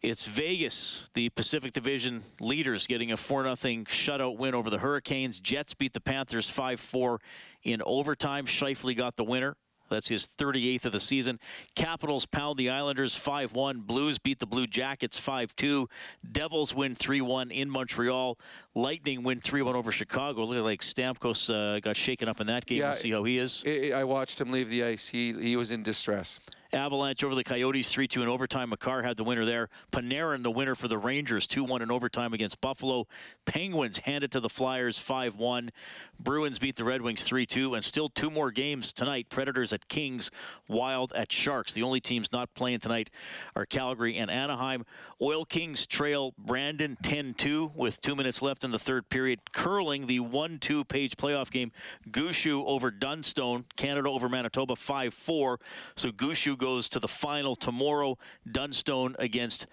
it's 0.02 0.26
Vegas, 0.26 1.08
the 1.14 1.28
Pacific 1.30 1.72
Division 1.72 2.22
leaders, 2.40 2.86
getting 2.86 3.12
a 3.12 3.16
4 3.16 3.44
0 3.44 3.54
shutout 3.84 4.38
win 4.38 4.54
over 4.54 4.70
the 4.70 4.78
Hurricanes. 4.78 5.40
Jets 5.40 5.74
beat 5.74 5.92
the 5.92 6.00
Panthers 6.00 6.48
5 6.48 6.80
4 6.80 7.20
in 7.64 7.82
overtime. 7.84 8.46
Scheifele 8.46 8.96
got 8.96 9.16
the 9.16 9.24
winner. 9.24 9.56
That's 9.90 10.08
his 10.08 10.28
38th 10.28 10.86
of 10.86 10.92
the 10.92 11.00
season. 11.00 11.40
Capitals 11.74 12.24
pound 12.24 12.58
the 12.58 12.70
Islanders 12.70 13.14
5 13.14 13.52
1. 13.52 13.80
Blues 13.80 14.18
beat 14.18 14.38
the 14.38 14.46
Blue 14.46 14.66
Jackets 14.66 15.18
5 15.18 15.54
2. 15.54 15.88
Devils 16.32 16.74
win 16.74 16.94
3 16.94 17.20
1 17.20 17.50
in 17.50 17.68
Montreal. 17.68 18.38
Lightning 18.74 19.22
win 19.22 19.40
3 19.40 19.62
1 19.62 19.76
over 19.76 19.92
Chicago. 19.92 20.44
Look 20.44 20.64
like 20.64 20.80
Stamkos 20.80 21.52
uh, 21.52 21.80
got 21.80 21.96
shaken 21.96 22.28
up 22.28 22.40
in 22.40 22.46
that 22.46 22.64
game. 22.64 22.78
Yeah, 22.78 22.90
we'll 22.90 22.96
see 22.96 23.10
how 23.10 23.24
he 23.24 23.38
is. 23.38 23.64
I 23.92 24.04
watched 24.04 24.40
him 24.40 24.50
leave 24.50 24.70
the 24.70 24.84
ice. 24.84 25.08
He, 25.08 25.32
he 25.34 25.56
was 25.56 25.72
in 25.72 25.82
distress. 25.82 26.40
Avalanche 26.72 27.24
over 27.24 27.34
the 27.34 27.44
Coyotes 27.44 27.90
3 27.90 28.06
2 28.06 28.22
in 28.22 28.28
overtime. 28.28 28.70
Makar 28.70 29.02
had 29.02 29.16
the 29.16 29.24
winner 29.24 29.44
there. 29.44 29.68
Panarin, 29.92 30.42
the 30.42 30.50
winner 30.50 30.74
for 30.74 30.88
the 30.88 30.98
Rangers, 30.98 31.46
2 31.46 31.64
1 31.64 31.82
in 31.82 31.90
overtime 31.90 32.32
against 32.32 32.60
Buffalo. 32.60 33.06
Penguins 33.44 33.98
handed 33.98 34.30
to 34.32 34.40
the 34.40 34.48
Flyers 34.48 34.98
5 34.98 35.36
1. 35.36 35.70
Bruins 36.18 36.58
beat 36.58 36.76
the 36.76 36.84
Red 36.84 37.02
Wings 37.02 37.22
3 37.22 37.46
2. 37.46 37.74
And 37.74 37.84
still 37.84 38.08
two 38.08 38.30
more 38.30 38.50
games 38.50 38.92
tonight 38.92 39.28
Predators 39.30 39.72
at 39.72 39.88
Kings, 39.88 40.30
Wild 40.68 41.12
at 41.14 41.32
Sharks. 41.32 41.72
The 41.72 41.82
only 41.82 42.00
teams 42.00 42.30
not 42.32 42.54
playing 42.54 42.80
tonight 42.80 43.10
are 43.56 43.66
Calgary 43.66 44.16
and 44.16 44.30
Anaheim. 44.30 44.84
Oil 45.20 45.44
Kings 45.44 45.86
trail 45.86 46.34
Brandon 46.38 46.96
10 47.02 47.34
2 47.34 47.72
with 47.74 48.00
two 48.00 48.14
minutes 48.14 48.42
left 48.42 48.64
in 48.64 48.70
the 48.70 48.78
third 48.78 49.08
period. 49.08 49.40
Curling 49.52 50.06
the 50.06 50.20
1 50.20 50.58
2 50.58 50.84
page 50.84 51.16
playoff 51.16 51.50
game. 51.50 51.72
Gushue 52.10 52.64
over 52.66 52.90
Dunstone. 52.90 53.64
Canada 53.76 54.08
over 54.08 54.28
Manitoba 54.28 54.76
5 54.76 55.12
4. 55.12 55.60
So 55.96 56.10
Gushue 56.10 56.59
goes 56.60 56.88
to 56.90 57.00
the 57.00 57.08
final 57.08 57.56
tomorrow. 57.56 58.16
Dunstone 58.50 59.16
against 59.18 59.66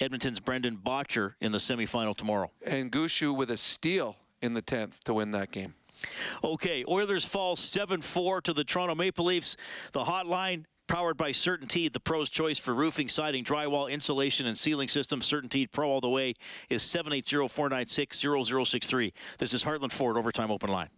Edmonton's 0.00 0.40
Brendan 0.40 0.78
Bottcher 0.78 1.34
in 1.40 1.52
the 1.52 1.58
semifinal 1.58 2.16
tomorrow. 2.16 2.50
And 2.64 2.90
Gushue 2.90 3.36
with 3.36 3.50
a 3.50 3.56
steal 3.56 4.16
in 4.42 4.54
the 4.54 4.62
10th 4.62 5.00
to 5.04 5.14
win 5.14 5.30
that 5.30 5.52
game. 5.52 5.74
Okay, 6.42 6.84
Oilers 6.88 7.24
fall 7.24 7.56
7 7.56 8.00
4 8.00 8.40
to 8.42 8.52
the 8.52 8.64
Toronto 8.64 8.94
Maple 8.94 9.26
Leafs. 9.26 9.56
The 9.92 10.04
hotline 10.04 10.64
powered 10.88 11.16
by 11.16 11.32
CertainTeed, 11.32 11.92
the 11.92 12.00
pro's 12.00 12.30
choice 12.30 12.58
for 12.58 12.74
roofing, 12.74 13.08
siding, 13.08 13.44
drywall, 13.44 13.90
insulation, 13.90 14.46
and 14.46 14.56
ceiling 14.56 14.88
systems. 14.88 15.28
CertainTeed 15.28 15.72
Pro 15.72 15.88
all 15.88 16.00
the 16.00 16.08
way 16.08 16.34
is 16.68 16.82
780 16.82 17.48
496 17.48 18.24
0063. 18.68 19.12
This 19.38 19.54
is 19.54 19.64
Heartland 19.64 19.92
Ford 19.92 20.16
Overtime 20.16 20.50
Open 20.50 20.70
Line. 20.70 20.90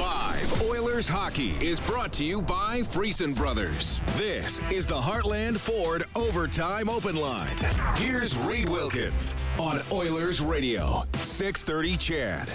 Live 0.00 0.62
Oilers 0.62 1.06
hockey 1.06 1.50
is 1.60 1.78
brought 1.78 2.10
to 2.14 2.24
you 2.24 2.40
by 2.40 2.80
Friesen 2.80 3.36
Brothers. 3.36 4.00
This 4.16 4.62
is 4.70 4.86
the 4.86 4.98
Heartland 4.98 5.58
Ford 5.58 6.04
Overtime 6.16 6.88
Open 6.88 7.16
Line. 7.16 7.54
Here's 7.96 8.34
Reed 8.38 8.70
Wilkins 8.70 9.34
on 9.58 9.82
Oilers 9.92 10.40
Radio, 10.40 11.02
630 11.20 11.98
CHED. 11.98 12.48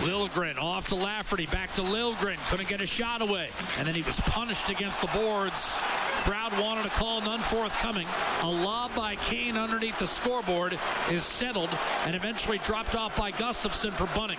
Liljegren 0.00 0.56
off 0.58 0.86
to 0.86 0.94
Lafferty, 0.94 1.44
back 1.46 1.70
to 1.74 1.82
Liljegren. 1.82 2.38
Couldn't 2.50 2.68
get 2.70 2.80
a 2.80 2.86
shot 2.86 3.20
away. 3.20 3.50
And 3.76 3.86
then 3.86 3.94
he 3.94 4.02
was 4.02 4.18
punished 4.20 4.70
against 4.70 5.02
the 5.02 5.08
boards. 5.08 5.78
Crowd 6.24 6.52
wanted 6.58 6.86
a 6.86 6.90
call, 6.90 7.20
none 7.20 7.40
forthcoming. 7.40 8.06
A 8.42 8.48
lob 8.48 8.94
by 8.94 9.16
Kane 9.16 9.58
underneath 9.58 9.98
the 9.98 10.06
scoreboard 10.06 10.78
is 11.10 11.22
settled 11.22 11.70
and 12.06 12.16
eventually 12.16 12.58
dropped 12.58 12.96
off 12.96 13.14
by 13.14 13.30
Gustafsson 13.32 13.92
for 13.92 14.06
Bunting. 14.18 14.38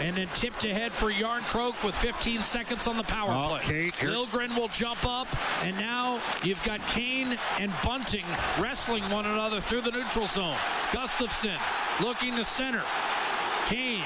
And 0.00 0.16
then 0.16 0.28
tipped 0.34 0.64
ahead 0.64 0.92
for 0.92 1.10
With 1.82 1.94
15 1.94 2.42
seconds 2.42 2.86
on 2.86 2.96
the 2.96 3.02
power 3.04 3.28
oh, 3.30 3.58
play. 3.60 3.90
Kane, 3.90 4.10
Liljegren 4.10 4.56
will 4.56 4.68
jump 4.68 5.04
up, 5.04 5.26
and 5.64 5.76
now 5.76 6.20
you've 6.42 6.62
got 6.64 6.80
Kane 6.88 7.36
and 7.58 7.72
Bunting 7.82 8.24
wrestling 8.58 9.02
one 9.10 9.26
another 9.26 9.60
through 9.60 9.82
the 9.82 9.90
neutral 9.90 10.26
zone. 10.26 10.56
Gustafsson 10.92 11.58
looking 12.00 12.34
to 12.36 12.44
center. 12.44 12.82
Kane 13.66 14.04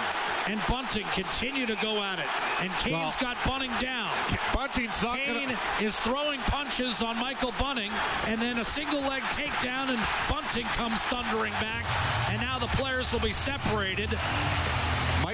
and 0.48 0.60
Bunting 0.68 1.04
continue 1.12 1.66
to 1.66 1.76
go 1.82 2.02
at 2.02 2.18
it. 2.18 2.26
And 2.60 2.70
Kane's 2.80 3.16
well, 3.20 3.34
got 3.34 3.36
Bunting 3.44 3.72
down. 3.80 4.10
Bunting's 4.54 5.02
not 5.02 5.18
Kane 5.18 5.48
gonna... 5.48 5.58
is 5.80 5.98
throwing 6.00 6.40
punches 6.40 7.02
on 7.02 7.16
Michael 7.18 7.52
Bunting, 7.58 7.92
and 8.26 8.40
then 8.40 8.58
a 8.58 8.64
single 8.64 9.00
leg 9.02 9.22
takedown, 9.24 9.90
and 9.90 10.00
Bunting 10.28 10.66
comes 10.74 11.02
thundering 11.04 11.52
back. 11.54 11.84
And 12.30 12.40
now 12.40 12.58
the 12.58 12.68
players 12.68 13.12
will 13.12 13.20
be 13.20 13.32
separated. 13.32 14.10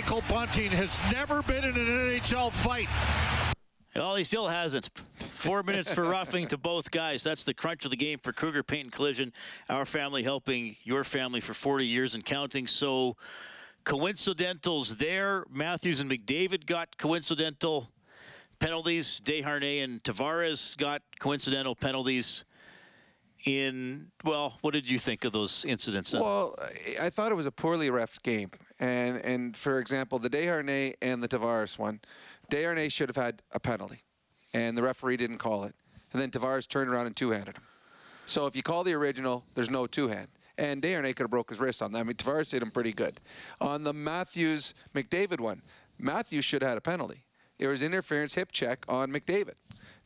Michael 0.05 0.23
Bunting 0.29 0.71
has 0.73 1.01
never 1.11 1.43
been 1.45 1.65
in 1.65 1.71
an 1.71 1.87
NHL 1.87 2.53
fight. 2.53 2.91
Well, 3.97 4.17
he 4.17 4.25
still 4.25 4.47
hasn't. 4.47 4.91
Four 5.33 5.63
minutes 5.63 5.91
for 5.91 6.05
roughing 6.05 6.47
to 6.49 6.59
both 6.59 6.91
guys. 6.91 7.23
That's 7.23 7.45
the 7.45 7.55
crunch 7.55 7.87
of 7.87 7.91
the 7.91 7.97
game 7.97 8.19
for 8.19 8.31
Kruger 8.31 8.63
Paint 8.63 8.85
and 8.85 8.93
Collision. 8.93 9.33
Our 9.71 9.87
family 9.87 10.23
helping 10.23 10.77
your 10.83 11.05
family 11.05 11.41
for 11.41 11.55
40 11.55 11.87
years 11.87 12.15
and 12.15 12.23
counting. 12.23 12.67
So 12.67 13.17
coincidentals 13.85 14.97
there. 14.97 15.47
Matthews 15.51 16.01
and 16.01 16.11
McDavid 16.11 16.67
got 16.67 16.99
coincidental 16.99 17.89
penalties. 18.59 19.23
Desharnais 19.25 19.85
and 19.85 20.03
Tavares 20.03 20.77
got 20.77 21.01
coincidental 21.19 21.75
penalties. 21.75 22.45
In 23.47 24.09
well, 24.23 24.59
what 24.61 24.75
did 24.75 24.89
you 24.89 24.99
think 24.99 25.25
of 25.25 25.33
those 25.33 25.65
incidents? 25.65 26.13
Well, 26.13 26.55
I 27.01 27.09
thought 27.11 27.31
it 27.31 27.35
was 27.35 27.45
a 27.45 27.53
poorly 27.53 27.89
refed 27.89 28.23
game, 28.23 28.51
and 28.81 29.17
and 29.25 29.57
for 29.57 29.79
example, 29.79 30.19
the 30.19 30.31
Desharnais 30.31 30.95
and 31.03 31.23
the 31.23 31.29
Tavares 31.29 31.79
one, 31.79 32.01
Desharnais 32.51 32.93
should 32.93 33.09
have 33.09 33.23
had 33.23 33.43
a 33.53 33.61
penalty, 33.61 34.03
and 34.53 34.77
the 34.77 34.83
referee 34.83 35.17
didn't 35.17 35.39
call 35.39 35.65
it, 35.65 35.75
and 36.13 36.21
then 36.21 36.31
Tavares 36.31 36.69
turned 36.69 36.91
around 36.91 37.07
and 37.07 37.17
two-handed 37.17 37.57
him. 37.57 37.65
So 38.27 38.47
if 38.47 38.57
you 38.57 38.63
call 38.63 38.85
the 38.85 38.95
original, 38.95 39.45
there's 39.55 39.71
no 39.71 39.87
two-hand 39.87 40.29
and 40.57 40.83
Desharnais 40.83 41.17
could 41.17 41.25
have 41.25 41.31
broke 41.31 41.51
his 41.51 41.59
wrist 41.59 41.83
on 41.83 41.93
that. 41.93 42.01
I 42.01 42.03
mean, 42.03 42.15
Tavares 42.15 42.53
hit 42.53 42.63
him 42.63 42.71
pretty 42.71 42.93
good. 42.93 43.21
On 43.61 43.83
the 43.83 43.93
Matthews 43.93 44.75
McDavid 44.95 45.41
one, 45.41 45.63
Matthews 45.99 46.45
should 46.45 46.63
have 46.63 46.71
had 46.71 46.79
a 46.79 46.83
penalty. 46.83 47.25
It 47.59 47.67
was 47.67 47.83
interference 47.83 48.35
hip 48.35 48.53
check 48.53 48.85
on 48.89 49.13
McDavid. 49.13 49.55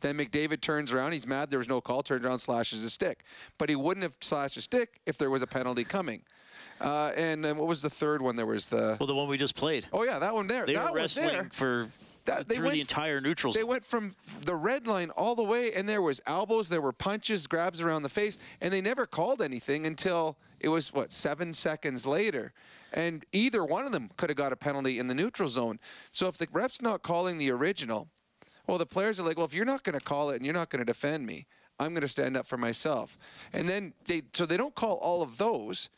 Then 0.01 0.17
McDavid 0.17 0.61
turns 0.61 0.93
around. 0.93 1.13
He's 1.13 1.27
mad 1.27 1.49
there 1.49 1.59
was 1.59 1.67
no 1.67 1.81
call. 1.81 2.03
Turns 2.03 2.23
around, 2.23 2.39
slashes 2.39 2.83
his 2.83 2.93
stick. 2.93 3.23
But 3.57 3.69
he 3.69 3.75
wouldn't 3.75 4.03
have 4.03 4.15
slashed 4.21 4.55
his 4.55 4.63
stick 4.63 5.01
if 5.05 5.17
there 5.17 5.29
was 5.29 5.41
a 5.41 5.47
penalty 5.47 5.83
coming. 5.83 6.23
Uh, 6.79 7.11
and 7.15 7.43
then 7.43 7.57
what 7.57 7.67
was 7.67 7.81
the 7.81 7.89
third 7.89 8.21
one? 8.21 8.35
There 8.35 8.45
was 8.45 8.67
the 8.67 8.97
well, 8.99 9.07
the 9.07 9.15
one 9.15 9.27
we 9.27 9.37
just 9.37 9.55
played. 9.55 9.87
Oh 9.91 10.03
yeah, 10.03 10.19
that 10.19 10.33
one 10.33 10.47
there. 10.47 10.65
They 10.65 10.75
that 10.75 10.91
were 10.91 10.97
wrestling 10.97 11.49
for 11.49 11.89
that, 12.25 12.47
they 12.47 12.55
through 12.55 12.65
went, 12.65 12.73
the 12.75 12.81
entire 12.81 13.21
neutral 13.21 13.53
zone. 13.53 13.59
They 13.59 13.63
went 13.65 13.83
from 13.83 14.11
the 14.45 14.55
red 14.55 14.87
line 14.87 15.09
all 15.11 15.35
the 15.35 15.43
way, 15.43 15.73
and 15.73 15.89
there 15.89 16.01
was 16.01 16.21
elbows, 16.25 16.69
there 16.69 16.81
were 16.81 16.91
punches, 16.91 17.47
grabs 17.47 17.81
around 17.81 18.03
the 18.03 18.09
face, 18.09 18.37
and 18.61 18.73
they 18.73 18.81
never 18.81 19.05
called 19.05 19.41
anything 19.41 19.85
until 19.85 20.37
it 20.59 20.69
was 20.69 20.93
what 20.93 21.11
seven 21.11 21.53
seconds 21.53 22.05
later. 22.05 22.53
And 22.91 23.25
either 23.31 23.63
one 23.63 23.85
of 23.85 23.91
them 23.91 24.09
could 24.17 24.29
have 24.29 24.37
got 24.37 24.53
a 24.53 24.55
penalty 24.55 24.99
in 24.99 25.07
the 25.07 25.15
neutral 25.15 25.49
zone. 25.49 25.79
So 26.11 26.27
if 26.27 26.37
the 26.37 26.47
ref's 26.51 26.81
not 26.81 27.03
calling 27.03 27.37
the 27.37 27.51
original, 27.51 28.07
well, 28.67 28.77
the 28.77 28.85
players 28.85 29.19
are 29.19 29.23
like, 29.23 29.37
well, 29.37 29.45
if 29.45 29.53
you're 29.53 29.65
not 29.65 29.83
going 29.83 29.97
to 29.97 30.03
call 30.03 30.31
it 30.31 30.37
and 30.37 30.45
you're 30.45 30.53
not 30.53 30.69
going 30.69 30.79
to 30.79 30.85
defend 30.85 31.25
me, 31.25 31.45
I'm 31.79 31.93
going 31.93 32.01
to 32.01 32.07
stand 32.07 32.35
up 32.35 32.45
for 32.45 32.57
myself. 32.57 33.17
And 33.53 33.69
then 33.69 33.93
they, 34.05 34.23
so 34.33 34.45
they 34.45 34.57
don't 34.57 34.75
call 34.75 34.97
all 34.97 35.21
of 35.21 35.37
those. 35.37 35.89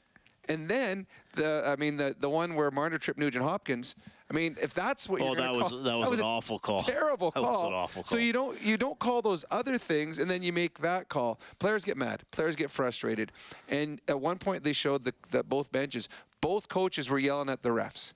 And 0.50 0.68
then 0.68 1.08
the, 1.36 1.64
I 1.66 1.76
mean, 1.76 1.98
the 1.98 2.16
the 2.20 2.30
one 2.30 2.56
where 2.56 2.72
Marner 2.72 2.98
tripped 2.98 3.20
Nugent 3.20 3.44
Hopkins. 3.44 3.96
I 4.30 4.34
mean, 4.34 4.56
if 4.62 4.74
that's 4.74 5.10
what 5.10 5.22
oh, 5.22 5.28
you're 5.28 5.36
that 5.36 5.54
was 5.54 5.70
call, 5.70 5.84
that 5.84 5.96
was, 5.96 6.06
that 6.06 6.12
was 6.12 6.20
an 6.20 6.26
awful 6.26 6.58
call. 6.58 6.80
Terrible 6.80 7.32
call. 7.32 7.44
That 7.44 7.50
was 7.50 7.68
an 7.68 7.74
awful 7.74 8.04
call. 8.04 8.08
So 8.08 8.18
you 8.18 8.34
don't 8.34 8.62
you 8.62 8.78
don't 8.78 8.98
call 8.98 9.22
those 9.22 9.46
other 9.52 9.78
things, 9.78 10.20
and 10.20 10.32
then 10.32 10.42
you 10.42 10.54
make 10.54 10.80
that 10.80 11.10
call. 11.10 11.40
Players 11.60 11.84
get 11.84 11.98
mad. 11.98 12.24
Players 12.32 12.56
get 12.56 12.72
frustrated. 12.72 13.32
And 13.70 14.02
at 14.08 14.20
one 14.20 14.38
point, 14.38 14.64
they 14.64 14.74
showed 14.74 15.04
the, 15.04 15.14
that 15.32 15.50
both 15.50 15.72
benches, 15.72 16.08
both 16.40 16.70
coaches 16.70 17.10
were 17.10 17.20
yelling 17.20 17.50
at 17.50 17.62
the 17.62 17.70
refs. 17.70 18.14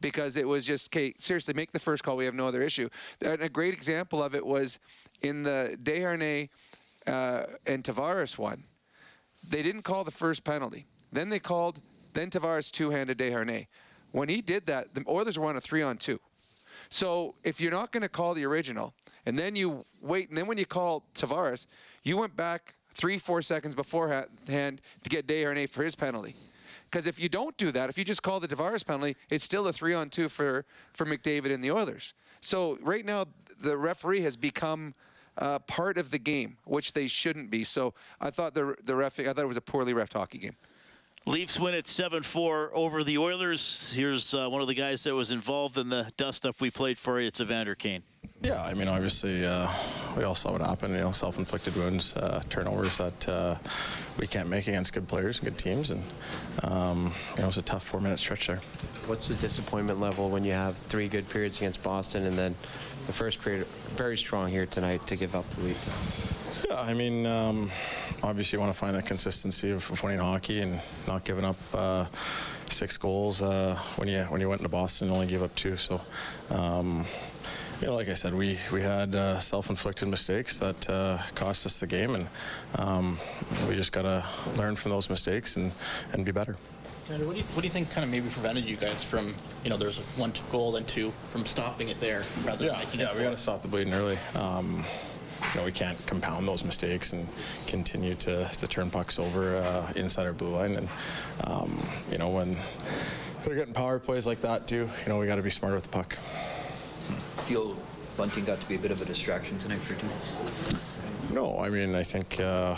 because 0.00 0.36
it 0.36 0.46
was 0.46 0.66
just, 0.66 0.90
okay, 0.90 1.14
seriously, 1.18 1.54
make 1.54 1.72
the 1.72 1.78
first 1.78 2.02
call. 2.04 2.16
We 2.16 2.26
have 2.26 2.34
no 2.34 2.46
other 2.46 2.62
issue. 2.62 2.88
And 3.22 3.40
a 3.40 3.48
great 3.48 3.72
example 3.72 4.22
of 4.22 4.34
it 4.34 4.44
was 4.44 4.78
in 5.22 5.42
the 5.42 5.78
Desharnais 5.82 6.50
uh, 7.06 7.44
and 7.66 7.82
Tavares 7.82 8.36
one. 8.36 8.64
They 9.48 9.62
didn't 9.62 9.82
call 9.82 10.04
the 10.04 10.10
first 10.10 10.44
penalty. 10.44 10.86
Then 11.14 11.30
they 11.30 11.38
called, 11.38 11.80
then 12.12 12.28
Tavares 12.28 12.70
two-handed 12.70 13.18
Desharnais. 13.18 13.68
When 14.10 14.28
he 14.28 14.42
did 14.42 14.66
that, 14.66 14.94
the 14.94 15.04
Oilers 15.08 15.38
were 15.38 15.46
on 15.46 15.56
a 15.56 15.60
three-on-two. 15.60 16.18
So 16.88 17.36
if 17.44 17.60
you're 17.60 17.70
not 17.70 17.92
going 17.92 18.02
to 18.02 18.08
call 18.08 18.34
the 18.34 18.44
original, 18.44 18.92
and 19.24 19.38
then 19.38 19.54
you 19.54 19.86
wait, 20.02 20.28
and 20.28 20.36
then 20.36 20.46
when 20.48 20.58
you 20.58 20.66
call 20.66 21.04
Tavares, 21.14 21.66
you 22.02 22.16
went 22.16 22.36
back 22.36 22.74
three, 22.94 23.18
four 23.18 23.42
seconds 23.42 23.76
beforehand 23.76 24.80
to 25.04 25.08
get 25.08 25.26
Desharnais 25.28 25.70
for 25.70 25.84
his 25.84 25.94
penalty. 25.94 26.34
Because 26.90 27.06
if 27.06 27.20
you 27.20 27.28
don't 27.28 27.56
do 27.56 27.70
that, 27.70 27.88
if 27.88 27.96
you 27.96 28.04
just 28.04 28.22
call 28.24 28.40
the 28.40 28.48
Tavares 28.48 28.84
penalty, 28.84 29.16
it's 29.30 29.44
still 29.44 29.68
a 29.68 29.72
three 29.72 29.94
on 29.94 30.10
two 30.10 30.28
for, 30.28 30.64
for 30.92 31.06
McDavid 31.06 31.54
and 31.54 31.62
the 31.62 31.70
Oilers. 31.70 32.12
So 32.40 32.76
right 32.82 33.04
now, 33.04 33.26
the 33.60 33.76
referee 33.78 34.22
has 34.22 34.36
become 34.36 34.94
uh, 35.38 35.60
part 35.60 35.96
of 35.96 36.10
the 36.10 36.18
game, 36.18 36.56
which 36.64 36.92
they 36.92 37.06
shouldn't 37.06 37.50
be. 37.50 37.64
So 37.64 37.94
I 38.20 38.30
thought 38.30 38.54
the 38.54 38.76
the 38.84 38.94
ref, 38.94 39.18
I 39.18 39.24
thought 39.24 39.38
it 39.38 39.48
was 39.48 39.56
a 39.56 39.60
poorly 39.60 39.94
ref 39.94 40.12
hockey 40.12 40.38
game. 40.38 40.56
Leafs 41.26 41.58
win 41.58 41.72
it 41.72 41.86
7-4 41.86 42.68
over 42.74 43.02
the 43.02 43.16
Oilers. 43.16 43.90
Here's 43.94 44.34
uh, 44.34 44.46
one 44.50 44.60
of 44.60 44.68
the 44.68 44.74
guys 44.74 45.04
that 45.04 45.14
was 45.14 45.32
involved 45.32 45.78
in 45.78 45.88
the 45.88 46.12
dust-up 46.18 46.60
we 46.60 46.70
played 46.70 46.98
for 46.98 47.18
you. 47.18 47.28
It's 47.28 47.40
Evander 47.40 47.74
Kane. 47.74 48.02
Yeah, 48.42 48.62
I 48.62 48.74
mean, 48.74 48.88
obviously, 48.88 49.46
uh, 49.46 49.66
we 50.18 50.24
all 50.24 50.34
saw 50.34 50.52
what 50.52 50.60
happened. 50.60 50.92
You 50.92 51.00
know, 51.00 51.12
self-inflicted 51.12 51.76
wounds, 51.76 52.14
uh, 52.16 52.42
turnovers 52.50 52.98
that 52.98 53.26
uh, 53.26 53.56
we 54.18 54.26
can't 54.26 54.50
make 54.50 54.68
against 54.68 54.92
good 54.92 55.08
players 55.08 55.38
and 55.38 55.48
good 55.48 55.58
teams, 55.58 55.92
and 55.92 56.02
um, 56.62 57.14
you 57.32 57.38
know, 57.38 57.44
it 57.44 57.46
was 57.46 57.56
a 57.56 57.62
tough 57.62 57.84
four-minute 57.84 58.18
stretch 58.18 58.48
there. 58.48 58.60
What's 59.06 59.28
the 59.28 59.34
disappointment 59.36 60.00
level 60.00 60.28
when 60.28 60.44
you 60.44 60.52
have 60.52 60.76
three 60.76 61.08
good 61.08 61.26
periods 61.30 61.56
against 61.56 61.82
Boston, 61.82 62.26
and 62.26 62.36
then 62.36 62.54
the 63.06 63.14
first 63.14 63.40
period 63.42 63.66
very 63.96 64.18
strong 64.18 64.50
here 64.50 64.66
tonight 64.66 65.06
to 65.06 65.16
give 65.16 65.34
up 65.34 65.48
the 65.50 65.62
lead? 65.62 65.76
Yeah, 66.68 66.80
I 66.82 66.92
mean, 66.92 67.24
um, 67.24 67.70
obviously, 68.24 68.56
you 68.56 68.60
want 68.60 68.72
to 68.72 68.78
find 68.78 68.94
that 68.96 69.06
consistency 69.06 69.70
of, 69.70 69.90
of 69.90 70.02
winning 70.02 70.18
hockey 70.18 70.60
and 70.60 70.80
not 71.06 71.24
giving 71.24 71.44
up 71.44 71.56
uh, 71.74 72.06
six 72.68 72.96
goals 72.96 73.42
uh, 73.42 73.78
when 73.96 74.08
you 74.08 74.22
when 74.24 74.40
you 74.40 74.48
went 74.48 74.60
into 74.60 74.68
Boston 74.70 75.08
and 75.08 75.14
only 75.14 75.26
gave 75.26 75.42
up 75.42 75.54
two. 75.54 75.76
So. 75.76 76.00
Um, 76.50 77.06
you 77.80 77.88
know, 77.88 77.96
like 77.96 78.08
I 78.08 78.14
said, 78.14 78.34
we 78.34 78.58
we 78.72 78.80
had 78.80 79.14
uh, 79.14 79.38
self-inflicted 79.40 80.08
mistakes 80.08 80.58
that 80.60 80.88
uh, 80.88 81.18
cost 81.34 81.66
us 81.66 81.80
the 81.80 81.88
game, 81.88 82.14
and 82.14 82.26
um, 82.78 83.18
we 83.68 83.74
just 83.74 83.92
got 83.92 84.02
to 84.02 84.24
learn 84.56 84.76
from 84.76 84.92
those 84.92 85.10
mistakes 85.10 85.56
and, 85.56 85.72
and 86.12 86.24
be 86.24 86.30
better. 86.30 86.56
What 87.08 87.18
do, 87.18 87.24
you, 87.24 87.42
what 87.42 87.60
do 87.60 87.66
you 87.66 87.70
think 87.70 87.90
kind 87.90 88.04
of 88.04 88.10
maybe 88.10 88.28
prevented 88.28 88.64
you 88.64 88.76
guys 88.76 89.02
from, 89.02 89.34
you 89.62 89.68
know, 89.68 89.76
there's 89.76 89.98
one 90.16 90.32
goal, 90.50 90.76
and 90.76 90.86
two, 90.88 91.12
from 91.28 91.44
stopping 91.44 91.88
it 91.88 92.00
there 92.00 92.22
rather 92.44 92.64
yeah, 92.64 92.70
than 92.70 92.80
making 92.80 93.00
yeah, 93.00 93.10
it 93.10 93.16
we 93.16 93.24
got 93.24 93.30
to 93.30 93.36
stop 93.36 93.60
the 93.60 93.68
bleeding 93.68 93.92
early. 93.92 94.18
Um, 94.36 94.84
you 95.52 95.60
know, 95.60 95.64
we 95.64 95.72
can't 95.72 95.98
compound 96.06 96.46
those 96.48 96.64
mistakes 96.64 97.12
and 97.12 97.28
continue 97.66 98.14
to, 98.16 98.46
to 98.46 98.66
turn 98.66 98.90
pucks 98.90 99.18
over 99.18 99.56
uh, 99.56 99.92
inside 99.96 100.26
our 100.26 100.32
blue 100.32 100.50
line. 100.50 100.76
And, 100.76 100.88
um, 101.46 101.78
you 102.10 102.18
know, 102.18 102.30
when 102.30 102.56
they're 103.44 103.54
getting 103.54 103.74
power 103.74 103.98
plays 103.98 104.26
like 104.26 104.40
that 104.40 104.66
too, 104.66 104.88
you 105.04 105.08
know, 105.08 105.18
we 105.18 105.26
got 105.26 105.36
to 105.36 105.42
be 105.42 105.50
smarter 105.50 105.74
with 105.74 105.84
the 105.84 105.90
puck 105.90 106.18
feel 107.44 107.76
Bunting 108.16 108.44
got 108.44 108.60
to 108.60 108.68
be 108.68 108.76
a 108.76 108.78
bit 108.78 108.90
of 108.90 109.02
a 109.02 109.04
distraction 109.04 109.58
tonight 109.58 109.80
for 109.80 109.92
you? 109.92 111.34
No, 111.34 111.58
I 111.58 111.68
mean, 111.68 111.94
I 111.94 112.02
think, 112.02 112.40
uh, 112.40 112.76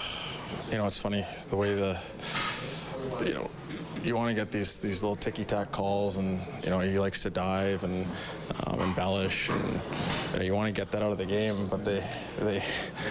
you 0.71 0.79
know, 0.79 0.87
it's 0.87 0.99
funny 0.99 1.25
the 1.51 1.57
way 1.57 1.75
the, 1.75 1.99
you 3.25 3.35
know, 3.35 3.51
you 4.03 4.15
want 4.15 4.29
to 4.31 4.35
get 4.35 4.51
these 4.51 4.81
these 4.81 5.03
little 5.03 5.17
ticky 5.17 5.45
tack 5.45 5.73
calls, 5.73 6.17
and 6.17 6.39
you 6.63 6.71
know 6.71 6.81
he 6.81 6.99
likes 6.99 7.23
to 7.23 7.31
dive 7.31 7.85
and 7.85 8.07
um, 8.67 8.81
embellish, 8.81 9.49
and 9.49 9.81
you, 10.33 10.39
know, 10.39 10.45
you 10.45 10.55
want 10.55 10.67
to 10.67 10.73
get 10.73 10.91
that 10.93 11.03
out 11.03 11.13
of 11.13 11.19
the 11.19 11.27
game, 11.27 11.67
but 11.69 11.85
they 11.85 12.03
they 12.39 12.63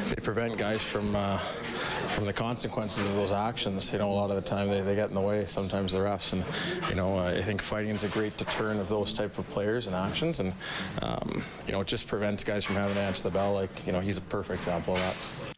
they 0.10 0.22
prevent 0.22 0.58
guys 0.58 0.84
from 0.84 1.16
uh, 1.16 1.38
from 1.38 2.26
the 2.26 2.34
consequences 2.34 3.06
of 3.06 3.16
those 3.16 3.32
actions. 3.32 3.92
You 3.92 4.00
know, 4.00 4.12
a 4.12 4.14
lot 4.14 4.30
of 4.30 4.36
the 4.36 4.50
time 4.50 4.70
they, 4.70 4.82
they 4.82 4.96
get 4.96 5.10
in 5.10 5.16
the 5.16 5.22
way. 5.22 5.46
Sometimes 5.46 5.92
the 5.92 6.00
refs, 6.00 6.34
and 6.34 6.44
you 6.90 6.96
know, 6.96 7.20
I 7.20 7.42
think 7.42 7.62
fighting 7.62 7.96
is 7.96 8.04
a 8.04 8.10
great 8.10 8.36
deterrent 8.38 8.80
of 8.80 8.88
those 8.88 9.14
type 9.14 9.38
of 9.38 9.50
players 9.50 9.88
and 9.88 9.96
actions, 9.96 10.40
and 10.40 10.54
um, 11.02 11.44
you 11.66 11.74
know, 11.74 11.82
it 11.82 11.88
just 11.88 12.08
prevents 12.08 12.44
guys 12.44 12.64
from 12.64 12.76
having 12.76 12.96
to 12.96 13.02
answer 13.02 13.24
the 13.24 13.32
bell. 13.32 13.54
Like 13.54 13.86
you 13.86 13.92
know, 13.92 14.00
he's 14.00 14.18
a 14.18 14.22
perfect 14.22 14.62
example 14.62 14.94
of 14.94 15.00
that. 15.00 15.55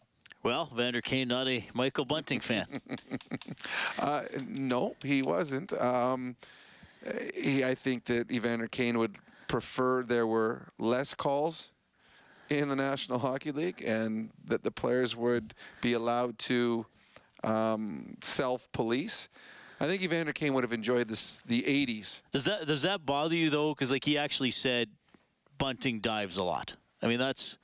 Well, 0.47 0.71
Vander 0.73 1.01
Kane, 1.01 1.27
not 1.27 1.45
a 1.49 1.67
Michael 1.73 2.05
Bunting 2.05 2.39
fan. 2.39 2.67
uh, 3.99 4.21
no, 4.47 4.95
he 5.03 5.21
wasn't. 5.21 5.73
Um, 5.73 6.37
he, 7.35 7.65
I 7.65 7.75
think 7.75 8.05
that 8.05 8.31
Evander 8.31 8.69
Kane 8.69 8.97
would 8.97 9.17
prefer 9.49 10.03
there 10.03 10.25
were 10.25 10.69
less 10.79 11.13
calls 11.13 11.71
in 12.49 12.69
the 12.69 12.77
National 12.77 13.19
Hockey 13.19 13.51
League 13.51 13.83
and 13.85 14.29
that 14.45 14.63
the 14.63 14.71
players 14.71 15.17
would 15.17 15.53
be 15.81 15.91
allowed 15.91 16.39
to 16.39 16.85
um, 17.43 18.15
self-police. 18.21 19.27
I 19.81 19.85
think 19.85 20.01
Evander 20.01 20.31
Kane 20.31 20.53
would 20.53 20.63
have 20.63 20.71
enjoyed 20.71 21.09
this 21.09 21.41
the 21.45 21.61
80s. 21.63 22.21
Does 22.31 22.45
that 22.45 22.65
does 22.65 22.83
that 22.83 23.05
bother 23.05 23.35
you 23.35 23.49
though? 23.49 23.73
Because 23.73 23.91
like 23.91 24.05
he 24.05 24.17
actually 24.17 24.51
said, 24.51 24.87
Bunting 25.57 25.99
dives 25.99 26.37
a 26.37 26.43
lot. 26.43 26.73
I 27.01 27.07
mean 27.07 27.19
that's 27.19 27.57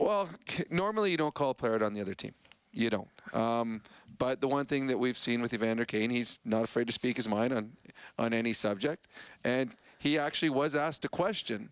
well, 0.00 0.28
normally 0.70 1.10
you 1.10 1.16
don't 1.16 1.34
call 1.34 1.50
a 1.50 1.54
player 1.54 1.74
out 1.74 1.82
on 1.82 1.92
the 1.92 2.00
other 2.00 2.14
team. 2.14 2.32
You 2.72 2.88
don't. 2.88 3.08
Um, 3.34 3.82
but 4.18 4.40
the 4.40 4.48
one 4.48 4.64
thing 4.64 4.86
that 4.86 4.98
we've 4.98 5.18
seen 5.18 5.42
with 5.42 5.52
Evander 5.52 5.84
Kane, 5.84 6.08
he's 6.10 6.38
not 6.44 6.64
afraid 6.64 6.86
to 6.86 6.92
speak 6.92 7.16
his 7.16 7.28
mind 7.28 7.52
on 7.52 7.72
on 8.18 8.32
any 8.32 8.52
subject, 8.52 9.08
and 9.44 9.70
he 9.98 10.18
actually 10.18 10.50
was 10.50 10.74
asked 10.74 11.04
a 11.04 11.08
question 11.08 11.70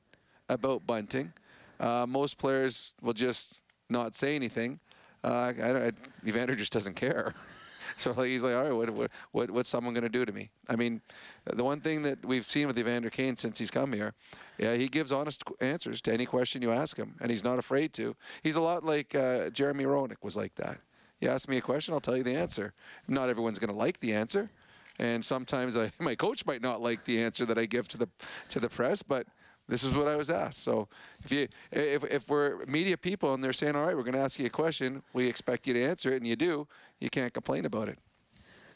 about 0.49 0.87
Bunting. 0.87 1.33
Uh, 1.81 2.07
most 2.09 2.39
players 2.39 2.95
will 3.01 3.13
just 3.13 3.63
not 3.89 4.15
say 4.15 4.35
anything. 4.35 4.79
Uh, 5.25 5.53
I, 5.61 5.87
I, 5.87 5.93
Evander 6.27 6.55
just 6.55 6.73
doesn't 6.73 6.95
care. 6.95 7.35
So 7.97 8.13
he's 8.15 8.43
like, 8.43 8.55
all 8.55 8.63
right, 8.65 8.91
what, 8.91 9.11
what, 9.33 9.51
what's 9.51 9.69
someone 9.69 9.95
going 9.95 10.05
to 10.05 10.09
do 10.09 10.25
to 10.25 10.33
me? 10.33 10.51
I 10.69 10.77
mean, 10.77 11.01
the 11.45 11.65
one 11.65 11.81
thing 11.81 12.03
that 12.03 12.25
we've 12.25 12.49
seen 12.49 12.67
with 12.67 12.79
Evander 12.79 13.11
Kane 13.11 13.37
since 13.37 13.59
he's 13.59 13.71
come 13.71 13.93
here, 13.93 14.15
yeah, 14.59 14.75
he 14.75 14.89
gives 14.89 15.13
honest 15.13 15.43
answers 15.61 16.01
to 16.03 16.13
any 16.13 16.27
question 16.27 16.63
you 16.63 16.73
ask 16.73 16.97
him, 16.97 17.15
and 17.21 17.31
he's 17.31 17.45
not 17.45 17.59
afraid 17.59 17.93
to. 17.95 18.17
He's 18.43 18.57
a 18.57 18.61
lot 18.61 18.85
like 18.85 19.15
uh, 19.15 19.51
Jeremy 19.51 19.85
Roenick 19.85 20.23
was 20.23 20.37
like 20.37 20.55
that. 20.57 20.79
You 21.21 21.29
ask 21.29 21.49
me 21.49 21.57
a 21.57 21.61
question, 21.61 21.95
I'll 21.95 22.01
tell 22.01 22.17
you 22.17 22.23
the 22.23 22.37
answer. 22.37 22.73
Not 23.09 23.29
everyone's 23.29 23.59
going 23.59 23.73
to 23.73 23.79
like 23.79 24.01
the 24.01 24.15
answer, 24.15 24.51
and 24.99 25.25
sometimes 25.25 25.77
I, 25.77 25.93
my 25.99 26.15
coach 26.15 26.47
might 26.47 26.63
not 26.63 26.81
like 26.81 27.05
the 27.05 27.21
answer 27.23 27.45
that 27.47 27.59
I 27.59 27.67
give 27.67 27.89
to 27.89 27.99
the 27.99 28.09
to 28.51 28.61
the 28.61 28.69
press, 28.69 29.03
but 29.03 29.27
this 29.69 29.85
is 29.85 29.95
what 29.95 30.09
I 30.09 30.17
was 30.17 30.31
asked. 30.31 30.63
So 30.63 30.89
if 31.25 31.31
you 31.31 31.49
if, 31.71 32.05
if 32.05 32.29
we're 32.29 32.65
media 32.67 32.97
people 32.97 33.35
and 33.35 33.45
they're 33.45 33.53
saying, 33.53 33.77
all 33.77 33.87
right, 33.87 33.97
we're 33.97 34.03
going 34.03 34.15
to 34.15 34.21
ask 34.21 34.39
you 34.39 34.47
a 34.47 34.51
question, 34.51 35.03
we 35.13 35.27
expect 35.27 35.67
you 35.67 35.75
to 35.75 35.85
answer 35.85 36.13
it, 36.13 36.17
and 36.17 36.27
you 36.27 36.37
do, 36.37 36.67
you 37.01 37.11
can't 37.11 37.33
complain 37.33 37.67
about 37.67 37.89
it. 37.89 37.99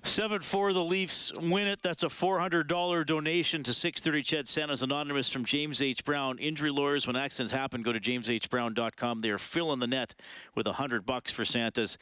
7 0.04 0.40
4, 0.40 0.72
the 0.72 0.82
Leafs 0.82 1.32
win 1.40 1.68
it. 1.68 1.80
That's 1.80 2.02
a 2.02 2.08
$400 2.08 3.06
donation 3.06 3.62
to 3.62 3.72
630 3.72 4.22
Ched 4.22 4.48
Santa's 4.48 4.82
Anonymous 4.82 5.30
from 5.30 5.44
James 5.44 5.80
H. 5.80 6.04
Brown. 6.04 6.40
Injury 6.40 6.70
lawyers, 6.70 7.06
when 7.06 7.14
accidents 7.14 7.52
happen, 7.52 7.82
go 7.82 7.92
to 7.92 8.00
jameshbrown.com. 8.00 9.20
They 9.20 9.30
are 9.30 9.38
filling 9.38 9.78
the 9.78 9.86
net 9.86 10.16
with 10.56 10.66
100 10.66 11.06
bucks 11.06 11.30
for 11.30 11.44
Santa's 11.44 11.98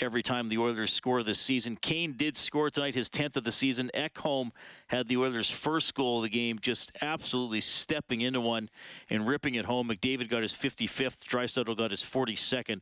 every 0.00 0.22
time 0.22 0.48
the 0.48 0.58
Oilers 0.58 0.92
score 0.92 1.22
this 1.22 1.38
season. 1.38 1.76
Kane 1.76 2.14
did 2.16 2.36
score 2.36 2.70
tonight, 2.70 2.96
his 2.96 3.08
10th 3.08 3.36
of 3.36 3.44
the 3.44 3.52
season. 3.52 3.88
Ekholm 3.94 4.50
had 4.88 5.06
the 5.06 5.16
Oilers' 5.16 5.50
first 5.50 5.94
goal 5.94 6.18
of 6.18 6.24
the 6.24 6.30
game, 6.30 6.58
just 6.58 6.90
absolutely 7.02 7.60
stepping 7.60 8.20
into 8.20 8.40
one 8.40 8.68
and 9.08 9.28
ripping 9.28 9.54
it 9.54 9.66
home. 9.66 9.88
McDavid 9.88 10.28
got 10.28 10.42
his 10.42 10.52
55th. 10.52 11.18
Draisaitl 11.20 11.76
got 11.76 11.92
his 11.92 12.02
42nd 12.02 12.80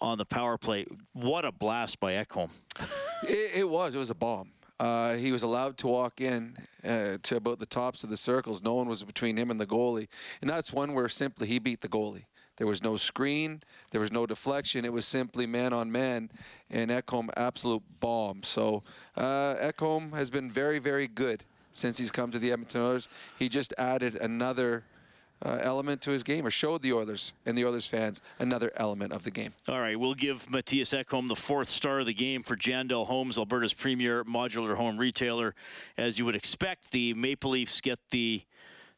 on 0.00 0.18
the 0.18 0.26
power 0.26 0.58
play. 0.58 0.86
What 1.12 1.44
a 1.44 1.52
blast 1.52 2.00
by 2.00 2.12
Ekholm. 2.12 2.50
It, 3.22 3.56
it 3.56 3.68
was. 3.68 3.94
It 3.94 3.98
was 3.98 4.10
a 4.10 4.14
bomb. 4.14 4.50
Uh, 4.78 5.14
he 5.14 5.32
was 5.32 5.42
allowed 5.42 5.76
to 5.78 5.88
walk 5.88 6.20
in 6.20 6.56
uh, 6.84 7.18
to 7.22 7.36
about 7.36 7.58
the 7.58 7.66
tops 7.66 8.04
of 8.04 8.10
the 8.10 8.16
circles. 8.16 8.62
No 8.62 8.74
one 8.74 8.88
was 8.88 9.02
between 9.02 9.36
him 9.36 9.50
and 9.50 9.60
the 9.60 9.66
goalie. 9.66 10.08
And 10.40 10.48
that's 10.48 10.72
one 10.72 10.94
where 10.94 11.08
simply 11.08 11.48
he 11.48 11.58
beat 11.58 11.80
the 11.80 11.88
goalie. 11.88 12.26
There 12.58 12.66
was 12.66 12.82
no 12.82 12.96
screen. 12.96 13.60
There 13.90 14.00
was 14.00 14.12
no 14.12 14.26
deflection. 14.26 14.84
It 14.84 14.92
was 14.92 15.06
simply 15.06 15.46
man 15.46 15.72
on 15.72 15.90
man. 15.90 16.30
And 16.70 16.90
Ekholm, 16.90 17.28
absolute 17.36 17.82
bomb. 18.00 18.42
So 18.44 18.84
uh, 19.16 19.56
Ekholm 19.56 20.12
has 20.14 20.30
been 20.30 20.50
very, 20.50 20.78
very 20.78 21.08
good 21.08 21.44
since 21.72 21.98
he's 21.98 22.10
come 22.10 22.30
to 22.30 22.38
the 22.38 22.52
Edmonton 22.52 22.82
Oilers. 22.82 23.08
He 23.38 23.48
just 23.48 23.74
added 23.78 24.14
another– 24.16 24.84
uh, 25.44 25.58
element 25.60 26.02
to 26.02 26.10
his 26.10 26.22
game 26.22 26.46
or 26.46 26.50
showed 26.50 26.82
the 26.82 26.92
Oilers 26.92 27.32
and 27.46 27.56
the 27.56 27.64
Oilers 27.64 27.86
fans 27.86 28.20
another 28.38 28.72
element 28.76 29.12
of 29.12 29.22
the 29.22 29.30
game. 29.30 29.52
All 29.68 29.80
right, 29.80 29.98
we'll 29.98 30.14
give 30.14 30.46
Mattias 30.46 30.96
Ekholm 30.96 31.28
the 31.28 31.36
fourth 31.36 31.68
star 31.68 32.00
of 32.00 32.06
the 32.06 32.14
game 32.14 32.42
for 32.42 32.56
Jandel 32.56 33.06
Homes, 33.06 33.38
Alberta's 33.38 33.74
premier 33.74 34.24
modular 34.24 34.76
home 34.76 34.98
retailer. 34.98 35.54
As 35.96 36.18
you 36.18 36.24
would 36.24 36.36
expect, 36.36 36.90
the 36.90 37.14
Maple 37.14 37.50
Leafs 37.52 37.80
get 37.80 37.98
the 38.10 38.42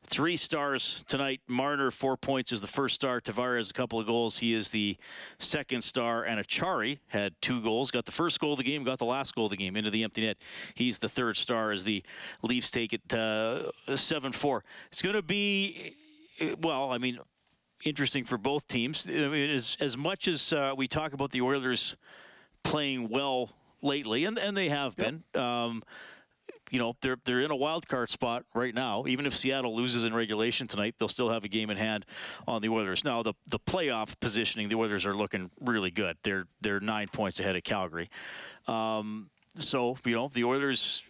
Three 0.07 0.35
stars 0.35 1.05
tonight. 1.07 1.41
Marner, 1.47 1.93
four 1.93 2.17
points, 2.17 2.51
is 2.51 2.61
the 2.61 2.67
first 2.67 2.97
star. 2.97 3.21
Tavares, 3.21 3.71
a 3.71 3.73
couple 3.73 4.01
of 4.01 4.07
goals. 4.09 4.41
He 4.41 4.55
is 4.55 4.71
the 4.71 4.97
second 5.39 5.83
star. 5.83 6.25
And 6.25 6.45
Acciari 6.45 6.99
had 7.09 7.35
two 7.41 7.63
goals. 7.63 7.93
Got 7.93 8.07
the 8.07 8.13
first 8.13 8.41
goal 8.41 8.53
of 8.53 8.59
the 8.59 8.65
game, 8.65 8.83
got 8.83 8.99
the 8.99 9.05
last 9.05 9.37
goal 9.37 9.45
of 9.45 9.51
the 9.51 9.57
game 9.57 9.77
into 9.77 9.89
the 9.89 10.03
empty 10.03 10.23
net. 10.23 10.39
He's 10.75 10.99
the 10.99 11.09
third 11.09 11.37
star 11.37 11.71
as 11.71 11.85
the 11.85 12.03
Leafs 12.43 12.73
take 12.73 12.93
it 12.93 13.15
uh, 13.15 13.71
7 13.95 14.33
4. 14.33 14.65
It's 14.89 15.01
going 15.01 15.15
to 15.15 15.23
be, 15.23 15.95
well, 16.63 16.93
I 16.93 16.99
mean, 16.99 17.19
interesting 17.85 18.25
for 18.25 18.39
both 18.39 18.67
teams. 18.69 19.09
I 19.09 19.29
mean, 19.29 19.51
as, 19.51 19.77
as 19.81 19.97
much 19.97 20.29
as 20.29 20.53
uh, 20.53 20.75
we 20.77 20.87
talk 20.87 21.13
about 21.13 21.33
the 21.33 21.41
Oilers 21.41 21.97
playing 22.63 23.09
well 23.09 23.51
lately, 23.83 24.25
and, 24.25 24.39
and 24.39 24.57
they 24.57 24.69
have 24.69 24.95
yep. 24.99 25.15
been. 25.33 25.43
Um, 25.43 25.83
you 26.71 26.79
know 26.79 26.95
they're 27.01 27.19
they're 27.25 27.41
in 27.41 27.51
a 27.51 27.57
wild 27.57 27.89
card 27.89 28.11
spot 28.11 28.45
right 28.55 28.75
now. 28.75 29.05
Even 29.07 29.27
if 29.27 29.37
Seattle 29.37 29.75
loses 29.75 30.05
in 30.05 30.15
regulation 30.15 30.67
tonight, 30.67 30.95
they'll 30.99 31.09
still 31.09 31.31
have 31.31 31.45
a 31.45 31.49
game 31.49 31.69
in 31.69 31.77
hand 31.77 32.07
on 32.47 32.63
the 32.63 32.69
Oilers. 32.69 33.05
Now 33.05 33.23
the 33.23 33.35
the 33.47 33.59
playoff 33.59 34.19
positioning, 34.21 34.69
the 34.69 34.77
Oilers 34.77 35.05
are 35.05 35.15
looking 35.15 35.51
really 35.61 35.91
good. 35.91 36.17
They're 36.23 36.47
they're 36.61 36.81
nine 36.81 37.09
points 37.09 37.41
ahead 37.41 37.57
of 37.57 37.65
Calgary. 37.65 38.09
Um, 38.67 39.31
so 39.59 39.97
you 40.05 40.15
know 40.15 40.29
the 40.33 40.45
Oilers. 40.45 41.05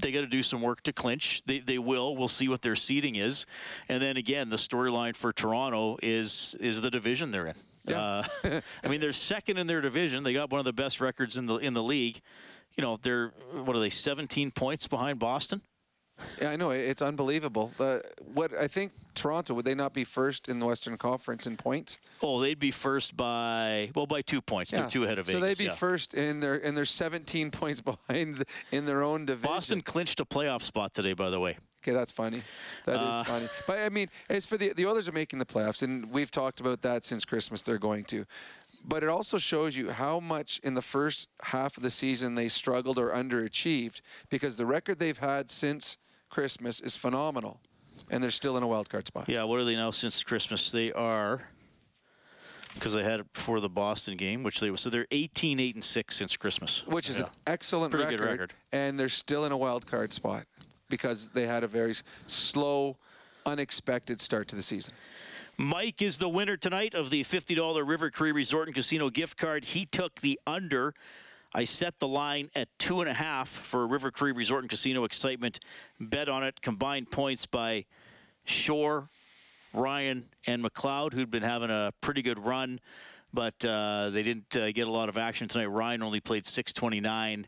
They 0.00 0.12
got 0.12 0.20
to 0.20 0.26
do 0.26 0.42
some 0.42 0.60
work 0.60 0.82
to 0.84 0.92
clinch. 0.92 1.42
They, 1.46 1.60
they 1.60 1.78
will. 1.78 2.16
We'll 2.16 2.28
see 2.28 2.48
what 2.48 2.62
their 2.62 2.76
seeding 2.76 3.16
is, 3.16 3.46
and 3.88 4.02
then 4.02 4.16
again, 4.16 4.50
the 4.50 4.56
storyline 4.56 5.16
for 5.16 5.32
Toronto 5.32 5.98
is 6.02 6.56
is 6.60 6.82
the 6.82 6.90
division 6.90 7.30
they're 7.30 7.48
in. 7.48 7.56
Yeah. 7.86 8.00
Uh, 8.00 8.60
I 8.84 8.88
mean, 8.88 9.00
they're 9.00 9.12
second 9.12 9.58
in 9.58 9.66
their 9.66 9.80
division. 9.80 10.24
They 10.24 10.32
got 10.32 10.50
one 10.50 10.58
of 10.58 10.64
the 10.64 10.72
best 10.72 11.00
records 11.00 11.36
in 11.36 11.46
the 11.46 11.56
in 11.56 11.74
the 11.74 11.82
league 11.82 12.20
you 12.76 12.82
know, 12.82 12.98
they're 13.02 13.32
what 13.52 13.76
are 13.76 13.80
they, 13.80 13.90
17 13.90 14.50
points 14.50 14.86
behind 14.86 15.18
Boston? 15.18 15.62
Yeah, 16.40 16.50
I 16.50 16.56
know 16.56 16.70
it's 16.70 17.02
unbelievable. 17.02 17.72
Uh, 17.78 17.98
what 18.32 18.52
I 18.54 18.68
think 18.68 18.92
Toronto 19.14 19.54
would 19.54 19.64
they 19.64 19.74
not 19.74 19.92
be 19.92 20.04
first 20.04 20.48
in 20.48 20.58
the 20.58 20.66
Western 20.66 20.96
Conference 20.96 21.46
in 21.46 21.56
points? 21.56 21.98
Oh, 22.22 22.40
they'd 22.40 22.58
be 22.58 22.70
first 22.70 23.16
by 23.16 23.90
well 23.94 24.06
by 24.06 24.22
two 24.22 24.40
points. 24.40 24.72
Yeah. 24.72 24.80
They're 24.80 24.90
two 24.90 25.04
ahead 25.04 25.18
of 25.18 25.26
Vegas. 25.26 25.40
So 25.40 25.46
they'd 25.46 25.58
be 25.58 25.64
yeah. 25.64 25.74
first 25.74 26.14
in 26.14 26.40
their 26.40 26.54
and 26.64 26.76
they're 26.76 26.84
17 26.84 27.50
points 27.50 27.80
behind 27.80 28.44
in 28.72 28.86
their 28.86 29.02
own 29.02 29.26
division. 29.26 29.50
Boston 29.50 29.82
clinched 29.82 30.20
a 30.20 30.24
playoff 30.24 30.62
spot 30.62 30.92
today, 30.92 31.12
by 31.12 31.30
the 31.30 31.40
way. 31.40 31.58
Okay, 31.82 31.92
that's 31.92 32.12
funny. 32.12 32.42
That 32.86 32.98
uh, 32.98 33.20
is 33.20 33.26
funny. 33.26 33.48
But 33.66 33.80
I 33.80 33.88
mean, 33.90 34.08
it's 34.30 34.46
for 34.46 34.56
the 34.56 34.72
the 34.72 34.86
Oilers 34.86 35.08
are 35.08 35.12
making 35.12 35.38
the 35.38 35.46
playoffs, 35.46 35.82
and 35.82 36.10
we've 36.10 36.30
talked 36.30 36.60
about 36.60 36.82
that 36.82 37.04
since 37.04 37.24
Christmas. 37.24 37.62
They're 37.62 37.78
going 37.78 38.04
to 38.04 38.24
but 38.86 39.02
it 39.02 39.08
also 39.08 39.38
shows 39.38 39.76
you 39.76 39.90
how 39.90 40.20
much 40.20 40.60
in 40.62 40.74
the 40.74 40.82
first 40.82 41.28
half 41.42 41.76
of 41.76 41.82
the 41.82 41.90
season 41.90 42.34
they 42.34 42.48
struggled 42.48 42.98
or 42.98 43.10
underachieved 43.10 44.02
because 44.28 44.56
the 44.56 44.66
record 44.66 44.98
they've 44.98 45.18
had 45.18 45.50
since 45.50 45.96
Christmas 46.34 46.80
is 46.80 46.96
phenomenal, 46.96 47.60
and 48.10 48.22
they're 48.22 48.32
still 48.32 48.56
in 48.56 48.64
a 48.64 48.66
wild 48.66 48.90
card 48.90 49.06
spot. 49.06 49.28
Yeah, 49.28 49.44
what 49.44 49.60
are 49.60 49.64
they 49.64 49.76
now 49.76 49.92
since 49.92 50.24
Christmas? 50.24 50.72
They 50.72 50.92
are 50.92 51.42
because 52.74 52.92
they 52.92 53.04
had 53.04 53.20
it 53.20 53.32
before 53.32 53.60
the 53.60 53.68
Boston 53.68 54.16
game, 54.16 54.42
which 54.42 54.58
they 54.58 54.68
were 54.72 54.76
so 54.76 54.90
they're 54.90 55.06
18 55.12 55.60
8 55.60 55.74
and 55.76 55.84
6 55.84 56.16
since 56.16 56.36
Christmas. 56.36 56.82
Which 56.86 57.08
is 57.08 57.18
yeah. 57.18 57.26
an 57.26 57.30
excellent 57.46 57.92
Pretty 57.92 58.06
record, 58.06 58.18
good 58.18 58.30
record. 58.30 58.52
And 58.72 58.98
they're 58.98 59.08
still 59.08 59.44
in 59.44 59.52
a 59.52 59.56
wild 59.56 59.86
card 59.86 60.12
spot 60.12 60.44
because 60.88 61.30
they 61.30 61.46
had 61.46 61.62
a 61.62 61.68
very 61.68 61.94
slow, 62.26 62.96
unexpected 63.46 64.20
start 64.20 64.48
to 64.48 64.56
the 64.56 64.62
season. 64.62 64.92
Mike 65.56 66.02
is 66.02 66.18
the 66.18 66.28
winner 66.28 66.56
tonight 66.56 66.94
of 66.94 67.10
the 67.10 67.22
$50 67.22 67.86
River 67.86 68.10
Cree 68.10 68.32
Resort 68.32 68.66
and 68.66 68.74
Casino 68.74 69.08
gift 69.08 69.36
card. 69.36 69.66
He 69.66 69.86
took 69.86 70.20
the 70.20 70.40
under. 70.48 70.94
I 71.56 71.62
set 71.62 72.00
the 72.00 72.08
line 72.08 72.50
at 72.56 72.68
two 72.78 73.00
and 73.00 73.08
a 73.08 73.14
half 73.14 73.48
for 73.48 73.86
River 73.86 74.10
Cree 74.10 74.32
Resort 74.32 74.64
and 74.64 74.70
Casino 74.70 75.04
excitement. 75.04 75.60
Bet 76.00 76.28
on 76.28 76.42
it. 76.42 76.60
Combined 76.62 77.12
points 77.12 77.46
by 77.46 77.84
Shore, 78.44 79.08
Ryan, 79.72 80.24
and 80.48 80.64
McLeod, 80.64 81.12
who'd 81.12 81.30
been 81.30 81.44
having 81.44 81.70
a 81.70 81.92
pretty 82.00 82.22
good 82.22 82.44
run, 82.44 82.80
but 83.32 83.64
uh, 83.64 84.10
they 84.10 84.24
didn't 84.24 84.56
uh, 84.56 84.72
get 84.72 84.88
a 84.88 84.90
lot 84.90 85.08
of 85.08 85.16
action 85.16 85.46
tonight. 85.46 85.66
Ryan 85.66 86.02
only 86.02 86.18
played 86.18 86.44
629. 86.44 87.46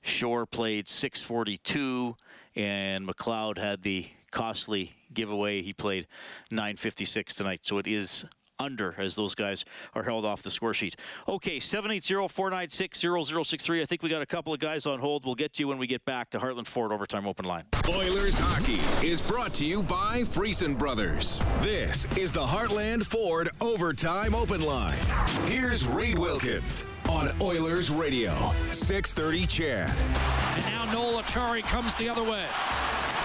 Shore 0.00 0.46
played 0.46 0.88
642, 0.88 2.16
and 2.56 3.06
McLeod 3.06 3.58
had 3.58 3.82
the 3.82 4.06
costly 4.30 4.94
giveaway. 5.12 5.60
He 5.60 5.74
played 5.74 6.06
956 6.50 7.34
tonight, 7.34 7.60
so 7.64 7.76
it 7.76 7.86
is 7.86 8.24
under 8.58 8.94
as 8.98 9.16
those 9.16 9.34
guys 9.34 9.64
are 9.94 10.02
held 10.02 10.24
off 10.24 10.42
the 10.42 10.50
score 10.50 10.74
sheet. 10.74 10.96
Okay, 11.28 11.58
780-496-0063. 11.58 13.82
I 13.82 13.86
think 13.86 14.02
we 14.02 14.08
got 14.08 14.22
a 14.22 14.26
couple 14.26 14.54
of 14.54 14.60
guys 14.60 14.86
on 14.86 15.00
hold. 15.00 15.24
We'll 15.24 15.34
get 15.34 15.54
to 15.54 15.62
you 15.62 15.68
when 15.68 15.78
we 15.78 15.86
get 15.86 16.04
back 16.04 16.30
to 16.30 16.38
Heartland 16.38 16.66
Ford 16.66 16.92
Overtime 16.92 17.26
Open 17.26 17.44
Line. 17.44 17.64
Oilers 17.88 18.38
Hockey 18.38 18.80
is 19.06 19.20
brought 19.20 19.52
to 19.54 19.64
you 19.64 19.82
by 19.82 20.22
Friesen 20.22 20.78
Brothers. 20.78 21.40
This 21.60 22.06
is 22.16 22.32
the 22.32 22.44
Heartland 22.44 23.04
Ford 23.04 23.50
Overtime 23.60 24.34
Open 24.34 24.62
Line. 24.62 24.98
Here's 25.46 25.86
Reed 25.86 26.18
Wilkins 26.18 26.84
on 27.08 27.30
Oilers 27.40 27.90
Radio, 27.90 28.32
630 28.70 29.46
CHED. 29.46 29.90
And 30.56 30.66
now 30.66 30.84
Noel 30.92 31.22
Acciari 31.22 31.62
comes 31.62 31.94
the 31.96 32.08
other 32.08 32.22
way. 32.22 32.46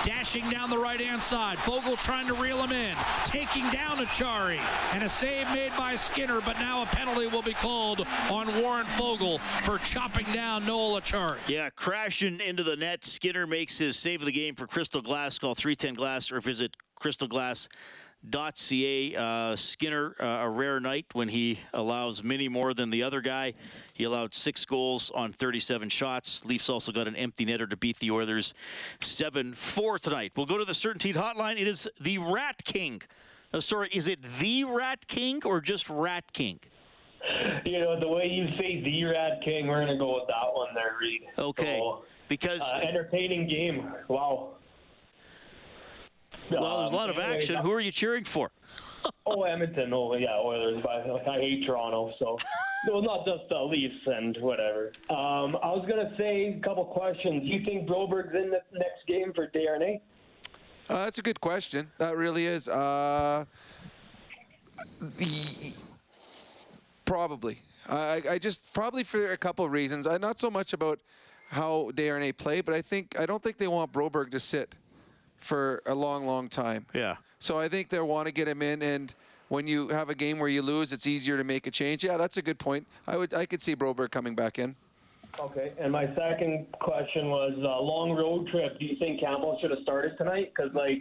Dashing 0.07 0.49
down 0.49 0.69
the 0.69 0.77
right 0.77 1.01
hand 1.01 1.21
side. 1.21 1.57
Foegele 1.57 2.01
trying 2.01 2.27
to 2.27 2.33
reel 2.35 2.63
him 2.63 2.71
in. 2.71 2.95
Taking 3.25 3.69
down 3.71 3.97
Acciari. 3.97 4.57
And 4.93 5.03
a 5.03 5.09
save 5.09 5.45
made 5.49 5.73
by 5.77 5.95
Skinner, 5.95 6.39
but 6.39 6.57
now 6.59 6.83
a 6.83 6.85
penalty 6.85 7.27
will 7.27 7.41
be 7.41 7.51
called 7.51 8.07
on 8.29 8.47
Warren 8.61 8.85
Foegele 8.85 9.37
for 9.63 9.77
chopping 9.79 10.25
down 10.33 10.65
Noel 10.65 11.01
Acciari. 11.01 11.37
Yeah, 11.49 11.69
crashing 11.71 12.39
into 12.39 12.63
the 12.63 12.77
net. 12.77 13.03
Skinner 13.03 13.45
makes 13.45 13.77
his 13.77 13.97
save 13.97 14.21
of 14.21 14.27
the 14.27 14.31
game 14.31 14.55
for 14.55 14.65
Crystal 14.65 15.01
Glass. 15.01 15.37
Call 15.39 15.55
310 15.55 15.95
Glass 15.95 16.31
or 16.31 16.39
visit 16.39 16.77
Crystal 16.95 17.27
Glass 17.27 17.67
.ca. 18.29 19.15
Uh, 19.15 19.55
Skinner, 19.55 20.15
uh, 20.19 20.25
a 20.25 20.49
rare 20.49 20.79
night 20.79 21.05
when 21.13 21.29
he 21.29 21.59
allows 21.73 22.23
many 22.23 22.47
more 22.47 22.73
than 22.73 22.89
the 22.89 23.03
other 23.03 23.21
guy. 23.21 23.53
He 23.93 24.03
allowed 24.03 24.33
six 24.33 24.65
goals 24.65 25.11
on 25.11 25.31
37 25.31 25.89
shots. 25.89 26.45
Leafs 26.45 26.69
also 26.69 26.91
got 26.91 27.07
an 27.07 27.15
empty 27.15 27.45
netter 27.45 27.69
to 27.69 27.77
beat 27.77 27.99
the 27.99 28.11
Oilers 28.11 28.53
7-4 28.99 29.99
tonight. 30.01 30.33
We'll 30.35 30.45
go 30.45 30.57
to 30.57 30.65
the 30.65 30.73
CertainTeed 30.73 31.15
Hotline. 31.15 31.59
It 31.59 31.67
is 31.67 31.87
the 31.99 32.17
Rat 32.17 32.63
King. 32.63 33.01
Uh, 33.53 33.61
sorry, 33.61 33.89
is 33.91 34.07
it 34.07 34.19
the 34.39 34.65
Rat 34.65 35.07
King 35.07 35.41
or 35.45 35.61
just 35.61 35.89
Rat 35.89 36.33
King? 36.33 36.59
You 37.65 37.79
know, 37.79 37.99
the 37.99 38.07
way 38.07 38.27
you 38.27 38.47
say 38.57 38.81
the 38.83 39.03
Rat 39.05 39.41
King, 39.43 39.67
we're 39.67 39.83
going 39.83 39.87
to 39.87 39.97
go 39.97 40.15
with 40.15 40.27
that 40.27 40.53
one 40.53 40.73
there, 40.73 40.95
Reed. 40.99 41.21
Okay. 41.37 41.77
So, 41.79 42.03
because 42.27 42.61
uh, 42.61 42.79
entertaining 42.79 43.47
game. 43.47 43.91
Wow. 44.07 44.57
Well, 46.51 46.79
there's 46.79 46.91
a 46.91 46.95
lot 46.95 47.09
of 47.09 47.19
action. 47.19 47.57
Who 47.57 47.71
are 47.71 47.79
you 47.79 47.91
cheering 47.91 48.23
for? 48.23 48.51
oh, 49.25 49.43
Edmonton. 49.43 49.93
Oh, 49.93 50.15
yeah, 50.15 50.39
Oilers. 50.39 50.83
But 50.83 51.07
like, 51.07 51.27
I 51.27 51.39
hate 51.39 51.65
Toronto, 51.65 52.13
so 52.19 52.37
well, 52.87 53.01
not 53.01 53.25
just 53.25 53.49
the 53.49 53.59
Leafs 53.59 53.95
and 54.05 54.37
whatever. 54.41 54.91
Um, 55.09 55.57
I 55.61 55.71
was 55.71 55.85
gonna 55.87 56.13
say 56.17 56.57
a 56.57 56.63
couple 56.63 56.85
questions. 56.85 57.43
Do 57.43 57.47
you 57.47 57.63
think 57.65 57.87
Broberg's 57.87 58.35
in 58.35 58.49
the 58.49 58.61
next 58.73 59.05
game 59.07 59.33
for 59.33 59.47
Desharnais? 59.47 60.01
Uh, 60.89 61.03
that's 61.03 61.17
a 61.17 61.21
good 61.21 61.41
question. 61.41 61.91
That 61.97 62.15
really 62.15 62.45
is. 62.45 62.69
Uh, 62.69 63.45
probably. 67.05 67.59
I, 67.89 68.21
I 68.29 68.37
just 68.37 68.73
probably 68.73 69.03
for 69.03 69.31
a 69.31 69.37
couple 69.37 69.65
of 69.65 69.71
reasons. 69.71 70.07
I, 70.07 70.17
not 70.17 70.39
so 70.39 70.49
much 70.49 70.73
about 70.73 70.99
how 71.49 71.91
Desharnais 71.93 72.35
play, 72.37 72.61
but 72.61 72.73
I 72.73 72.81
think 72.81 73.19
I 73.19 73.25
don't 73.25 73.41
think 73.41 73.57
they 73.57 73.67
want 73.67 73.91
Broberg 73.91 74.31
to 74.31 74.39
sit 74.39 74.75
for 75.37 75.81
a 75.85 75.95
long, 75.95 76.25
long 76.25 76.49
time. 76.49 76.85
Yeah. 76.93 77.15
So 77.39 77.57
I 77.57 77.67
think 77.67 77.89
they 77.89 77.99
want 77.99 78.27
to 78.27 78.33
get 78.33 78.47
him 78.47 78.61
in, 78.61 78.81
and 78.81 79.13
when 79.49 79.67
you 79.67 79.89
have 79.89 80.09
a 80.09 80.15
game 80.15 80.39
where 80.39 80.49
you 80.49 80.61
lose, 80.61 80.91
it's 80.91 81.07
easier 81.07 81.37
to 81.37 81.43
make 81.43 81.67
a 81.67 81.71
change. 81.71 82.03
Yeah, 82.03 82.17
that's 82.17 82.37
a 82.37 82.41
good 82.41 82.59
point. 82.59 82.85
I 83.07 83.17
would, 83.17 83.33
I 83.33 83.45
could 83.45 83.61
see 83.61 83.75
Broberg 83.75 84.11
coming 84.11 84.35
back 84.35 84.59
in. 84.59 84.75
Okay, 85.39 85.73
and 85.79 85.91
my 85.91 86.07
second 86.15 86.65
question 86.79 87.29
was 87.29 87.53
uh, 87.57 87.79
long 87.81 88.11
road 88.11 88.47
trip. 88.49 88.79
Do 88.79 88.85
you 88.85 88.95
think 88.97 89.19
Campbell 89.19 89.57
should 89.61 89.69
have 89.69 89.81
started 89.83 90.17
tonight? 90.17 90.51
Because 90.55 90.73
like, 90.73 90.99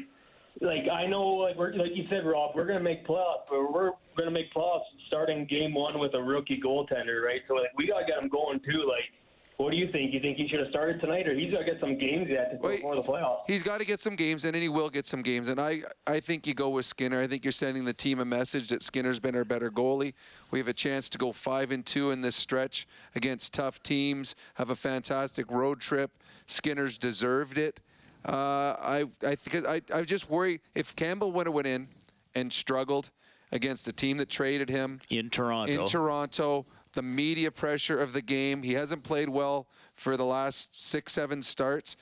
like 0.60 0.90
I 0.92 1.06
know, 1.06 1.22
like 1.22 1.56
we're, 1.56 1.72
like 1.72 1.92
you 1.94 2.04
said, 2.10 2.26
Rob, 2.26 2.54
we're 2.54 2.66
gonna 2.66 2.80
make 2.80 3.06
playoffs. 3.06 3.50
We're, 3.50 3.70
we're 3.70 3.92
gonna 4.16 4.30
make 4.30 4.52
playoffs 4.52 4.84
starting 5.06 5.46
game 5.46 5.72
one 5.72 5.98
with 5.98 6.12
a 6.14 6.22
rookie 6.22 6.60
goaltender, 6.62 7.22
right? 7.24 7.40
So 7.48 7.54
like 7.54 7.70
we 7.78 7.88
gotta 7.88 8.04
get 8.04 8.22
him 8.22 8.28
going 8.28 8.60
too. 8.60 8.84
Like 8.86 9.08
what 9.56 9.70
do 9.70 9.76
you 9.76 9.90
think? 9.90 10.12
You 10.12 10.20
think 10.20 10.36
he 10.36 10.48
should 10.48 10.60
have 10.60 10.68
started 10.68 11.00
tonight, 11.00 11.26
or 11.26 11.34
he's 11.34 11.50
got 11.50 11.60
to 11.60 11.64
get 11.64 11.80
some 11.80 11.96
games 11.96 12.28
yet 12.28 12.60
before 12.60 12.94
the 12.94 13.02
playoffs? 13.02 13.40
He's 13.46 13.62
got 13.62 13.78
to 13.78 13.86
get 13.86 14.00
some 14.00 14.14
games, 14.14 14.44
and 14.44 14.54
he 14.54 14.68
will 14.68 14.90
get 14.90 15.06
some 15.06 15.22
games. 15.22 15.48
And 15.48 15.58
I, 15.58 15.82
I 16.06 16.20
think 16.20 16.46
you 16.46 16.52
go 16.52 16.68
with 16.68 16.84
Skinner. 16.84 17.20
I 17.20 17.26
think 17.26 17.44
you're 17.44 17.52
sending 17.52 17.84
the 17.84 17.94
team 17.94 18.20
a 18.20 18.24
message 18.24 18.68
that 18.68 18.82
Skinner's 18.82 19.18
been 19.18 19.34
our 19.34 19.44
better 19.44 19.70
goalie. 19.70 20.12
We 20.50 20.58
have 20.58 20.68
a 20.68 20.74
chance 20.74 21.08
to 21.10 21.18
go 21.18 21.32
five 21.32 21.70
and 21.70 21.86
two 21.86 22.10
in 22.10 22.20
this 22.20 22.36
stretch 22.36 22.86
against 23.14 23.54
tough 23.54 23.82
teams. 23.82 24.34
Have 24.54 24.70
a 24.70 24.76
fantastic 24.76 25.50
road 25.50 25.80
trip. 25.80 26.10
Skinner's 26.44 26.98
deserved 26.98 27.56
it. 27.56 27.80
Uh, 28.26 28.76
I, 28.78 29.04
I 29.24 29.36
because 29.42 29.64
I, 29.64 29.80
I 29.94 30.02
just 30.02 30.28
worry 30.28 30.60
if 30.74 30.94
Campbell 30.96 31.32
would 31.32 31.46
have 31.46 31.54
went 31.54 31.68
in 31.68 31.88
and 32.34 32.52
struggled 32.52 33.10
against 33.52 33.86
the 33.86 33.92
team 33.92 34.18
that 34.18 34.28
traded 34.28 34.68
him 34.68 35.00
in 35.10 35.30
Toronto. 35.30 35.72
In 35.72 35.86
Toronto 35.86 36.66
the 36.96 37.02
media 37.02 37.52
pressure 37.52 38.00
of 38.00 38.12
the 38.12 38.22
game. 38.22 38.64
He 38.64 38.72
hasn't 38.72 39.04
played 39.04 39.28
well 39.28 39.68
for 39.94 40.16
the 40.16 40.24
last 40.24 40.80
six, 40.80 41.12
seven 41.12 41.42
starts. 41.42 41.96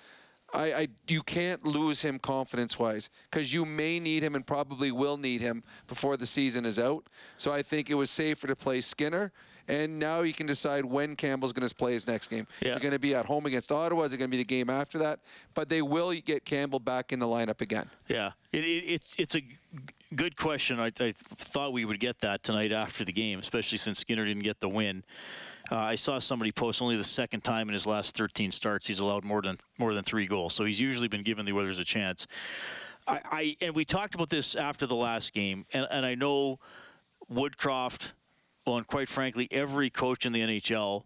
I, 0.54 0.72
I 0.72 0.88
you 1.08 1.22
can't 1.22 1.66
lose 1.66 2.00
him 2.00 2.18
confidence 2.20 2.78
wise 2.78 3.10
because 3.30 3.52
you 3.52 3.66
may 3.66 3.98
need 3.98 4.22
him 4.22 4.36
and 4.36 4.46
probably 4.46 4.92
will 4.92 5.16
need 5.16 5.40
him 5.40 5.64
before 5.88 6.16
the 6.16 6.26
season 6.26 6.64
is 6.64 6.78
out. 6.78 7.08
So 7.36 7.52
I 7.52 7.60
think 7.60 7.90
it 7.90 7.94
was 7.94 8.08
safer 8.08 8.46
to 8.46 8.56
play 8.56 8.80
Skinner. 8.80 9.32
And 9.66 9.98
now 9.98 10.20
you 10.20 10.34
can 10.34 10.46
decide 10.46 10.84
when 10.84 11.16
Campbell's 11.16 11.54
going 11.54 11.66
to 11.66 11.74
play 11.74 11.94
his 11.94 12.06
next 12.06 12.28
game. 12.28 12.46
Yeah. 12.60 12.68
Is 12.68 12.76
it 12.76 12.82
going 12.82 12.92
to 12.92 12.98
be 12.98 13.14
at 13.14 13.24
home 13.24 13.46
against 13.46 13.72
Ottawa? 13.72 14.02
Is 14.02 14.12
it 14.12 14.18
going 14.18 14.30
to 14.30 14.36
be 14.36 14.42
the 14.42 14.46
game 14.46 14.68
after 14.68 14.98
that? 14.98 15.20
But 15.54 15.70
they 15.70 15.80
will 15.80 16.12
get 16.12 16.44
Campbell 16.44 16.80
back 16.80 17.12
in 17.14 17.18
the 17.18 17.26
lineup 17.26 17.62
again. 17.62 17.88
Yeah, 18.06 18.32
it, 18.52 18.64
it, 18.64 18.84
it's 18.86 19.16
it's 19.18 19.34
a 19.34 19.42
good 20.14 20.36
question. 20.36 20.80
I, 20.80 20.90
I 21.00 21.12
thought 21.36 21.72
we 21.72 21.84
would 21.84 22.00
get 22.00 22.20
that 22.20 22.42
tonight 22.42 22.72
after 22.72 23.04
the 23.04 23.12
game, 23.12 23.38
especially 23.38 23.78
since 23.78 23.98
Skinner 23.98 24.24
didn't 24.24 24.42
get 24.42 24.60
the 24.60 24.68
win. 24.68 25.04
Uh, 25.70 25.76
I 25.76 25.94
saw 25.94 26.18
somebody 26.18 26.52
post 26.52 26.82
only 26.82 26.96
the 26.96 27.04
second 27.04 27.42
time 27.42 27.68
in 27.68 27.72
his 27.72 27.86
last 27.86 28.16
13 28.16 28.52
starts 28.52 28.86
he's 28.86 29.00
allowed 29.00 29.24
more 29.24 29.40
than 29.40 29.58
more 29.78 29.94
than 29.94 30.04
three 30.04 30.26
goals. 30.26 30.54
So 30.54 30.64
he's 30.64 30.78
usually 30.78 31.08
been 31.08 31.22
given 31.22 31.46
the 31.46 31.52
Oilers 31.52 31.78
a 31.78 31.84
chance. 31.84 32.26
I, 33.06 33.20
I 33.24 33.56
and 33.60 33.74
we 33.74 33.84
talked 33.84 34.14
about 34.14 34.30
this 34.30 34.56
after 34.56 34.86
the 34.86 34.94
last 34.94 35.32
game, 35.32 35.66
and, 35.72 35.86
and 35.90 36.04
I 36.04 36.14
know 36.14 36.58
Woodcroft, 37.32 38.12
well, 38.66 38.76
and 38.76 38.86
quite 38.86 39.08
frankly, 39.08 39.48
every 39.50 39.90
coach 39.90 40.26
in 40.26 40.32
the 40.32 40.40
NHL. 40.40 41.04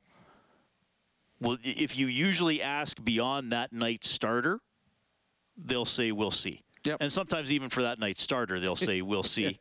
Well, 1.41 1.57
if 1.63 1.97
you 1.97 2.09
usually 2.09 2.61
ask 2.61 3.03
beyond 3.03 3.53
that 3.53 3.73
night's 3.73 4.11
starter, 4.11 4.59
they'll 5.57 5.85
say 5.85 6.11
we'll 6.11 6.33
see. 6.33 6.63
Yep. 6.89 6.99
And 7.01 7.13
sometimes 7.13 7.53
even 7.53 7.69
for 7.69 7.83
that 7.83 7.99
night's 7.99 8.23
starter, 8.23 8.59
they'll 8.61 8.77
say 8.77 9.03
we'll 9.03 9.23
see. 9.39 9.59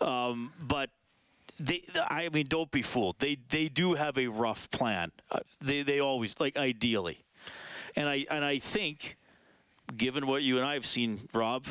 um, 0.00 0.52
but 0.60 0.90
they, 1.58 1.84
I 1.96 2.28
mean, 2.32 2.46
don't 2.48 2.70
be 2.70 2.82
fooled. 2.82 3.16
They 3.18 3.36
they 3.50 3.68
do 3.68 3.94
have 3.94 4.18
a 4.18 4.26
rough 4.28 4.70
plan. 4.70 5.12
Uh, 5.30 5.40
they 5.60 5.82
they 5.82 6.00
always 6.00 6.40
like 6.40 6.56
ideally, 6.56 7.18
and 7.94 8.08
I 8.08 8.26
and 8.30 8.44
I 8.44 8.58
think, 8.58 9.16
given 9.96 10.26
what 10.26 10.42
you 10.42 10.56
and 10.56 10.66
I 10.66 10.74
have 10.74 10.86
seen, 10.86 11.28
Rob, 11.32 11.66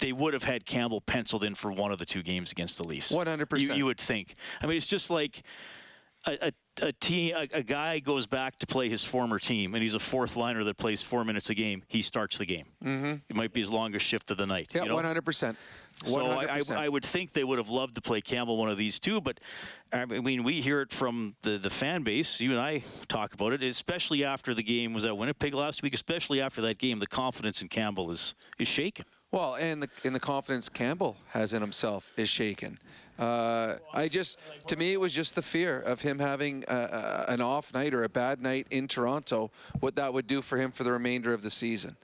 they 0.00 0.12
would 0.12 0.34
have 0.34 0.44
had 0.44 0.66
Campbell 0.66 1.00
penciled 1.00 1.44
in 1.44 1.54
for 1.54 1.72
one 1.72 1.92
of 1.92 1.98
the 1.98 2.06
two 2.06 2.22
games 2.22 2.52
against 2.52 2.76
the 2.76 2.84
Leafs. 2.84 3.12
100%. 3.12 3.60
You, 3.60 3.74
you 3.74 3.84
would 3.86 4.00
think. 4.00 4.34
I 4.62 4.66
mean, 4.66 4.76
it's 4.76 4.86
just 4.86 5.10
like 5.10 5.42
a, 6.26 6.48
a, 6.48 6.86
a 6.86 6.92
team. 6.92 7.34
A, 7.36 7.48
a 7.58 7.62
guy 7.62 7.98
goes 7.98 8.26
back 8.26 8.58
to 8.58 8.66
play 8.66 8.88
his 8.88 9.04
former 9.04 9.38
team, 9.38 9.74
and 9.74 9.82
he's 9.82 9.94
a 9.94 9.98
fourth 9.98 10.36
liner 10.36 10.64
that 10.64 10.76
plays 10.76 11.02
four 11.02 11.24
minutes 11.24 11.50
a 11.50 11.54
game. 11.54 11.82
He 11.88 12.02
starts 12.02 12.38
the 12.38 12.46
game. 12.46 12.66
Mm-hmm. 12.84 13.14
It 13.28 13.36
might 13.36 13.52
be 13.52 13.60
his 13.60 13.70
longest 13.70 14.06
shift 14.06 14.30
of 14.30 14.36
the 14.36 14.46
night. 14.46 14.72
Yeah, 14.74 14.82
you 14.82 14.88
know? 14.88 14.96
100%. 14.96 15.56
So 16.06 16.26
I, 16.26 16.60
I, 16.60 16.62
I 16.84 16.88
would 16.88 17.04
think 17.04 17.32
they 17.32 17.44
would 17.44 17.58
have 17.58 17.68
loved 17.68 17.94
to 17.96 18.00
play 18.00 18.20
Campbell 18.22 18.56
one 18.56 18.70
of 18.70 18.78
these 18.78 18.98
two, 18.98 19.20
but 19.20 19.38
I 19.92 20.06
mean 20.06 20.44
we 20.44 20.62
hear 20.62 20.80
it 20.80 20.92
from 20.92 21.34
the, 21.42 21.58
the 21.58 21.68
fan 21.68 22.04
base. 22.04 22.40
You 22.40 22.52
and 22.52 22.60
I 22.60 22.82
talk 23.08 23.34
about 23.34 23.52
it, 23.52 23.62
especially 23.62 24.24
after 24.24 24.54
the 24.54 24.62
game 24.62 24.94
was 24.94 25.04
at 25.04 25.16
Winnipeg 25.16 25.52
last 25.52 25.82
week. 25.82 25.92
Especially 25.92 26.40
after 26.40 26.62
that 26.62 26.78
game, 26.78 27.00
the 27.00 27.06
confidence 27.06 27.60
in 27.60 27.68
Campbell 27.68 28.10
is 28.10 28.34
is 28.58 28.66
shaken. 28.66 29.04
Well, 29.30 29.56
and 29.56 29.82
the 29.82 29.88
and 30.04 30.14
the 30.14 30.20
confidence 30.20 30.68
Campbell 30.68 31.18
has 31.28 31.52
in 31.52 31.60
himself 31.60 32.12
is 32.16 32.28
shaken. 32.30 32.78
Uh, 33.20 33.76
I 33.92 34.08
just, 34.08 34.38
to 34.68 34.76
me, 34.76 34.94
it 34.94 35.00
was 35.00 35.12
just 35.12 35.34
the 35.34 35.42
fear 35.42 35.78
of 35.78 36.00
him 36.00 36.18
having 36.18 36.64
a, 36.66 36.74
a, 36.74 37.32
an 37.32 37.42
off 37.42 37.74
night 37.74 37.92
or 37.92 38.02
a 38.02 38.08
bad 38.08 38.40
night 38.40 38.66
in 38.70 38.88
Toronto. 38.88 39.50
What 39.80 39.94
that 39.96 40.14
would 40.14 40.26
do 40.26 40.40
for 40.40 40.56
him 40.56 40.70
for 40.70 40.84
the 40.84 40.92
remainder 40.92 41.34
of 41.34 41.42
the 41.42 41.50
season. 41.50 41.96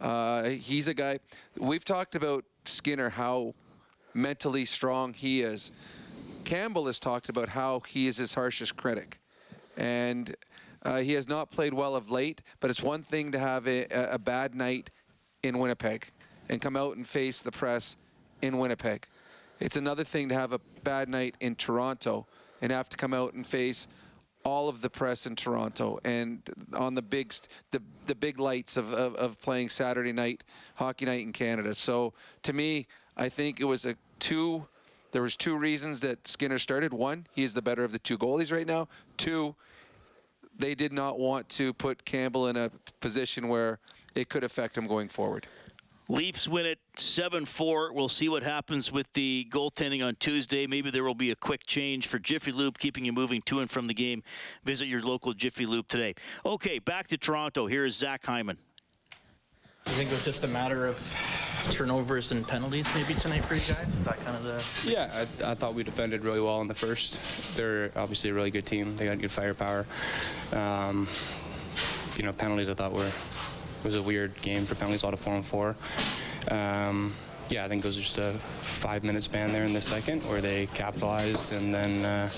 Uh, 0.00 0.44
he's 0.44 0.88
a 0.88 0.94
guy. 0.94 1.18
We've 1.58 1.84
talked 1.84 2.14
about 2.14 2.46
Skinner 2.64 3.10
how 3.10 3.54
mentally 4.14 4.64
strong 4.64 5.12
he 5.12 5.42
is. 5.42 5.70
Campbell 6.44 6.86
has 6.86 6.98
talked 6.98 7.28
about 7.28 7.50
how 7.50 7.80
he 7.86 8.06
is 8.06 8.16
his 8.16 8.32
harshest 8.32 8.74
critic, 8.74 9.20
and 9.76 10.34
uh, 10.82 10.98
he 10.98 11.12
has 11.12 11.28
not 11.28 11.50
played 11.50 11.74
well 11.74 11.94
of 11.94 12.10
late. 12.10 12.40
But 12.60 12.70
it's 12.70 12.82
one 12.82 13.02
thing 13.02 13.32
to 13.32 13.38
have 13.38 13.68
a, 13.68 13.86
a 13.90 14.18
bad 14.18 14.54
night 14.54 14.90
in 15.42 15.58
Winnipeg 15.58 16.10
and 16.48 16.58
come 16.58 16.74
out 16.74 16.96
and 16.96 17.06
face 17.06 17.42
the 17.42 17.52
press 17.52 17.96
in 18.40 18.56
Winnipeg. 18.56 19.06
It's 19.60 19.76
another 19.76 20.04
thing 20.04 20.28
to 20.28 20.34
have 20.34 20.52
a 20.52 20.60
bad 20.82 21.08
night 21.08 21.36
in 21.40 21.54
Toronto 21.54 22.26
and 22.60 22.72
have 22.72 22.88
to 22.90 22.96
come 22.96 23.14
out 23.14 23.34
and 23.34 23.46
face 23.46 23.86
all 24.44 24.68
of 24.68 24.82
the 24.82 24.90
press 24.90 25.26
in 25.26 25.34
Toronto 25.34 25.98
and 26.04 26.42
on 26.74 26.94
the 26.94 27.02
big 27.02 27.32
the 27.70 27.80
the 28.06 28.14
big 28.14 28.38
lights 28.38 28.76
of, 28.76 28.92
of, 28.92 29.14
of 29.16 29.40
playing 29.40 29.70
Saturday 29.70 30.12
night 30.12 30.44
hockey 30.74 31.06
night 31.06 31.22
in 31.22 31.32
Canada. 31.32 31.74
So 31.74 32.12
to 32.42 32.52
me, 32.52 32.86
I 33.16 33.28
think 33.28 33.60
it 33.60 33.64
was 33.64 33.86
a 33.86 33.96
two 34.18 34.66
there 35.12 35.22
was 35.22 35.36
two 35.36 35.56
reasons 35.56 36.00
that 36.00 36.26
Skinner 36.26 36.58
started. 36.58 36.92
One, 36.92 37.26
he's 37.32 37.54
the 37.54 37.62
better 37.62 37.84
of 37.84 37.92
the 37.92 38.00
two 38.00 38.18
goalies 38.18 38.52
right 38.52 38.66
now. 38.66 38.88
Two, 39.16 39.54
they 40.58 40.74
did 40.74 40.92
not 40.92 41.20
want 41.20 41.48
to 41.50 41.72
put 41.72 42.04
Campbell 42.04 42.48
in 42.48 42.56
a 42.56 42.68
position 42.98 43.46
where 43.46 43.78
it 44.16 44.28
could 44.28 44.42
affect 44.42 44.76
him 44.76 44.88
going 44.88 45.08
forward. 45.08 45.46
Leafs 46.08 46.46
win 46.46 46.66
it 46.66 46.78
7 46.96 47.44
4. 47.44 47.92
We'll 47.92 48.08
see 48.08 48.28
what 48.28 48.42
happens 48.42 48.92
with 48.92 49.12
the 49.14 49.48
goaltending 49.50 50.06
on 50.06 50.16
Tuesday. 50.16 50.66
Maybe 50.66 50.90
there 50.90 51.04
will 51.04 51.14
be 51.14 51.30
a 51.30 51.36
quick 51.36 51.64
change 51.66 52.06
for 52.06 52.18
Jiffy 52.18 52.52
Lube, 52.52 52.78
keeping 52.78 53.04
you 53.04 53.12
moving 53.12 53.40
to 53.42 53.60
and 53.60 53.70
from 53.70 53.86
the 53.86 53.94
game. 53.94 54.22
Visit 54.64 54.86
your 54.86 55.00
local 55.00 55.32
Jiffy 55.32 55.64
Lube 55.64 55.88
today. 55.88 56.14
Okay, 56.44 56.78
back 56.78 57.06
to 57.08 57.16
Toronto. 57.16 57.66
Here 57.66 57.86
is 57.86 57.96
Zach 57.96 58.24
Hyman. 58.26 58.58
I 59.86 59.90
think 59.90 60.10
it 60.10 60.14
was 60.14 60.24
just 60.24 60.44
a 60.44 60.48
matter 60.48 60.86
of 60.86 60.96
turnovers 61.70 62.32
and 62.32 62.46
penalties 62.46 62.92
maybe 62.94 63.14
tonight 63.14 63.44
for 63.44 63.54
you 63.54 63.60
guys. 63.60 63.88
Is 63.88 64.04
that 64.04 64.22
kind 64.24 64.36
of 64.36 64.42
the 64.42 64.90
Yeah, 64.90 65.26
I, 65.42 65.52
I 65.52 65.54
thought 65.54 65.74
we 65.74 65.82
defended 65.82 66.24
really 66.24 66.40
well 66.40 66.60
in 66.60 66.66
the 66.66 66.74
first. 66.74 67.56
They're 67.56 67.90
obviously 67.96 68.30
a 68.30 68.34
really 68.34 68.50
good 68.50 68.66
team. 68.66 68.96
They 68.96 69.04
got 69.06 69.18
good 69.18 69.30
firepower. 69.30 69.86
Um, 70.52 71.08
you 72.16 72.24
know, 72.24 72.32
penalties 72.32 72.68
I 72.68 72.74
thought 72.74 72.92
were 72.92 73.10
was 73.84 73.96
a 73.96 74.02
weird 74.02 74.40
game 74.42 74.66
for 74.66 74.74
penalties, 74.74 75.02
a 75.02 75.06
lot 75.06 75.14
of 75.14 75.20
four 75.20 75.34
on 75.34 75.42
four. 75.42 75.76
Um, 76.50 77.12
yeah, 77.50 77.64
I 77.64 77.68
think 77.68 77.84
it 77.84 77.86
was 77.86 77.96
just 77.96 78.18
a 78.18 78.32
five 78.32 79.04
minute 79.04 79.22
span 79.22 79.52
there 79.52 79.64
in 79.64 79.72
the 79.72 79.80
second 79.80 80.22
where 80.22 80.40
they 80.40 80.66
capitalized, 80.66 81.52
and 81.52 81.74
then 81.74 82.04
uh, 82.04 82.30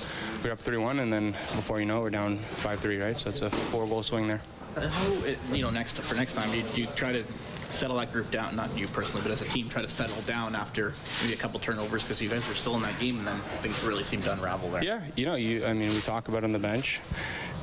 we 0.43 0.49
we're 0.49 0.53
up 0.53 0.59
3-1, 0.59 1.01
and 1.01 1.13
then 1.13 1.33
before 1.33 1.81
you 1.81 1.87
know 1.87 1.99
it, 1.99 2.03
we're 2.03 2.11
down 2.11 2.39
5-3, 2.39 3.03
right? 3.03 3.17
So 3.17 3.31
it's 3.31 3.43
a 3.43 3.51
four 3.51 3.87
goal 3.87 4.03
swing 4.03 4.27
there. 4.27 4.43
How, 4.77 5.13
you 5.53 5.63
know, 5.63 5.71
next 5.71 5.99
for 6.01 6.15
next 6.15 6.35
time, 6.35 6.51
do 6.51 6.59
you, 6.59 6.65
do 6.75 6.81
you 6.83 6.87
try 6.97 7.13
to 7.13 7.25
settle 7.71 7.97
that 7.97 8.13
group 8.13 8.31
down? 8.31 8.57
Not 8.57 8.77
you 8.77 8.87
personally, 8.89 9.23
but 9.23 9.33
as 9.33 9.41
a 9.41 9.47
team, 9.47 9.69
try 9.69 9.81
to 9.81 9.89
settle 9.89 10.21
down 10.23 10.55
after 10.55 10.93
maybe 11.23 11.33
a 11.33 11.37
couple 11.37 11.59
turnovers 11.61 12.03
because 12.03 12.21
you 12.21 12.29
guys 12.29 12.47
were 12.47 12.55
still 12.55 12.75
in 12.77 12.83
that 12.83 12.99
game, 12.99 13.19
and 13.19 13.27
then 13.27 13.41
things 13.63 13.83
really 13.85 14.05
seemed 14.05 14.25
to 14.25 14.33
unravel 14.33 14.69
there. 14.71 14.85
Yeah, 14.85 15.01
you 15.15 15.25
know, 15.25 15.37
you. 15.37 15.65
I 15.65 15.73
mean, 15.73 15.89
we 15.89 16.01
talk 16.01 16.29
about 16.29 16.45
on 16.45 16.53
the 16.53 16.59
bench, 16.59 17.01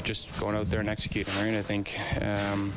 just 0.04 0.40
going 0.40 0.56
out 0.56 0.70
there 0.72 0.80
and 0.80 0.90
executing, 0.90 1.34
right? 1.36 1.54
I 1.54 1.62
think 1.62 2.00
um, 2.22 2.74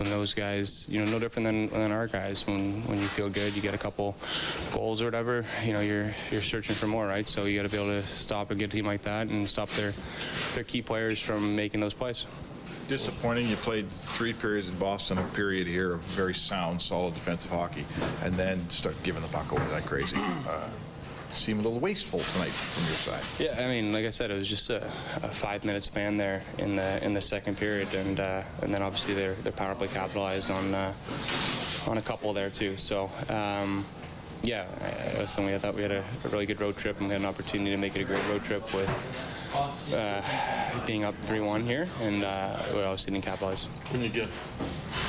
when 0.00 0.08
those 0.08 0.32
guys, 0.32 0.86
you 0.88 1.04
know, 1.04 1.10
no 1.10 1.18
different 1.18 1.44
than, 1.44 1.68
than 1.68 1.92
our 1.92 2.06
guys. 2.06 2.46
When 2.46 2.82
when 2.86 2.96
you 2.96 3.04
feel 3.04 3.28
good, 3.28 3.54
you 3.54 3.60
get 3.60 3.74
a 3.74 3.78
couple 3.78 4.16
goals 4.72 5.02
or 5.02 5.04
whatever. 5.04 5.44
You 5.62 5.74
know, 5.74 5.80
you're 5.80 6.12
you're 6.32 6.40
searching 6.40 6.74
for 6.74 6.86
more, 6.86 7.06
right? 7.06 7.28
So 7.28 7.44
you 7.44 7.56
got 7.56 7.64
to 7.64 7.68
be 7.68 7.76
able 7.76 8.00
to 8.00 8.06
stop 8.06 8.50
a 8.50 8.54
good 8.54 8.70
team 8.70 8.86
like 8.86 9.02
that 9.02 9.28
and 9.28 9.46
stop 9.46 9.68
their 9.70 9.92
their 10.54 10.64
key 10.64 10.80
players 10.80 11.20
from 11.20 11.54
making 11.54 11.80
those 11.80 11.94
plays. 11.94 12.26
Disappointing. 12.88 13.46
You 13.48 13.56
played 13.56 13.88
three 13.88 14.32
periods 14.32 14.70
in 14.70 14.76
Boston, 14.76 15.18
a 15.18 15.22
period 15.28 15.68
here 15.68 15.92
of 15.92 16.00
very 16.00 16.34
sound, 16.34 16.80
solid 16.80 17.14
defensive 17.14 17.52
hockey, 17.52 17.84
and 18.24 18.34
then 18.34 18.68
start 18.70 19.00
giving 19.02 19.22
the 19.22 19.28
puck 19.28 19.52
away 19.52 19.62
like 19.70 19.84
crazy. 19.84 20.16
Uh, 20.48 20.68
seem 21.32 21.60
a 21.60 21.62
little 21.62 21.80
wasteful 21.80 22.18
tonight 22.18 22.50
from 22.50 22.84
your 22.84 23.20
side. 23.20 23.44
Yeah, 23.44 23.64
I 23.64 23.68
mean, 23.68 23.92
like 23.92 24.06
I 24.06 24.10
said, 24.10 24.30
it 24.30 24.34
was 24.34 24.48
just 24.48 24.70
a, 24.70 24.84
a 25.22 25.28
five-minute 25.28 25.82
span 25.82 26.16
there 26.16 26.42
in 26.58 26.76
the 26.76 27.04
in 27.04 27.14
the 27.14 27.20
second 27.20 27.56
period, 27.56 27.92
and 27.94 28.20
uh, 28.20 28.42
and 28.62 28.72
then 28.72 28.82
obviously 28.82 29.14
their 29.14 29.34
their 29.34 29.52
power 29.52 29.74
play 29.74 29.88
capitalized 29.88 30.50
on 30.50 30.74
uh, 30.74 30.92
on 31.86 31.98
a 31.98 32.02
couple 32.02 32.32
there 32.32 32.50
too. 32.50 32.76
So. 32.76 33.10
Um, 33.28 33.84
yeah, 34.42 34.64
I, 34.80 35.18
I 35.18 35.20
was 35.20 35.30
something 35.30 35.54
I 35.54 35.58
thought 35.58 35.74
we 35.74 35.82
had 35.82 35.92
a, 35.92 36.02
a 36.24 36.28
really 36.28 36.46
good 36.46 36.60
road 36.60 36.76
trip 36.76 36.98
and 36.98 37.08
we 37.08 37.12
had 37.12 37.20
an 37.20 37.26
opportunity 37.26 37.72
to 37.72 37.76
make 37.76 37.94
it 37.94 38.00
a 38.00 38.04
great 38.04 38.26
road 38.30 38.42
trip 38.42 38.62
with 38.72 39.92
uh, 39.94 40.22
being 40.86 41.04
up 41.04 41.14
3-1 41.22 41.64
here 41.64 41.86
and 42.00 42.24
uh, 42.24 42.62
we 42.72 42.80
obviously 42.80 43.12
didn't 43.12 43.26
capitalize. 43.26 43.66
When 43.90 44.02
you 44.02 44.08
get 44.08 44.28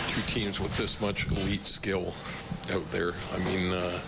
two 0.09 0.21
teams 0.23 0.59
with 0.59 0.75
this 0.77 0.99
much 0.99 1.27
elite 1.31 1.65
skill 1.65 2.13
out 2.71 2.89
there, 2.91 3.11
I 3.33 3.37
mean, 3.45 3.71
uh, 3.71 4.01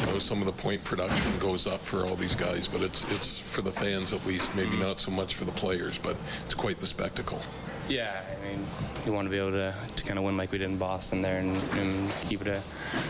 you 0.00 0.06
know, 0.06 0.18
some 0.18 0.40
of 0.40 0.46
the 0.46 0.52
point 0.52 0.82
production 0.84 1.38
goes 1.38 1.66
up 1.66 1.80
for 1.80 2.06
all 2.06 2.16
these 2.16 2.34
guys, 2.34 2.68
but 2.68 2.80
it's 2.80 3.10
it's 3.12 3.38
for 3.38 3.62
the 3.62 3.72
fans 3.72 4.12
at 4.12 4.24
least, 4.26 4.54
maybe 4.54 4.76
not 4.76 5.00
so 5.00 5.10
much 5.10 5.34
for 5.34 5.44
the 5.44 5.52
players, 5.52 5.98
but 5.98 6.16
it's 6.44 6.54
quite 6.54 6.78
the 6.78 6.86
spectacle. 6.86 7.40
Yeah, 7.88 8.22
I 8.30 8.48
mean, 8.48 8.64
you 9.04 9.12
want 9.12 9.26
to 9.26 9.30
be 9.30 9.38
able 9.38 9.52
to, 9.52 9.74
to 9.96 10.04
kind 10.04 10.16
of 10.18 10.24
win 10.24 10.36
like 10.36 10.52
we 10.52 10.58
did 10.58 10.70
in 10.70 10.76
Boston 10.76 11.22
there 11.22 11.40
and, 11.40 11.60
and 11.76 12.10
keep 12.28 12.40
it 12.40 12.46
a 12.46 12.62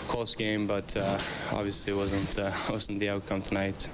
close 0.08 0.34
game, 0.34 0.66
but 0.66 0.96
uh, 0.96 1.18
obviously 1.52 1.92
it 1.92 1.96
wasn't 1.96 2.38
uh, 2.38 2.50
wasn't 2.70 2.98
the 2.98 3.10
outcome 3.10 3.42
tonight. 3.42 3.88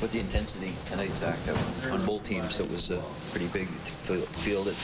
With 0.00 0.12
the 0.12 0.20
intensity 0.20 0.72
tonight, 0.86 1.16
Zach, 1.16 1.36
uh, 1.48 1.92
on 1.92 2.06
both 2.06 2.22
teams, 2.22 2.60
it 2.60 2.70
was 2.70 2.92
a 2.92 3.02
pretty 3.32 3.48
big 3.48 3.66
feel 3.66 4.62
that 4.62 4.76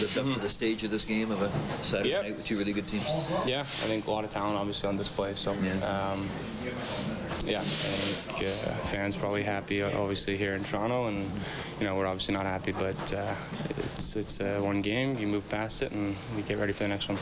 lived 0.00 0.16
up 0.16 0.32
to 0.32 0.40
the 0.40 0.48
stage 0.48 0.82
of 0.82 0.90
this 0.90 1.04
game 1.04 1.30
of 1.30 1.42
a 1.42 1.50
Saturday 1.84 2.14
night 2.14 2.36
with 2.36 2.46
two 2.46 2.56
really 2.56 2.72
good 2.72 2.88
teams. 2.88 3.04
Yeah, 3.46 3.60
I 3.60 3.62
think 3.64 4.06
a 4.06 4.10
lot 4.10 4.24
of 4.24 4.30
talent 4.30 4.56
obviously 4.56 4.88
on 4.88 4.96
display. 4.96 5.34
So, 5.34 5.52
um, 5.52 5.58
yeah, 7.44 7.58
I 7.58 7.62
think 7.62 8.48
uh, 8.48 8.72
fans 8.86 9.14
probably 9.14 9.42
happy, 9.42 9.82
obviously 9.82 10.38
here 10.38 10.54
in 10.54 10.64
Toronto, 10.64 11.06
and 11.06 11.18
you 11.78 11.86
know 11.86 11.94
we're 11.94 12.06
obviously 12.06 12.32
not 12.32 12.46
happy, 12.46 12.72
but 12.72 13.12
uh, 13.12 13.34
it's 13.94 14.16
it's 14.16 14.40
uh, 14.40 14.58
one 14.62 14.80
game. 14.80 15.18
You 15.18 15.26
move 15.26 15.46
past 15.50 15.82
it, 15.82 15.92
and 15.92 16.16
we 16.34 16.42
get 16.42 16.56
ready 16.56 16.72
for 16.72 16.84
the 16.84 16.88
next 16.88 17.10
one. 17.10 17.18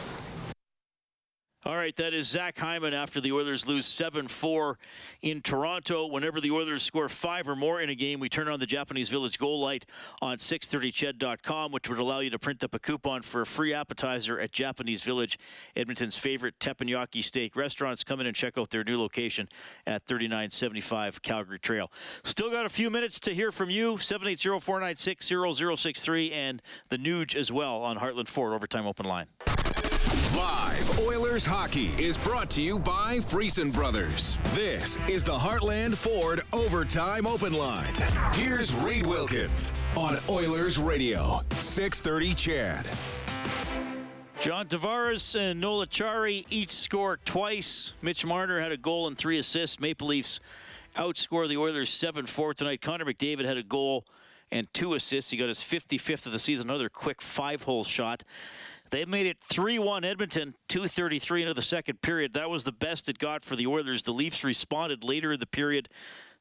All 1.67 1.77
right, 1.77 1.95
that 1.97 2.15
is 2.15 2.27
Zach 2.27 2.57
Hyman 2.57 2.95
after 2.95 3.21
the 3.21 3.33
Oilers 3.33 3.69
lose 3.69 3.85
7 3.85 4.29
4 4.29 4.79
in 5.21 5.43
Toronto. 5.43 6.07
Whenever 6.07 6.41
the 6.41 6.51
Oilers 6.51 6.83
score 6.83 7.07
five 7.07 7.47
or 7.47 7.55
more 7.55 7.83
in 7.83 7.91
a 7.91 7.95
game, 7.95 8.19
we 8.19 8.31
turn 8.31 8.49
on 8.49 8.61
the 8.61 8.67
Japanese 8.67 9.11
Village 9.11 9.39
goal 9.39 9.61
light 9.61 9.85
on 10.23 10.39
630ched.com, 10.39 11.71
which 11.71 11.87
would 11.91 11.99
allow 11.99 12.21
you 12.21 12.31
to 12.31 12.39
print 12.39 12.65
up 12.65 12.75
a 12.75 12.79
coupon 12.79 13.21
for 13.21 13.43
a 13.43 13.47
free 13.47 13.75
appetizer 13.75 14.41
at 14.41 14.53
Japanese 14.53 15.03
Village, 15.03 15.39
Edmonton's 15.77 16.17
favorite 16.17 16.59
teppanyaki 16.61 17.23
steak 17.23 17.55
restaurants. 17.55 18.05
Come 18.05 18.21
in 18.21 18.27
and 18.27 18.35
check 18.35 18.57
out 18.57 18.71
their 18.71 18.83
new 18.83 18.99
location 18.99 19.47
at 19.87 20.07
3975 20.07 21.21
Calgary 21.21 21.59
Trail. 21.59 21.93
Still 22.25 22.51
got 22.51 22.65
a 22.65 22.71
few 22.71 22.89
minutes 22.89 23.21
to 23.21 23.35
hear 23.35 23.53
from 23.53 23.69
you, 23.69 23.99
780 23.99 24.61
496 24.61 25.27
0063, 25.77 26.33
and 26.33 26.63
the 26.89 26.97
Nuge 26.97 27.37
as 27.37 27.53
well 27.53 27.83
on 27.83 27.99
Heartland 27.99 28.29
Ford 28.29 28.55
Overtime 28.55 28.87
Open 28.87 29.05
Line. 29.05 29.27
Live 30.41 30.99
Oilers 31.01 31.45
hockey 31.45 31.91
is 31.99 32.17
brought 32.17 32.49
to 32.53 32.63
you 32.63 32.79
by 32.79 33.19
Friesen 33.19 33.71
Brothers. 33.71 34.39
This 34.55 34.99
is 35.07 35.23
the 35.23 35.37
Heartland 35.37 35.95
Ford 35.95 36.41
Overtime 36.55 37.27
Open 37.27 37.53
Line. 37.53 37.93
Here's 38.33 38.75
Reid 38.77 39.07
Wilkins 39.07 39.71
on 39.99 40.17
Oilers 40.31 40.79
Radio, 40.79 41.43
630 41.57 42.35
CHED. 42.35 42.87
John 44.41 44.67
Tavares 44.67 45.39
and 45.39 45.61
Noel 45.61 45.85
Acciari 45.85 46.47
each 46.49 46.71
scored 46.71 47.23
twice. 47.27 47.93
Mitch 48.01 48.25
Marner 48.25 48.63
had 48.63 48.73
a 48.73 48.79
goal 48.79 49.09
and 49.09 49.19
three 49.19 49.37
assists. 49.37 49.79
Maple 49.79 50.09
Leafs 50.09 50.41
outscore 50.97 51.47
the 51.49 51.59
Oilers 51.59 51.91
7 51.91 52.25
4 52.25 52.55
tonight. 52.55 52.81
Connor 52.81 53.05
McDavid 53.05 53.45
had 53.45 53.59
a 53.59 53.63
goal 53.63 54.07
and 54.51 54.73
two 54.73 54.95
assists. 54.95 55.31
He 55.31 55.37
got 55.37 55.49
his 55.49 55.59
55th 55.59 56.25
of 56.25 56.33
the 56.33 56.39
season, 56.39 56.71
another 56.71 56.89
quick 56.89 57.21
five 57.21 57.65
hole 57.65 57.85
shot. 57.85 58.25
They 58.91 59.05
made 59.05 59.27
it 59.27 59.39
3 59.41 59.79
1 59.79 60.05
Edmonton, 60.05 60.55
2.33 60.69 61.43
into 61.43 61.55
the 61.55 61.63
second 61.63 62.03
period. 62.03 62.35
That 62.35 62.51
was 62.51 62.65
the 62.65 62.73
best 62.73 63.09
it 63.09 63.19
got 63.19 63.45
for 63.45 63.55
the 63.55 63.67
Oilers. 63.67 64.03
The 64.03 64.13
Leafs 64.13 64.43
responded 64.43 65.05
later 65.05 65.33
in 65.33 65.41
the 65.41 65.47
period. 65.47 65.89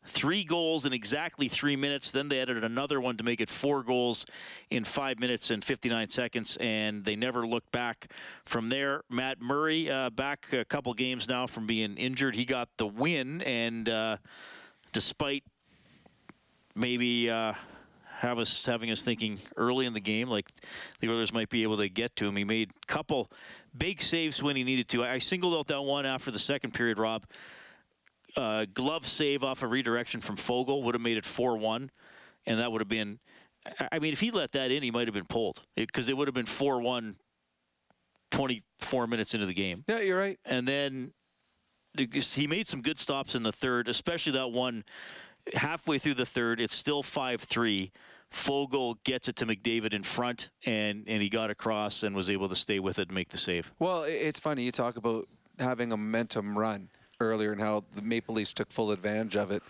Three 0.05 0.43
goals 0.43 0.85
in 0.85 0.93
exactly 0.93 1.47
three 1.47 1.75
minutes. 1.75 2.11
Then 2.11 2.29
they 2.29 2.41
added 2.41 2.63
another 2.63 2.99
one 2.99 3.17
to 3.17 3.23
make 3.23 3.41
it 3.41 3.49
four 3.49 3.83
goals 3.83 4.25
in 4.71 4.83
five 4.83 5.19
minutes 5.19 5.51
and 5.51 5.63
59 5.63 6.07
seconds, 6.07 6.57
and 6.59 7.03
they 7.05 7.15
never 7.15 7.45
looked 7.45 7.71
back 7.71 8.11
from 8.45 8.69
there. 8.69 9.03
Matt 9.09 9.41
Murray, 9.41 9.91
uh, 9.91 10.09
back 10.09 10.51
a 10.53 10.65
couple 10.65 10.93
games 10.93 11.27
now 11.27 11.45
from 11.45 11.67
being 11.67 11.97
injured. 11.97 12.35
He 12.35 12.45
got 12.45 12.69
the 12.77 12.87
win, 12.87 13.41
and 13.43 13.87
uh, 13.87 14.17
despite 14.93 15.43
maybe. 16.75 17.29
Uh, 17.29 17.53
have 18.19 18.37
us 18.37 18.65
having 18.65 18.91
us 18.91 19.01
thinking 19.01 19.39
early 19.55 19.85
in 19.85 19.93
the 19.93 20.01
game 20.01 20.27
like 20.27 20.51
the 20.99 21.09
Oilers 21.09 21.31
might 21.31 21.49
be 21.49 21.63
able 21.63 21.77
to 21.77 21.87
get 21.87 22.15
to 22.17 22.27
him. 22.27 22.35
He 22.35 22.43
made 22.43 22.71
a 22.71 22.85
couple 22.85 23.31
big 23.77 24.01
saves 24.01 24.43
when 24.43 24.57
he 24.57 24.63
needed 24.65 24.89
to. 24.89 25.05
I 25.05 25.19
singled 25.19 25.53
out 25.53 25.67
that 25.67 25.81
one 25.81 26.05
after 26.05 26.29
the 26.29 26.39
second 26.39 26.73
period, 26.73 26.99
Rob. 26.99 27.25
Uh, 28.35 28.65
glove 28.73 29.07
save 29.07 29.43
off 29.43 29.63
a 29.63 29.67
redirection 29.67 30.19
from 30.19 30.35
Foegele 30.35 30.83
would 30.83 30.95
have 30.95 31.01
made 31.01 31.17
it 31.17 31.25
4 31.25 31.57
1, 31.57 31.89
and 32.45 32.59
that 32.59 32.71
would 32.71 32.81
have 32.81 32.89
been. 32.89 33.19
I 33.91 33.99
mean, 33.99 34.11
if 34.11 34.19
he 34.19 34.31
let 34.31 34.51
that 34.51 34.69
in, 34.69 34.83
he 34.83 34.91
might 34.91 35.07
have 35.07 35.13
been 35.13 35.25
pulled 35.25 35.63
because 35.75 36.09
it, 36.09 36.11
it 36.11 36.15
would 36.15 36.27
have 36.27 36.35
been 36.35 36.45
4 36.45 36.81
1 36.81 37.15
24 38.31 39.07
minutes 39.07 39.33
into 39.33 39.45
the 39.45 39.53
game. 39.53 39.85
Yeah, 39.87 40.01
you're 40.01 40.17
right. 40.17 40.37
And 40.45 40.67
then 40.67 41.13
he 41.95 42.47
made 42.47 42.67
some 42.67 42.81
good 42.81 42.99
stops 42.99 43.33
in 43.33 43.43
the 43.43 43.51
third, 43.51 43.87
especially 43.87 44.33
that 44.33 44.49
one 44.49 44.83
halfway 45.53 45.97
through 45.97 46.15
the 46.15 46.25
third. 46.25 46.59
It's 46.59 46.75
still 46.75 47.01
5 47.01 47.41
3 47.41 47.91
Foegele 48.31 48.95
gets 49.03 49.27
it 49.27 49.35
to 49.37 49.45
McDavid 49.45 49.93
in 49.93 50.03
front, 50.03 50.49
and, 50.65 51.03
and 51.07 51.21
he 51.21 51.29
got 51.29 51.49
across 51.49 52.03
and 52.03 52.15
was 52.15 52.29
able 52.29 52.49
to 52.49 52.55
stay 52.55 52.79
with 52.79 52.99
it 52.99 53.09
and 53.09 53.15
make 53.15 53.29
the 53.29 53.37
save. 53.37 53.71
Well, 53.79 54.03
it's 54.03 54.39
funny. 54.39 54.63
You 54.63 54.71
talk 54.71 54.97
about 54.97 55.27
having 55.57 55.91
a 55.91 55.97
momentum 55.97 56.57
run 56.57 56.89
earlier 57.21 57.51
and 57.51 57.59
how 57.59 57.83
the 57.95 58.01
Maple 58.01 58.35
Leafs 58.35 58.53
took 58.53 58.71
full 58.71 58.91
advantage 58.91 59.35
of 59.35 59.51
it. 59.51 59.61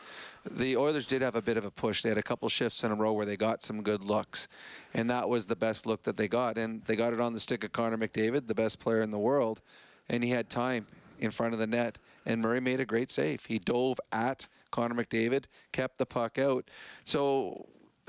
The 0.50 0.78
Oilers 0.78 1.08
did 1.08 1.22
have 1.22 1.36
a 1.36 1.42
bit 1.42 1.58
of 1.58 1.66
a 1.66 1.72
push. 1.72 2.04
They 2.04 2.10
had 2.10 2.18
a 2.18 2.24
couple 2.24 2.48
shifts 2.50 2.84
in 2.84 2.92
a 2.92 2.96
row 2.96 3.12
where 3.12 3.26
they 3.26 3.38
got 3.38 3.64
some 3.64 3.82
good 3.82 4.04
looks, 4.04 4.48
and 4.94 5.10
that 5.10 5.28
was 5.28 5.48
the 5.48 5.56
best 5.56 5.86
look 5.86 6.04
that 6.04 6.18
they 6.18 6.28
got. 6.28 6.58
And 6.58 6.84
they 6.86 6.96
got 6.96 7.14
it 7.14 7.20
on 7.20 7.34
the 7.34 7.40
stick 7.40 7.64
of 7.64 7.72
Connor 7.72 7.98
McDavid, 7.98 8.48
the 8.48 8.56
best 8.56 8.80
player 8.80 9.02
in 9.02 9.12
the 9.12 9.20
world, 9.20 9.62
and 10.10 10.24
he 10.24 10.30
had 10.30 10.50
time 10.50 10.86
in 11.20 11.32
front 11.32 11.54
of 11.54 11.60
the 11.60 11.68
net. 11.68 11.98
And 12.26 12.42
Murray 12.42 12.60
made 12.60 12.80
a 12.80 12.86
great 12.86 13.10
save. 13.10 13.46
He 13.46 13.58
dove 13.58 14.00
at 14.12 14.48
Connor 14.72 14.96
McDavid, 14.96 15.46
kept 15.72 15.98
the 15.98 16.06
puck 16.06 16.38
out. 16.38 16.70
So 17.04 17.68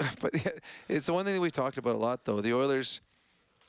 but 0.20 0.34
it's 0.88 1.06
the 1.06 1.12
one 1.12 1.24
thing 1.24 1.34
that 1.34 1.40
we've 1.40 1.52
talked 1.52 1.78
about 1.78 1.94
a 1.94 1.98
lot, 1.98 2.24
though. 2.24 2.40
The 2.40 2.54
Oilers, 2.54 3.00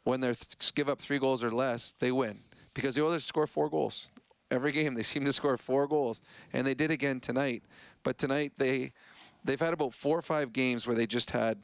when 0.03 0.21
they 0.21 0.34
give 0.75 0.89
up 0.89 1.01
three 1.01 1.19
goals 1.19 1.43
or 1.43 1.51
less, 1.51 1.95
they 1.99 2.11
win 2.11 2.39
because 2.73 2.95
the 2.95 3.03
Oilers 3.03 3.23
score 3.23 3.47
four 3.47 3.69
goals 3.69 4.11
every 4.49 4.71
game. 4.71 4.93
They 4.95 5.03
seem 5.03 5.25
to 5.25 5.34
score 5.34 5.57
four 5.57 5.88
goals, 5.88 6.21
and 6.53 6.65
they 6.65 6.73
did 6.73 6.91
again 6.91 7.19
tonight. 7.19 7.63
But 8.03 8.17
tonight 8.17 8.53
they 8.57 8.91
they've 9.43 9.59
had 9.59 9.73
about 9.73 9.93
four 9.93 10.17
or 10.17 10.21
five 10.21 10.53
games 10.53 10.86
where 10.86 10.95
they 10.95 11.07
just 11.07 11.32
had 11.32 11.57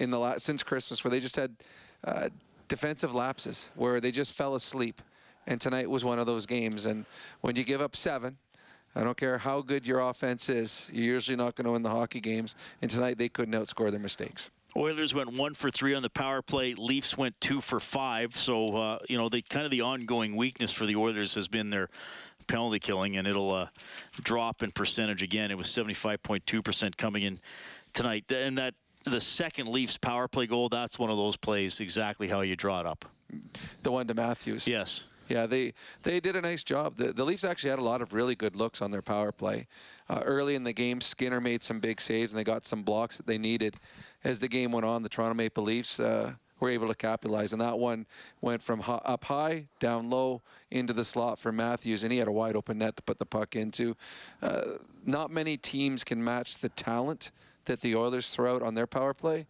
in 0.00 0.10
the 0.10 0.18
last 0.18 0.44
since 0.44 0.62
Christmas 0.62 1.02
where 1.04 1.10
they 1.10 1.20
just 1.20 1.36
had 1.36 1.56
uh, 2.04 2.28
defensive 2.68 3.14
lapses 3.14 3.70
where 3.74 4.00
they 4.00 4.10
just 4.10 4.34
fell 4.34 4.54
asleep. 4.54 5.02
And 5.46 5.60
tonight 5.60 5.90
was 5.90 6.04
one 6.04 6.20
of 6.20 6.26
those 6.26 6.46
games. 6.46 6.86
And 6.86 7.04
when 7.40 7.56
you 7.56 7.64
give 7.64 7.80
up 7.80 7.96
seven, 7.96 8.36
I 8.94 9.04
don't 9.04 9.16
care 9.16 9.38
how 9.38 9.62
good 9.62 9.86
your 9.86 10.00
offense 10.00 10.48
is, 10.48 10.88
you're 10.92 11.14
usually 11.14 11.36
not 11.36 11.54
going 11.54 11.64
to 11.64 11.72
win 11.72 11.82
the 11.82 11.90
hockey 11.90 12.20
games. 12.20 12.54
And 12.80 12.90
tonight 12.90 13.18
they 13.18 13.28
couldn't 13.28 13.54
outscore 13.54 13.90
their 13.90 14.00
mistakes. 14.00 14.50
Oilers 14.76 15.14
went 15.14 15.32
one 15.32 15.54
for 15.54 15.70
three 15.70 15.94
on 15.94 16.02
the 16.02 16.10
power 16.10 16.40
play. 16.40 16.74
Leafs 16.74 17.16
went 17.16 17.38
two 17.40 17.60
for 17.60 17.78
five. 17.78 18.36
So 18.36 18.76
uh, 18.76 18.98
you 19.08 19.18
know, 19.18 19.28
the 19.28 19.42
kind 19.42 19.64
of 19.64 19.70
the 19.70 19.82
ongoing 19.82 20.34
weakness 20.36 20.72
for 20.72 20.86
the 20.86 20.96
Oilers 20.96 21.34
has 21.34 21.48
been 21.48 21.70
their 21.70 21.88
penalty 22.46 22.78
killing, 22.78 23.16
and 23.16 23.26
it'll 23.28 23.52
uh, 23.52 23.68
drop 24.22 24.62
in 24.62 24.70
percentage 24.70 25.22
again. 25.22 25.50
It 25.50 25.58
was 25.58 25.68
75.2 25.68 26.64
percent 26.64 26.96
coming 26.96 27.22
in 27.22 27.40
tonight, 27.92 28.30
and 28.32 28.56
that 28.56 28.74
the 29.04 29.20
second 29.20 29.68
Leafs 29.68 29.98
power 29.98 30.26
play 30.26 30.46
goal. 30.46 30.68
That's 30.68 30.98
one 30.98 31.10
of 31.10 31.16
those 31.16 31.36
plays 31.36 31.80
exactly 31.80 32.28
how 32.28 32.40
you 32.40 32.56
draw 32.56 32.80
it 32.80 32.86
up. 32.86 33.04
The 33.82 33.92
one 33.92 34.06
to 34.06 34.14
Matthews. 34.14 34.66
Yes. 34.66 35.04
Yeah, 35.28 35.46
they 35.46 35.72
they 36.02 36.20
did 36.20 36.36
a 36.36 36.40
nice 36.40 36.62
job. 36.62 36.96
The, 36.96 37.12
the 37.12 37.24
Leafs 37.24 37.44
actually 37.44 37.70
had 37.70 37.78
a 37.78 37.84
lot 37.84 38.02
of 38.02 38.12
really 38.12 38.34
good 38.34 38.56
looks 38.56 38.82
on 38.82 38.90
their 38.90 39.02
power 39.02 39.32
play. 39.32 39.66
Uh, 40.08 40.20
early 40.24 40.54
in 40.54 40.64
the 40.64 40.72
game, 40.72 41.00
Skinner 41.00 41.40
made 41.40 41.62
some 41.62 41.80
big 41.80 42.00
saves 42.00 42.32
and 42.32 42.38
they 42.38 42.44
got 42.44 42.66
some 42.66 42.82
blocks 42.82 43.16
that 43.16 43.26
they 43.26 43.38
needed. 43.38 43.76
As 44.24 44.40
the 44.40 44.48
game 44.48 44.72
went 44.72 44.84
on, 44.84 45.02
the 45.02 45.08
Toronto 45.08 45.34
Maple 45.34 45.64
Leafs 45.64 45.98
uh, 46.00 46.32
were 46.60 46.70
able 46.70 46.88
to 46.88 46.94
capitalize, 46.94 47.52
and 47.52 47.60
that 47.60 47.78
one 47.78 48.06
went 48.40 48.62
from 48.62 48.80
ho- 48.80 49.02
up 49.04 49.24
high, 49.24 49.66
down 49.80 50.08
low, 50.08 50.42
into 50.70 50.92
the 50.92 51.04
slot 51.04 51.38
for 51.38 51.50
Matthews, 51.50 52.04
and 52.04 52.12
he 52.12 52.18
had 52.18 52.28
a 52.28 52.32
wide 52.32 52.54
open 52.54 52.78
net 52.78 52.94
to 52.96 53.02
put 53.02 53.18
the 53.18 53.26
puck 53.26 53.56
into. 53.56 53.96
Uh, 54.40 54.62
not 55.04 55.30
many 55.30 55.56
teams 55.56 56.04
can 56.04 56.22
match 56.22 56.58
the 56.58 56.68
talent 56.70 57.32
that 57.64 57.80
the 57.80 57.96
Oilers 57.96 58.30
throw 58.30 58.54
out 58.54 58.62
on 58.62 58.74
their 58.74 58.86
power 58.86 59.12
play. 59.12 59.46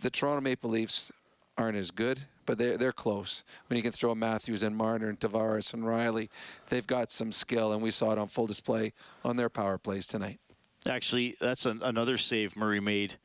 The 0.00 0.10
Toronto 0.10 0.40
Maple 0.40 0.70
Leafs 0.70 1.12
aren't 1.56 1.76
as 1.76 1.90
good, 1.90 2.20
but 2.46 2.58
they're, 2.58 2.76
they're 2.76 2.92
close. 2.92 3.44
When 3.68 3.76
you 3.76 3.82
can 3.82 3.92
throw 3.92 4.14
Matthews 4.14 4.62
and 4.62 4.76
Marner 4.76 5.08
and 5.08 5.20
Tavares 5.20 5.72
and 5.72 5.86
Riley, 5.86 6.30
they've 6.68 6.86
got 6.86 7.12
some 7.12 7.32
skill, 7.32 7.72
and 7.72 7.82
we 7.82 7.90
saw 7.90 8.12
it 8.12 8.18
on 8.18 8.28
full 8.28 8.46
display 8.46 8.92
on 9.24 9.36
their 9.36 9.48
power 9.48 9.78
plays 9.78 10.06
tonight. 10.06 10.40
Actually, 10.86 11.36
that's 11.40 11.66
an, 11.66 11.82
another 11.82 12.16
save 12.16 12.56
Murray 12.56 12.80
made. 12.80 13.16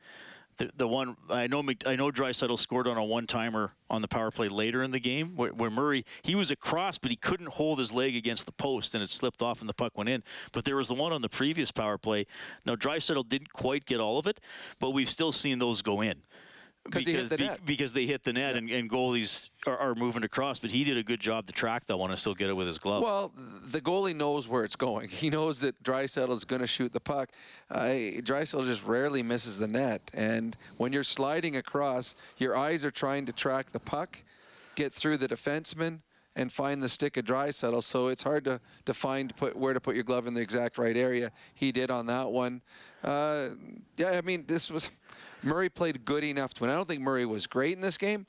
The, 0.58 0.70
the 0.76 0.88
one 0.88 1.16
I 1.28 1.46
know 1.46 1.62
I 1.84 1.96
know 1.96 2.10
Draisaitl 2.10 2.58
scored 2.58 2.86
on 2.86 2.96
a 2.96 3.04
one 3.04 3.26
timer 3.26 3.72
on 3.90 4.00
the 4.00 4.08
power 4.08 4.30
play 4.30 4.48
later 4.48 4.82
in 4.82 4.90
the 4.90 5.00
game 5.00 5.36
where, 5.36 5.50
where, 5.50 5.70
Murray 5.70 6.04
he 6.22 6.34
was 6.34 6.50
across 6.50 6.96
but 6.96 7.10
he 7.10 7.16
couldn't 7.16 7.50
hold 7.50 7.78
his 7.78 7.92
leg 7.92 8.16
against 8.16 8.46
the 8.46 8.52
post 8.52 8.94
and 8.94 9.04
it 9.04 9.10
slipped 9.10 9.42
off 9.42 9.60
and 9.60 9.68
the 9.68 9.74
puck 9.74 9.98
went 9.98 10.08
in. 10.08 10.22
But 10.52 10.64
there 10.64 10.76
was 10.76 10.88
the 10.88 10.94
one 10.94 11.12
on 11.12 11.20
the 11.20 11.28
previous 11.28 11.72
power 11.72 11.98
play. 11.98 12.26
Now 12.64 12.74
Draisaitl 12.74 13.28
didn't 13.28 13.52
quite 13.52 13.84
get 13.84 14.00
all 14.00 14.18
of 14.18 14.26
it, 14.26 14.40
but 14.80 14.92
we've 14.92 15.10
still 15.10 15.30
seen 15.30 15.58
those 15.58 15.82
go 15.82 16.00
in 16.00 16.22
because 16.90 17.28
the 17.28 17.36
be, 17.36 17.48
because 17.64 17.92
they 17.92 18.06
hit 18.06 18.24
the 18.24 18.32
net 18.32 18.52
yeah. 18.52 18.58
and, 18.58 18.70
and, 18.70 18.90
goalies 18.90 19.50
are, 19.66 19.76
are, 19.76 19.94
moving 19.94 20.24
across. 20.24 20.58
But 20.58 20.70
he 20.70 20.84
did 20.84 20.96
a 20.96 21.02
good 21.02 21.20
job 21.20 21.46
to 21.46 21.52
track 21.52 21.86
that 21.86 21.96
one 21.96 22.10
and 22.10 22.18
still 22.18 22.34
get 22.34 22.48
it 22.48 22.54
with 22.54 22.66
his 22.66 22.78
glove. 22.78 23.02
Well, 23.02 23.32
the 23.66 23.80
goalie 23.80 24.14
knows 24.14 24.48
where 24.48 24.64
it's 24.64 24.76
going. 24.76 25.08
He 25.08 25.30
knows 25.30 25.60
that 25.60 25.82
Draisaitl 25.82 26.30
is 26.30 26.44
going 26.44 26.60
to 26.60 26.66
shoot 26.66 26.92
the 26.92 27.00
puck. 27.00 27.30
Uh, 27.70 27.84
Draisaitl 28.22 28.64
just 28.66 28.84
rarely 28.84 29.22
misses 29.22 29.58
the 29.58 29.68
net, 29.68 30.10
and 30.14 30.56
when 30.76 30.92
you're 30.92 31.04
sliding 31.04 31.56
across, 31.56 32.14
your 32.38 32.56
eyes 32.56 32.84
are 32.84 32.90
trying 32.90 33.26
to 33.26 33.32
track 33.32 33.72
the 33.72 33.80
puck, 33.80 34.22
get 34.74 34.92
through 34.92 35.16
the 35.16 35.28
defenseman. 35.28 36.00
And 36.38 36.52
find 36.52 36.82
the 36.82 36.88
stick 36.88 37.16
of 37.16 37.24
Draisaitl. 37.24 37.82
so 37.82 38.08
it's 38.08 38.22
hard 38.22 38.44
to, 38.44 38.60
to 38.84 38.92
find 38.92 39.34
put 39.36 39.56
where 39.56 39.72
to 39.72 39.80
put 39.80 39.94
your 39.94 40.04
glove 40.04 40.26
in 40.26 40.34
the 40.34 40.42
exact 40.42 40.76
right 40.76 40.96
area. 40.96 41.32
He 41.54 41.72
did 41.72 41.90
on 41.90 42.04
that 42.06 42.30
one. 42.30 42.60
Uh, 43.02 43.48
yeah, 43.96 44.10
I 44.10 44.20
mean, 44.20 44.44
this 44.46 44.70
was 44.70 44.90
Murray 45.42 45.70
played 45.70 46.04
good 46.04 46.24
enough 46.24 46.52
to 46.54 46.62
win. 46.62 46.70
I 46.70 46.74
don't 46.74 46.86
think 46.86 47.00
Murray 47.00 47.24
was 47.24 47.46
great 47.46 47.74
in 47.74 47.80
this 47.80 47.96
game, 47.96 48.26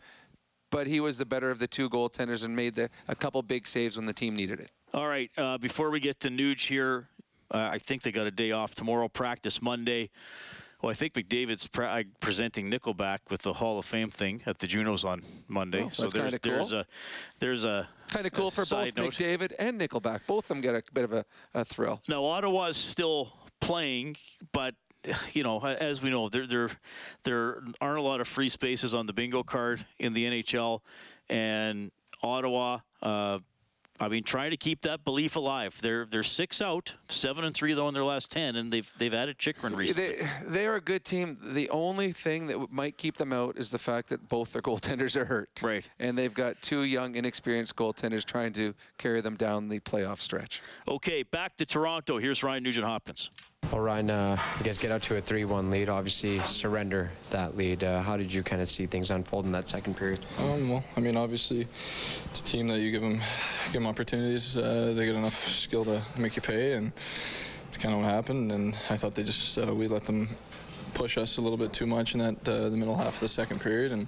but 0.71 0.87
he 0.87 1.01
was 1.01 1.17
the 1.17 1.25
better 1.25 1.51
of 1.51 1.59
the 1.59 1.67
two 1.67 1.89
goaltenders 1.89 2.45
and 2.45 2.55
made 2.55 2.75
the, 2.75 2.89
a 3.09 3.15
couple 3.15 3.41
big 3.41 3.67
saves 3.67 3.97
when 3.97 4.05
the 4.05 4.13
team 4.13 4.35
needed 4.37 4.61
it. 4.61 4.71
All 4.93 5.07
right. 5.09 5.29
Uh, 5.37 5.57
before 5.57 5.89
we 5.89 5.99
get 5.99 6.19
to 6.21 6.29
Nuge 6.29 6.67
here, 6.67 7.09
Uh, 7.49 7.69
I 7.75 7.79
think 7.79 8.03
they 8.03 8.11
got 8.11 8.27
a 8.27 8.31
day 8.31 8.51
off 8.51 8.73
tomorrow. 8.75 9.07
Practice 9.07 9.61
Monday. 9.61 10.09
Well, 10.81 10.91
I 10.91 10.93
think 10.93 11.13
McDavid's 11.13 11.65
pre- 11.67 11.85
uh, 11.85 12.03
presenting 12.19 12.69
Nickelback 12.69 13.19
with 13.31 13.41
the 13.41 13.53
Hall 13.53 13.79
of 13.79 13.85
Fame 13.85 14.09
thing 14.09 14.43
at 14.45 14.59
the 14.59 14.67
Junos 14.67 15.03
on 15.03 15.23
Monday. 15.47 15.83
Oh, 15.83 15.89
so 15.91 16.07
there's 16.07 16.37
cool. 16.37 16.51
there's 16.51 16.71
a 16.71 16.85
there's 17.39 17.63
a 17.63 17.89
Kind 18.09 18.25
of 18.25 18.31
cool 18.31 18.51
for 18.51 18.63
both 18.63 18.95
note. 18.95 19.11
McDavid 19.13 19.53
and 19.59 19.81
Nickelback. 19.81 20.21
Both 20.27 20.45
of 20.45 20.49
them 20.49 20.61
get 20.61 20.75
a 20.75 20.83
bit 20.93 21.03
of 21.03 21.13
a, 21.13 21.25
a 21.53 21.65
thrill. 21.65 22.01
Now 22.07 22.23
Ottawa's 22.23 22.77
still 22.77 23.33
playing, 23.59 24.17
but 24.51 24.75
you 25.33 25.43
know, 25.43 25.59
as 25.65 26.01
we 26.03 26.09
know, 26.09 26.29
there 26.29 26.45
there 26.45 26.69
there 27.23 27.63
aren't 27.81 27.97
a 27.97 28.01
lot 28.01 28.21
of 28.21 28.27
free 28.27 28.49
spaces 28.49 28.93
on 28.93 29.07
the 29.07 29.13
bingo 29.13 29.41
card 29.43 29.85
in 29.99 30.13
the 30.13 30.25
NHL, 30.25 30.81
and 31.29 31.91
Ottawa. 32.21 32.79
Uh, 33.01 33.39
I 33.99 34.07
mean, 34.09 34.23
trying 34.23 34.51
to 34.51 34.57
keep 34.57 34.81
that 34.81 35.03
belief 35.03 35.35
alive. 35.35 35.77
They're 35.81 36.05
they're 36.05 36.23
six 36.23 36.61
out, 36.61 36.95
seven 37.09 37.43
and 37.43 37.55
three 37.55 37.73
though 37.73 37.87
in 37.87 37.93
their 37.93 38.03
last 38.03 38.31
ten, 38.31 38.55
and 38.55 38.71
they've 38.71 38.91
they've 38.97 39.13
added 39.13 39.39
Chychrun 39.39 39.75
recently. 39.75 40.15
They, 40.15 40.27
they 40.47 40.67
are 40.67 40.75
a 40.75 40.81
good 40.81 41.03
team. 41.03 41.37
The 41.41 41.69
only 41.69 42.11
thing 42.11 42.47
that 42.47 42.71
might 42.71 42.97
keep 42.97 43.17
them 43.17 43.33
out 43.33 43.57
is 43.57 43.71
the 43.71 43.79
fact 43.79 44.09
that 44.09 44.29
both 44.29 44.53
their 44.53 44.61
goaltenders 44.67 45.15
are 45.15 45.25
hurt. 45.25 45.49
Right. 45.61 45.89
And 45.99 46.17
they've 46.17 46.33
got 46.33 46.61
two 46.61 46.83
young, 46.83 47.15
inexperienced 47.15 47.75
goaltenders 47.75 48.23
trying 48.23 48.53
to 48.53 48.73
carry 48.97 49.21
them 49.21 49.35
down 49.35 49.69
the 49.69 49.79
playoff 49.79 50.19
stretch. 50.19 50.61
Okay, 50.87 51.23
back 51.23 51.57
to 51.57 51.65
Toronto. 51.65 52.19
Here's 52.19 52.43
Ryan 52.43 52.63
Nugent 52.63 52.85
Hopkins. 52.85 53.31
Well, 53.71 53.81
Ryan, 53.81 54.09
uh, 54.09 54.37
you 54.59 54.63
guys 54.63 54.77
get 54.77 54.91
out 54.91 55.01
to 55.03 55.17
a 55.17 55.21
3-1 55.21 55.69
lead. 55.69 55.89
Obviously, 55.89 56.39
surrender 56.39 57.11
that 57.31 57.57
lead. 57.57 57.83
Uh, 57.83 58.01
how 58.01 58.15
did 58.15 58.33
you 58.33 58.41
kind 58.41 58.61
of 58.61 58.69
see 58.69 58.85
things 58.85 59.11
unfold 59.11 59.45
in 59.45 59.51
that 59.51 59.67
second 59.67 59.97
period? 59.97 60.19
Um, 60.39 60.69
well, 60.69 60.85
I 60.95 61.01
mean, 61.01 61.17
obviously, 61.17 61.67
it's 62.25 62.39
a 62.39 62.43
team 62.43 62.69
that 62.69 62.79
you 62.79 62.91
give 62.91 63.01
them 63.01 63.19
give 63.65 63.73
them 63.73 63.85
opportunities. 63.87 64.55
Uh, 64.55 64.93
they 64.95 65.05
get 65.05 65.15
enough 65.15 65.47
skill 65.47 65.83
to 65.83 66.01
make 66.17 66.37
you 66.37 66.41
pay, 66.41 66.73
and 66.73 66.93
it's 67.67 67.77
kind 67.77 67.93
of 67.93 68.01
what 68.01 68.09
happened. 68.09 68.53
And 68.53 68.73
I 68.89 68.95
thought 68.95 69.15
they 69.15 69.23
just 69.23 69.57
uh, 69.57 69.75
we 69.75 69.87
let 69.89 70.03
them 70.03 70.29
push 70.93 71.17
us 71.17 71.37
a 71.37 71.41
little 71.41 71.57
bit 71.57 71.73
too 71.73 71.85
much 71.85 72.13
in 72.15 72.21
that 72.21 72.47
uh, 72.47 72.69
the 72.69 72.77
middle 72.77 72.95
half 72.95 73.15
of 73.15 73.19
the 73.19 73.27
second 73.27 73.59
period 73.59 73.91
and 73.91 74.07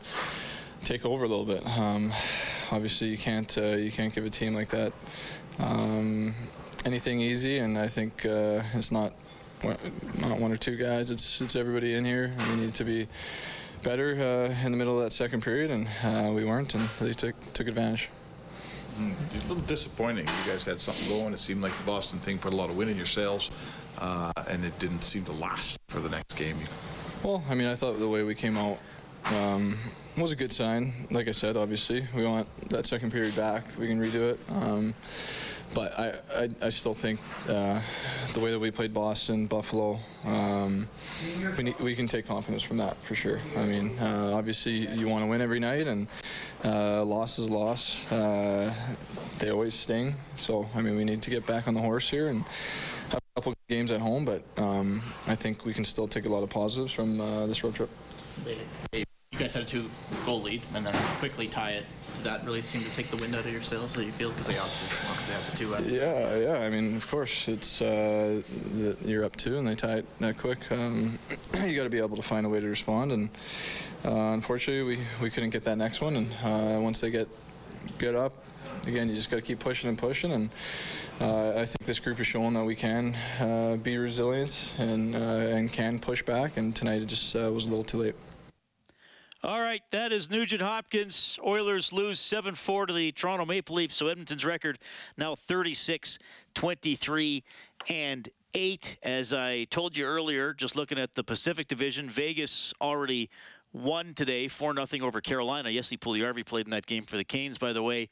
take 0.86 1.06
over 1.06 1.26
a 1.26 1.28
little 1.28 1.46
bit. 1.46 1.64
Um, 1.78 2.12
obviously, 2.72 3.10
you 3.10 3.18
can't 3.18 3.56
uh, 3.58 3.76
you 3.76 3.92
can't 3.92 4.16
give 4.16 4.26
a 4.26 4.30
team 4.30 4.56
like 4.56 4.70
that 4.70 4.94
um, 5.60 6.34
anything 6.86 7.20
easy, 7.20 7.58
and 7.58 7.78
I 7.78 7.90
think 7.90 8.22
it's 8.24 8.92
not 8.92 9.14
not 9.64 10.40
one 10.40 10.52
or 10.52 10.58
two 10.58 10.76
guys. 10.76 11.12
It's 11.12 11.42
it's 11.42 11.56
everybody 11.56 11.94
in 11.94 12.06
here. 12.06 12.34
We 12.50 12.56
need 12.62 12.74
to 12.76 12.84
be 12.84 13.08
better 13.84 14.12
uh, 14.52 14.66
in 14.66 14.72
the 14.72 14.78
middle 14.78 14.98
of 14.98 15.04
that 15.04 15.12
second 15.14 15.42
period, 15.44 15.72
and 15.72 15.88
uh, 16.04 16.32
we 16.34 16.44
weren't, 16.46 16.74
and 16.76 16.88
they 17.00 17.14
took 17.14 17.36
took 17.54 17.68
advantage. 17.68 18.10
Mm, 18.98 19.14
A 19.14 19.48
little 19.48 19.64
disappointing. 19.64 20.28
You 20.28 20.52
guys 20.52 20.66
had 20.66 20.80
something 20.80 21.08
going. 21.18 21.34
It 21.34 21.40
seemed 21.40 21.62
like 21.62 21.78
the 21.78 21.84
Boston 21.84 22.20
thing 22.20 22.38
put 22.38 22.54
a 22.54 22.56
lot 22.56 22.70
of 22.70 22.78
wind 22.78 22.90
in 22.92 22.98
your 22.98 23.06
sails, 23.06 23.52
uh, 24.00 24.32
and 24.48 24.66
it 24.66 24.78
didn't 24.80 25.04
seem 25.04 25.24
to 25.26 25.32
last 25.34 25.78
for 25.88 26.00
the 26.00 26.10
next 26.10 26.36
game. 26.36 26.58
Well, 27.24 27.44
I 27.50 27.56
mean, 27.56 27.68
I 27.68 27.76
thought 27.76 28.00
the 28.00 28.08
way 28.08 28.24
we 28.24 28.36
came 28.36 28.58
out 28.58 28.78
um, 29.26 29.78
was 30.18 30.32
a 30.32 30.36
good 30.36 30.52
sign. 30.52 30.94
Like 31.12 31.28
I 31.28 31.32
said, 31.32 31.58
obviously, 31.58 32.06
we 32.16 32.26
want 32.26 32.48
that 32.70 32.86
second 32.86 33.12
period 33.12 33.36
back. 33.36 33.64
We 33.78 33.88
can 33.88 34.00
redo 34.00 34.32
it. 34.34 34.40
Um, 34.50 34.94
but 35.74 35.98
I, 36.00 36.14
I, 36.36 36.50
I 36.64 36.70
still 36.70 36.94
think 36.94 37.20
uh, 37.48 37.82
the 38.34 38.40
way 38.40 38.52
that 38.52 38.60
we 38.60 38.72
played 38.72 38.94
Boston, 38.94 39.46
Buffalo, 39.46 40.00
um, 40.26 40.88
we, 41.58 41.74
we 41.80 41.96
can 41.96 42.08
take 42.08 42.26
confidence 42.28 42.64
from 42.64 42.78
that 42.78 42.98
for 43.04 43.16
sure. 43.16 43.40
I 43.58 43.66
mean, 43.66 43.98
uh, 44.00 44.32
obviously, 44.34 44.88
you 44.94 45.08
want 45.08 45.24
to 45.24 45.30
win 45.30 45.42
every 45.42 45.60
night, 45.60 45.88
and 45.88 46.08
uh, 46.64 47.04
loss 47.04 47.40
is 47.40 47.50
loss. 47.50 48.12
Uh, 48.12 48.74
they 49.40 49.52
always 49.52 49.74
sting. 49.74 50.16
So, 50.36 50.68
I 50.76 50.82
mean, 50.82 50.96
we 50.96 51.04
need 51.04 51.22
to 51.24 51.30
get 51.30 51.46
back 51.46 51.68
on 51.68 51.74
the 51.74 51.82
horse 51.82 52.10
here 52.10 52.28
and 52.28 52.44
have 53.10 53.20
a 53.20 53.42
couple 53.42 53.54
games 53.68 53.92
at 53.92 54.02
home, 54.02 54.26
but 54.26 54.44
um, 54.58 55.02
I 55.28 55.36
think 55.36 55.66
we 55.66 55.74
can 55.74 55.86
still 55.86 56.08
take 56.08 56.26
a 56.26 56.30
lot 56.30 56.44
of 56.44 56.50
positives 56.50 56.92
from 56.92 57.22
uh, 57.22 57.46
this 57.46 57.64
road 57.64 57.76
trip. 57.76 57.90
You 58.92 59.06
guys 59.38 59.54
had 59.54 59.64
a 59.64 59.66
two 59.66 59.90
goal 60.26 60.42
lead 60.42 60.62
and 60.74 60.86
then 60.86 60.94
quickly 61.20 61.48
tie 61.48 61.72
it. 61.72 61.86
That 62.24 62.46
really 62.46 62.62
seem 62.62 62.84
to 62.84 62.90
take 62.96 63.08
the 63.08 63.18
wind 63.18 63.36
out 63.36 63.46
of 63.46 63.52
your 63.52 63.62
sails 63.62 63.94
that 63.96 64.06
you 64.06 64.12
feel? 64.12 64.30
Because 64.30 64.48
they 64.48 64.58
obviously 64.58 64.98
well, 65.10 65.18
they 65.28 65.34
have 65.34 65.52
the 65.52 65.58
two 65.58 65.76
out. 65.76 65.86
Yeah, 65.86 66.38
yeah. 66.38 66.66
I 66.66 66.70
mean, 66.70 66.96
of 66.96 67.10
course, 67.10 67.48
it's 67.48 67.82
uh, 67.82 68.42
the, 68.74 68.98
you're 69.06 69.24
up 69.24 69.36
two 69.36 69.58
and 69.58 69.68
they 69.68 69.76
tie 69.76 69.98
it 69.98 70.06
that 70.20 70.38
quick. 70.38 70.72
Um, 70.72 71.18
you 71.64 71.76
got 71.76 71.84
to 71.84 71.90
be 71.90 72.00
able 72.00 72.18
to 72.18 72.22
find 72.22 72.46
a 72.46 72.50
way 72.50 72.60
to 72.60 72.68
respond, 72.68 73.12
and 73.12 73.30
uh, 74.06 74.34
unfortunately, 74.34 74.98
we, 74.98 75.04
we 75.22 75.30
couldn't 75.30 75.52
get 75.52 75.64
that 75.64 75.78
next 75.78 76.02
one. 76.02 76.16
And 76.16 76.32
uh, 76.44 76.82
once 76.82 77.02
they 77.02 77.10
get 77.10 77.28
get 77.98 78.16
up, 78.16 78.34
again, 78.88 79.10
you 79.10 79.16
just 79.16 79.30
got 79.30 79.38
to 79.38 79.42
keep 79.42 79.60
pushing 79.60 79.90
and 79.90 79.98
pushing. 79.98 80.32
And 80.32 80.50
uh, 81.20 81.52
I 81.52 81.66
think 81.66 81.86
this 81.86 82.00
group 82.00 82.20
is 82.20 82.28
showing 82.28 82.54
that 82.54 82.66
we 82.66 82.76
can 82.76 83.16
uh, 83.40 83.78
be 83.78 83.98
resilient 83.98 84.74
and 84.78 85.16
uh, 85.16 85.20
and 85.20 85.72
can 85.72 86.00
push 86.00 86.24
back. 86.24 86.58
And 86.58 86.76
tonight 86.76 87.02
it 87.02 87.08
just 87.08 87.36
uh, 87.36 87.52
was 87.52 87.66
a 87.66 87.70
little 87.70 87.84
too 87.84 87.98
late. 87.98 88.16
All 89.42 89.62
right, 89.62 89.82
that 89.92 90.12
is 90.12 90.30
Nugent 90.30 90.62
Hopkins. 90.62 91.40
Oilers 91.46 91.94
lose 91.94 92.20
7 92.20 92.56
4 92.56 92.88
to 92.88 92.94
the 92.94 93.14
Toronto 93.14 93.46
Maple 93.46 93.78
Leafs, 93.78 93.96
so 93.96 94.10
Edmonton's 94.10 94.44
record 94.44 94.78
now 95.16 95.34
36 95.34 96.20
23 96.56 97.46
and 97.88 98.28
8. 98.54 98.98
As 99.02 99.32
I 99.32 99.64
told 99.64 99.96
you 99.96 100.04
earlier, 100.04 100.52
just 100.54 100.76
looking 100.76 101.00
at 101.00 101.14
the 101.14 101.24
Pacific 101.24 101.70
Division, 101.70 102.10
Vegas 102.10 102.74
already 102.82 103.30
won 103.72 104.14
today 104.14 104.50
4 104.50 104.76
0 104.86 105.08
over 105.08 105.22
Carolina. 105.22 105.70
Yes, 105.70 105.86
Jesse 105.86 105.98
Puljujarvi 106.00 106.46
played 106.46 106.66
in 106.66 106.72
that 106.72 106.86
game 106.86 107.04
for 107.04 107.16
the 107.16 107.24
Canes, 107.24 107.58
by 107.58 107.72
the 107.72 107.82
way. 107.82 108.10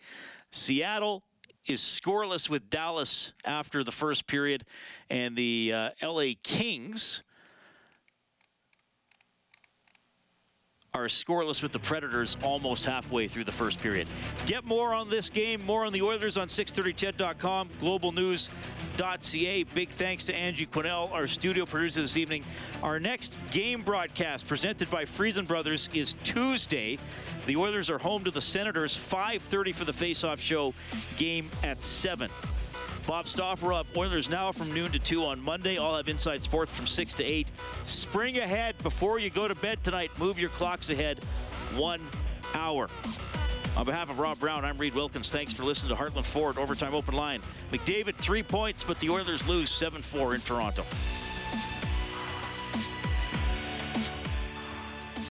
Seattle 0.51 1.23
is 1.65 1.81
scoreless 1.81 2.49
with 2.49 2.69
Dallas 2.69 3.33
after 3.43 3.83
the 3.83 3.91
first 3.91 4.27
period, 4.27 4.63
and 5.09 5.35
the 5.35 5.73
uh, 5.73 5.89
LA 6.01 6.35
Kings 6.41 7.21
are 10.97 11.05
scoreless 11.05 11.61
with 11.61 11.71
the 11.71 11.79
Predators 11.79 12.35
almost 12.43 12.83
halfway 12.83 13.27
through 13.27 13.43
the 13.43 13.51
first 13.51 13.79
period. 13.79 14.07
Get 14.47 14.65
more 14.65 14.95
on 14.95 15.09
this 15.09 15.29
game, 15.29 15.63
more 15.63 15.85
on 15.85 15.93
the 15.93 16.01
Oilers 16.01 16.37
on 16.37 16.47
630ched.com, 16.47 17.69
globalnews.ca. 17.79 19.63
Big 19.75 19.89
thanks 19.89 20.25
to 20.25 20.35
Angie 20.35 20.65
Quinnell, 20.65 21.11
our 21.11 21.27
studio 21.27 21.65
producer 21.65 22.01
this 22.01 22.17
evening. 22.17 22.43
Our 22.81 22.99
next 22.99 23.37
game 23.51 23.83
broadcast 23.83 24.47
presented 24.47 24.89
by 24.89 25.05
Friesen 25.05 25.45
Brothers 25.45 25.87
is 25.93 26.15
Tuesday. 26.23 26.97
The 27.45 27.55
Oilers 27.55 27.91
are 27.91 27.99
home 27.99 28.23
to 28.23 28.31
the 28.31 28.41
Senators, 28.41 28.97
5.30 28.97 29.75
for 29.75 29.85
the 29.85 29.93
face-off 29.93 30.39
show, 30.39 30.73
game 31.17 31.47
at 31.63 31.79
7. 31.79 32.31
Bob 33.07 33.25
Stauffer 33.25 33.71
of 33.71 33.95
Oilers 33.95 34.29
now 34.29 34.51
from 34.51 34.73
noon 34.73 34.91
to 34.91 34.99
2 34.99 35.23
on 35.23 35.41
Monday. 35.41 35.77
I'll 35.77 35.95
have 35.95 36.09
Inside 36.09 36.43
Sports 36.43 36.75
from 36.75 36.85
6 36.85 37.13
to 37.13 37.23
8. 37.23 37.49
Spring 37.85 38.39
ahead 38.39 38.77
before 38.83 39.17
you 39.17 39.29
go 39.29 39.47
to 39.47 39.55
bed 39.55 39.81
tonight. 39.81 40.11
Move 40.19 40.37
your 40.37 40.49
clocks 40.49 40.89
ahead 40.89 41.23
one 41.77 42.01
hour. 42.53 42.89
On 43.77 43.85
behalf 43.85 44.09
of 44.09 44.19
Rob 44.19 44.39
Brown, 44.39 44.65
I'm 44.65 44.77
Reid 44.77 44.93
Wilkins. 44.93 45.31
Thanks 45.31 45.53
for 45.53 45.63
listening 45.63 45.95
to 45.95 46.03
Heartland 46.03 46.25
Ford 46.25 46.57
Overtime 46.57 46.93
Open 46.93 47.15
Line. 47.15 47.41
McDavid, 47.71 48.15
three 48.15 48.43
points, 48.43 48.83
but 48.83 48.99
the 48.99 49.09
Oilers 49.09 49.47
lose 49.47 49.71
7 49.71 50.01
4 50.01 50.35
in 50.35 50.41
Toronto. 50.41 50.83